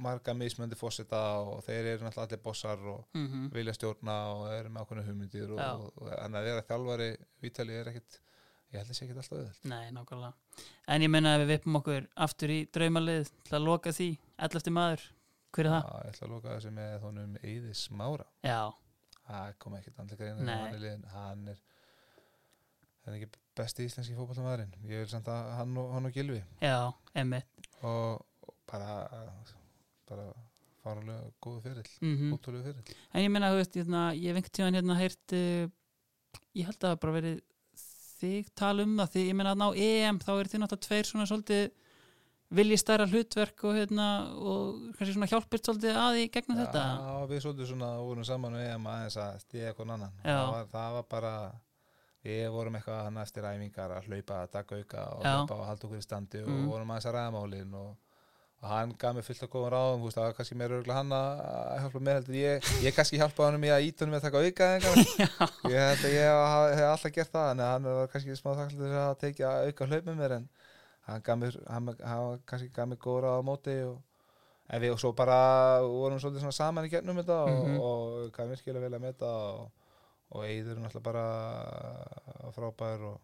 [0.00, 4.72] marga mismöndi fósita og þeir eru náttúrulega allir bossar og mhm, vilja stjórna og eru
[4.72, 5.72] með ákveðna hugmyndir og, Já.
[5.76, 7.08] og, og en að vera þjálfari
[7.42, 8.20] Vítali er ekkit
[8.72, 10.62] ég held að sé ekkit alltaf auðvöld nei, nákvæmlega.
[10.94, 14.08] En ég meina að við vippum okkur aftur í draumalið til að loka því,
[14.48, 14.72] 11.
[14.78, 15.04] maður
[15.52, 15.90] hver er það?
[15.92, 18.60] ég ætla að loka þessu með honum Eðis Mára Já,
[19.28, 20.56] það kom ekkit andlega Nei.
[21.12, 21.62] hann er,
[23.04, 26.40] hann er ekki besti íslenski fótballtamaðurinn ég vil samt að hann og, hann og Gilvi
[26.64, 26.78] já,
[27.84, 29.02] og bara
[30.08, 30.26] bara
[30.82, 34.56] fárulega góðu fyrirl mm ótrúlega fyrirl En ég meina, þú veist, hérna, ég hef einhvern
[34.58, 35.68] tíðan hérna heyrt uh,
[36.58, 37.40] ég held að það bara verið
[38.22, 41.08] þig tala um það, því ég meina að ná EM þá eru þið náttúrulega tveir
[41.08, 41.64] svona svolítið
[42.52, 46.82] vilji stærra hlutverk og hérna og kannski svona hjálpirt svolítið að í gegnum þetta.
[47.00, 50.12] Já, við svolítið svona vorum saman við EM aðeins að stíða eitthvað annan.
[50.26, 51.30] Það var, það var bara
[52.22, 55.24] við vorum eitthvað hann eftir æfingar að hlaupa að taka auka og
[55.56, 56.68] og halda okkur í standi og Mm.
[56.70, 57.96] vorum aðeins að ræða málin og,
[58.62, 61.80] og hann gaf mér fullt af góðum ráðum það var kannski meira örgulega hann að
[61.82, 64.42] hjálpa mér heldur ég, ég kannski hjálpa hann í að íta hann með að taka
[64.46, 64.68] auka
[65.72, 69.16] ég held að ég hef, alltaf gert það en hann var kannski smá þakklið að
[69.24, 70.46] tekja auka hlaup með mér en
[71.10, 74.00] hann gaf mér, hann, hann kannski gaf mér góð ráð á móti og
[74.72, 75.34] En við og svo bara
[75.84, 77.74] vorum svolítið svona saman í gennum þetta Mhm.
[77.82, 79.26] og, og kann virkilega vel að meta
[79.58, 79.66] og,
[80.32, 83.18] og Eiður er náttúrulega bara frábær og,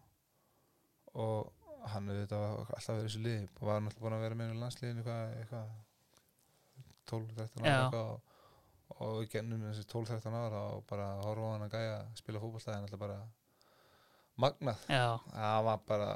[1.15, 1.47] og
[1.93, 4.59] hann auðvitað var alltaf verið þessu liði og var náttúrulega búin að vera með í
[4.59, 5.69] landsliðinu eitthvað, eitthvað
[7.09, 8.21] 12-13 ára eitthvað og,
[9.05, 12.85] og gennum þessi 12-13 ára og bara horfa á hann að gæja að spila fótballstæðin
[12.87, 13.19] alltaf bara
[14.39, 14.83] magnað.
[15.33, 16.09] Það var bara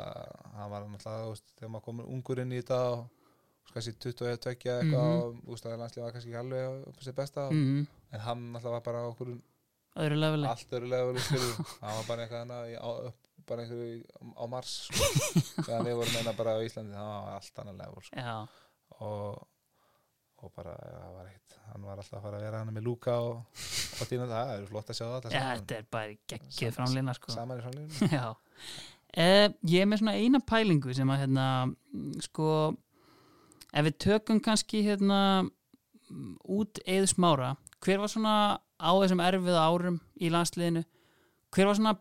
[0.54, 4.38] það var náttúrulega, þú veist, þegar maður komur ungur inn í þetta og kannski 21
[4.46, 5.24] tvekja eitthvað Mhm.
[5.24, 8.20] og þú veist að landslið var kannski ekki alveg upp á sér besta mm en
[8.20, 9.30] hann náttúrulega var bara okkur
[10.78, 11.20] öðru leveli
[11.82, 13.14] hann var bara eitthvað
[13.50, 14.04] bara einhverju
[14.40, 15.08] á Mars sko.
[15.66, 18.38] þegar við vorum meina bara á Íslandi það var allt annar level sko.
[19.04, 19.44] Og,
[20.44, 21.32] og bara það var
[21.74, 23.62] hann var alltaf að fara að vera hann með Luka og,
[24.04, 27.16] og tína það, það er flott að sjá það Já þetta er bara geggið framlýna
[27.18, 27.34] sko.
[27.34, 28.26] saman í framlífinu Já.
[29.14, 31.48] Eh, Ég er með svona eina pælingu sem að hérna,
[32.26, 32.48] sko
[33.74, 35.20] ef við tökum kannski hérna
[36.50, 38.36] út eða smára hver var svona
[38.80, 40.84] á þessum erfiða árum í landsliðinu?
[41.54, 41.96] Hver var svona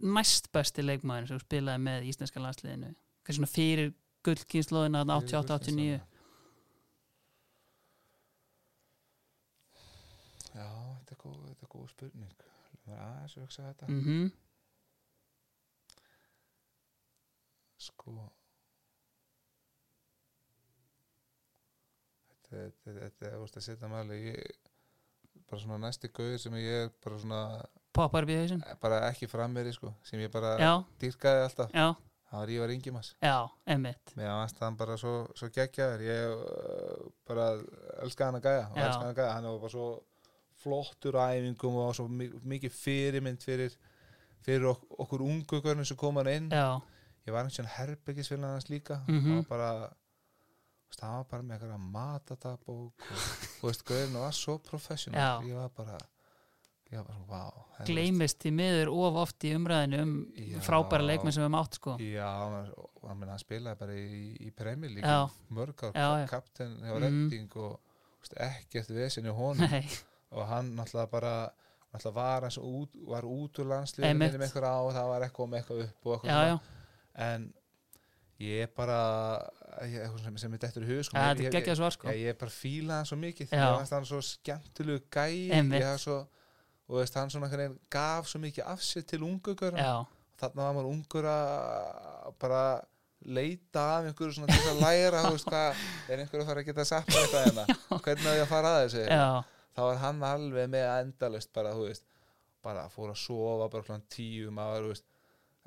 [0.00, 2.92] næst besti leikmaður sem spilaði með íslenska landsliðinu?
[3.24, 3.92] Kannski svona fyrir
[4.26, 6.00] gullkynnslóðina 88-89
[10.50, 10.66] Já,
[10.98, 12.46] þetta er góð, þetta er góð spurning.
[12.84, 13.90] Það er aðeins að hugsa þetta.
[13.94, 14.30] Mhm,
[17.80, 18.12] Sko.
[22.50, 24.56] Þetta, þetta, þetta, þú veist að setja ég,
[25.48, 27.40] bara svona næsti gauður sem ég er bara svona,
[27.92, 28.62] poppar upp í hausinn.
[28.82, 30.72] Bara ekki frammeri sko, sem ég bara já,
[31.02, 31.88] dýrkaði alltaf, já,
[32.30, 33.36] það var Ívar Ingimas já,
[33.66, 36.04] emmitt Mér fannst hann bara svo, svo geggjaður.
[36.06, 37.48] Ég uh, bara
[38.04, 38.84] elska hann að gæja og Já.
[38.86, 39.88] elska hann að gæja, hann var bara svo
[40.60, 43.72] flottur á æfingum og svo mi- mikið fyrirmynd fyrir,
[44.44, 46.50] fyrir ok okkur ungu görnum sem kom hann inn.
[46.52, 46.78] Já,
[47.26, 49.00] ég var einhvern herbyggisfélag hans líka.
[49.08, 49.20] Mhm.
[49.24, 53.26] hann var bara þú veist, hann var bara með eitthvað matadagbók og
[53.60, 55.20] þú veist, görnum var svo professional.
[55.20, 55.48] Já.
[55.48, 55.98] ég var bara
[56.90, 60.58] er, gleymist í miður of oft í umræðinu um Já.
[60.66, 62.72] frábæra leikmenn sem við mátt sko já, hann,
[63.04, 65.30] hann, meina, hann spilaði bara í, í Premier League Já.
[65.54, 66.26] mörg ár, Já, já.
[66.32, 67.02] kapten hjá Mhm.
[67.04, 67.80] Redding og
[68.36, 69.86] ekkert vesinn í honum nei,
[70.32, 71.34] og hann náttúrulega bara
[71.94, 75.58] náttúrulega var, út, var út úr landsliðinu minnum eitthvað á og það var eitthvað með
[75.62, 76.58] eitthvað upp og eitthvað já, já,
[77.30, 77.48] en
[78.40, 78.98] ég er bara
[79.86, 81.16] ég, sem, sem er dettur í hug sko.
[81.16, 84.06] ja, ég, er ég, sko ég, ég bara fíla hann svo mikið ég fannst hann
[84.08, 86.18] svo skemmtilegu gæi ég hafði svo
[86.90, 89.76] og veist, hann svona veginn gaf svo mikið af sér til ungugur
[90.40, 92.62] þarna var maður ungur að bara
[93.20, 96.86] leita af einhverju svona til að læra veist hvað, er einhverju að fara að geta
[97.06, 97.64] mér eitthvað hérna,
[98.04, 99.04] hvernig á ég að fara að þessu?
[99.76, 102.06] Þá var hann alveg með endalust bara, þú veist,
[102.64, 105.06] bara fór að sofa bara klokkan tíu, maður, þú veist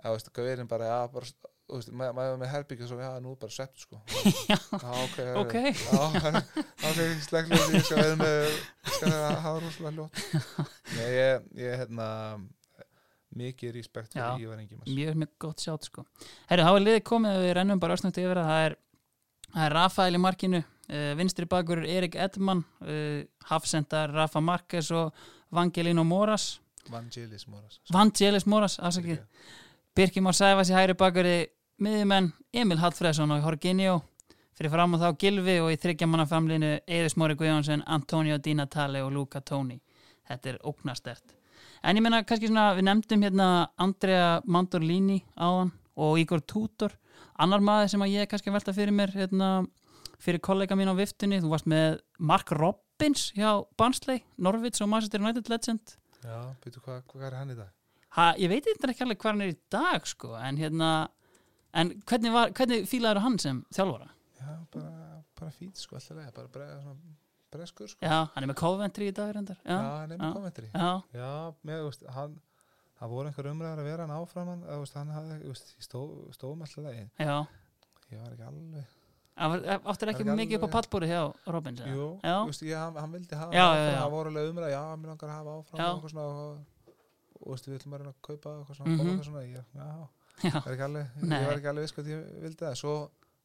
[0.01, 3.11] eða, þú veist, gauðin bara, já, bara þú veist, maður maður með herbyggja svo, já,
[3.23, 4.01] nú bara svept, sko.
[4.51, 4.57] Já,
[5.03, 5.55] ok, ok.
[6.89, 8.57] Ok, sleklega ég skal vera með,
[8.89, 10.21] skal vera að hafa rosalega ljótt
[10.97, 12.09] Nei, ég, ég, hérna
[13.33, 16.03] mikið respekt fyrir Ívar Ingimas mjög, mjög gott sjátt sko.
[16.51, 18.75] Herru, þá er liðið komið og við rennum bara örsnögt yfir að það er
[19.53, 25.25] það er Rafael í markinu uh, vinstri bakur Erik Edman uh, hafsendar Rafa Marquez og
[25.53, 26.57] Vangelino Moras.
[26.91, 27.79] Vangelis Moras.
[27.93, 29.21] Vangelis Moras, afsakið
[29.93, 31.35] Birkir Már Sæfas í hægri bakari
[31.83, 33.99] miðjumenn Emil Hallfreðsson og Jorginho.
[34.57, 39.01] Fyrir fram á þá Gilvi og í þryggjamanna framlinu Eðis Móri Guðjónsson, Antonio Di Natale
[39.05, 39.79] og Luca Toni.
[40.29, 41.37] Þetta er ógnastert
[41.83, 43.47] en ég meina kannski svona, við nefndum hérna
[43.81, 46.95] Andrea Mandorlini áðan og Igor Tudor.
[47.43, 49.51] Annar maður sem að ég kannski velta fyrir mér hérna,
[50.21, 55.23] fyrir kollega mín á viftunni þú varst með Mark Robbins hjá Barnsley, Norvits og Manchester
[55.23, 55.97] United legend.
[56.23, 57.71] Já, byrju, hvað, hvað er hann í dag?
[58.17, 60.89] Ha, ég veit eitthvað ekki alveg hvað hann er í dag sko, en hérna
[61.73, 64.09] en hvernig, var, hvernig fílaður hann sem þjálfara?
[64.39, 64.93] Já, bara,
[65.39, 66.95] bara fít, sko, alltaf bara bre, svona,
[67.53, 70.27] breskur, sko Já, hann er með Coventry í dag reyndar Já, Já, hann er með
[70.27, 70.33] já.
[70.37, 71.31] kommentari já, Já,
[71.69, 72.35] með, veist, hann
[73.03, 76.03] það voru einhver umræðar að vera hann áfram þú veist, hann hafði, veist, stó
[76.53, 77.37] með alltaf leið, já.
[78.13, 81.89] ég var ekki alveg var- Áttir ekki mikið upp á pallbúri hjá Robbins eða?
[81.97, 82.35] Jú, Já.
[82.45, 83.97] veist, ég, hann, hann vildi hafa Já, áfram, já.
[84.03, 85.87] það voru alveg umræða, já, mér langar að hafa áfram Já.
[85.89, 86.65] og eitthvað svona
[87.43, 89.45] og, við ætlum að reyna að kaupa eitthvað svona, mm eitthvað svona.
[89.47, 89.87] Ég, já,
[90.41, 92.93] Já, það ekki alveg, ég var ekki alveg viss hvað ég vildi það, svo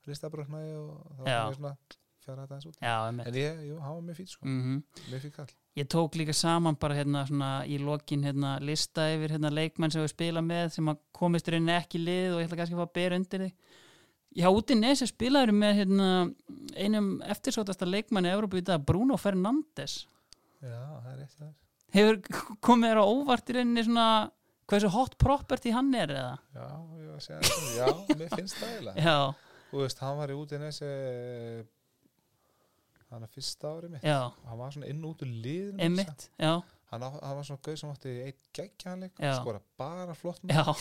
[0.09, 1.41] listabröknaði og Já.
[1.45, 1.73] var svona
[2.25, 2.79] fjara þetta eins út.
[2.83, 4.79] Já, en ég, jú, hann var mjög fít, sko, Mm
[5.09, 5.53] mjög fít kall.
[5.79, 10.03] Ég tók líka saman bara hérna svona í lokin hérna lista yfir hérna leikmenn sem
[10.03, 12.89] við spila með sem að komist reyni ekki lið og ég ætla kannski að fá
[12.89, 13.53] að bera undir því
[14.39, 16.09] Já, út í nesi spilaður með hérna
[16.77, 20.03] einum eftirsótasta leikmanni Európa í dag, Bruno Fernandes.
[20.61, 21.55] Já, það er rétt það
[21.97, 22.19] Hefur
[22.65, 24.07] komið þér á óvart í reyninni svona
[24.69, 26.35] hversu hot property hann er eða?
[26.53, 26.67] Já,
[27.01, 29.05] ég var að segja það, já, mér finnst það eiginlega.
[29.09, 29.19] Já,
[29.69, 30.91] Þú veist, hann var í út í þessi
[33.09, 34.05] hann er fyrsta ári mitt.
[34.05, 34.19] Já,
[34.49, 36.53] hann var svona inn út úr liðinu einmitt, já,
[36.93, 40.77] hann, hann var svona gauð sem átti eitt geggjanleik skora bara flott með já,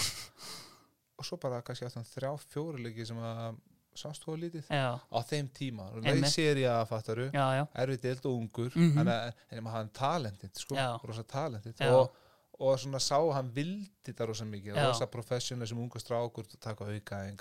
[1.17, 3.59] og svo bara kannski átti hann þrjá fjóri leiki sem að
[3.97, 8.71] þú lítið já, á þeim tíma, og leið serið að fattaru erfið deild og ungur.
[8.97, 12.11] Hann er, en hann talentið sko, rosa talentið og,
[12.59, 16.85] og svona sá að hann vildi þetta rosa mikið, rosa professional sem ungu strákur taka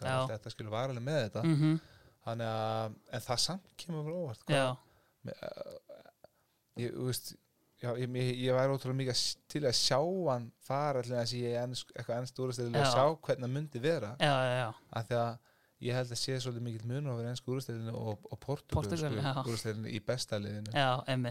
[0.08, 0.16] Já.
[0.22, 1.42] allt þetta skilur var alveg með þetta.
[1.44, 1.76] Mhm,
[2.26, 4.62] Þannig að, en það samt kemur frá óvart já,
[5.22, 6.00] með, uh,
[6.82, 7.28] ég, þú veist
[7.78, 9.98] já, ég, ég, ég væri ótrúlega mikið að- til að sjá
[10.32, 14.10] hann fara allir að sé ensk, eitthvað ennst úrstæðilega að sjá hvernig það myndi vera.
[14.18, 15.38] Já, já, af því að
[15.84, 19.92] ég held að sé svolítið mikill munur á vera ennsku úrstæðinu og, og portugalsku úrstæðinu
[19.92, 20.72] í besta liðinu.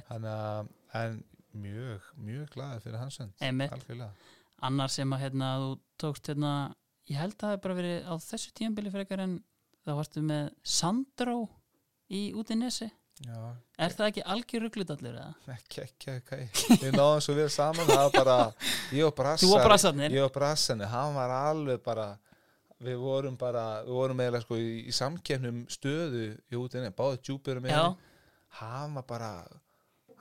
[0.09, 0.69] Þannig að,
[1.01, 1.23] en
[1.55, 4.11] mjög mjög glaðið fyrir hans algjörlega.
[4.65, 6.51] Annar sem að hérna þú tókst hérna,
[7.11, 9.33] ég held að það hef bara verið á þessu tíðanbili frekar en
[9.85, 10.45] þá varstu með
[10.75, 11.39] Sandró
[12.11, 12.87] í út í nesi,
[13.25, 13.39] já,
[13.81, 15.33] er það ekki algjör rugglutallur eða?
[15.55, 16.77] ekki, ekki, ekki.
[16.83, 18.37] Við náðum svo vel saman bara,
[18.95, 20.15] ég og Brassa Þú og brassarnir?
[20.15, 22.13] ég og Brassanir, hann var alveg bara
[22.85, 27.21] við vorum bara við vorum eiginlega sko í, í samkefnum stöðu í útinni, báðið
[27.59, 27.75] henni
[28.61, 29.31] hann var bara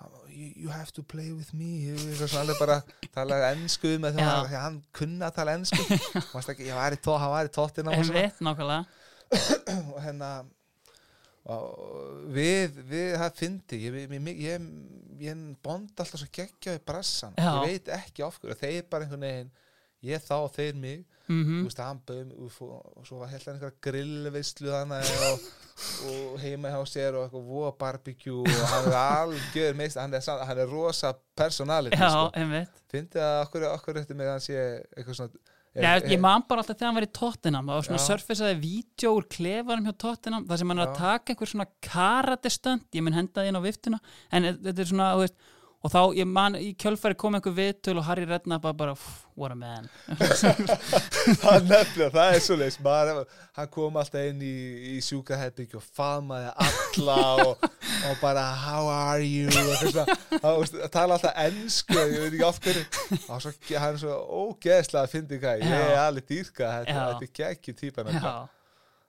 [0.00, 1.94] hann you, you have to play with me
[2.40, 2.80] alveg bara
[3.14, 4.32] talaði ennsku með því Já.
[4.34, 5.84] að hann kunna að tala ennsku
[6.34, 8.24] hann var í tóttina svona.
[8.24, 8.84] einmitt, nákvæmlega
[9.94, 9.98] og
[11.52, 14.68] og við, við það fyndi ég, ég, ég,
[15.20, 17.50] ég, bond alltaf svo geggjaði brassan Já.
[17.50, 19.50] ég veit ekki of hverju, þeir bara einhvern veginn
[20.08, 23.54] ég þá og þeir mig mm þú veist, hann bauð og og svo held hann
[23.56, 25.46] einhverja grillveislu þannig og,
[26.10, 30.28] og heima hjá sér og eitthvað voða barbecue og hann er algjör meist, hann er,
[30.50, 32.28] hann er rosa personality, Já, sko.
[32.38, 32.84] einmitt.
[32.92, 34.60] Fyndi að okkur, okkur eftir mig að hann sé
[34.94, 38.02] eitthvað svona Já, ég man bara alltaf þegar hann var í Tottenham það var svona
[38.04, 42.84] surfaceaði vídeo úr klefarum hjá Tottenham þar sem hann er að taka einhver svona karatestönd,
[42.94, 43.98] ég mun henda það inn á viftuna
[44.30, 45.50] en þetta er svona, þú veist
[45.84, 49.26] og þá, ég man, í kjölfæri kom einhver viðtöl og Harry Redknapp bara, bara "Pff,
[49.36, 49.88] what a man.
[51.44, 52.78] Hann nefnilega, það er svo leis
[53.54, 54.54] hann kom alltaf inn í,
[54.94, 57.66] í sjúkaherbyggi og faðmaði alla og,
[58.08, 59.46] og bara how are you?
[59.48, 60.08] Og eitthvað
[60.40, 62.86] hann veist, tala alltaf ennsku, ég veit ekki of hverju.
[63.28, 67.28] Og svo, hann er svo ógeðslega að fyndi hvað, ég er alveg dýrka þetta, þetta
[67.28, 68.34] er geggjum típan Já,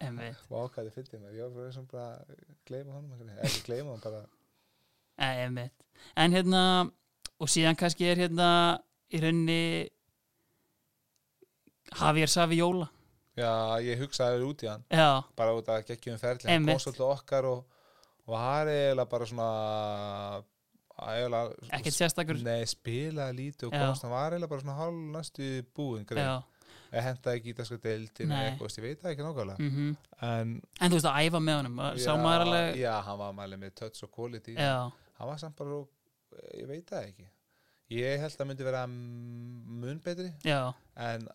[0.10, 0.44] einmitt.
[0.52, 2.38] Og ákvæði fyndi mér, ég var bara að
[2.68, 3.34] gleyma veginn.
[3.48, 4.26] ekki gleyma honum bara.
[5.16, 5.85] Nei, einmitt
[6.16, 6.62] En hérna,
[7.40, 8.50] og síðan kannski er hérna
[9.12, 9.62] í rauninni
[11.96, 12.90] Javier Saviola
[13.36, 13.52] já,
[13.84, 14.84] ég hugsaði út í hann.
[14.90, 16.50] Já, bara út að geggjum ferli.
[16.50, 17.64] Hann kom svolítið okkar og,
[18.26, 19.50] og hann er eiginlega bara svona
[20.96, 22.40] ekkert sérstakur.
[22.72, 26.44] Spilaði lítið og komst, hann var eiginlega bara svona hálf næstu búin eða
[28.46, 29.58] eitthvað, veist, ég veit það ekki nákvæmlega.
[29.60, 29.96] Mhm.
[30.22, 34.04] En En þú veist að æfa með honum, já, alveg já, hann var með touch
[34.04, 34.56] og quality.
[34.56, 37.28] Já, hann var samt bara, svo- ég veit það ekki.
[37.96, 40.32] Ég held að myndi vera mun betri
[40.98, 41.28] en,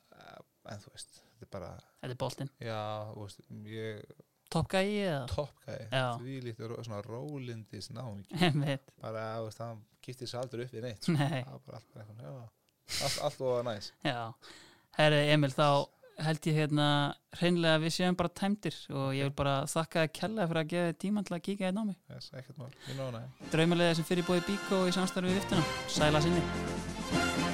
[0.72, 1.68] en þú veist, þetta er bara
[2.00, 2.50] þetta er boltinn.
[4.50, 5.20] Toppgæi eða?
[5.30, 6.06] toppgæði, Já.
[6.18, 11.06] því lítið svona rólindis náungi Einmitt, bara, veist, hann giftið sér aldrei upp við neitt.
[11.14, 12.00] Nei, það var bara allt,
[13.04, 13.92] allt, allt og næs.
[14.02, 14.18] Já.
[14.98, 15.68] Herri Emil, þá
[16.26, 16.86] held ég hérna
[17.40, 20.72] hreinlega að við séum bara tæmdir og ég vil bara þakka þér kella fyrir að
[20.72, 22.00] gefa þér tíma til að kíka hérna á mig.
[22.14, 23.22] Yes, ekkert mál, ég nána
[23.52, 25.70] Draumalega sem fyrir bóði Bíkó í samstarfi við viftuna.
[25.88, 27.49] Sæla sinni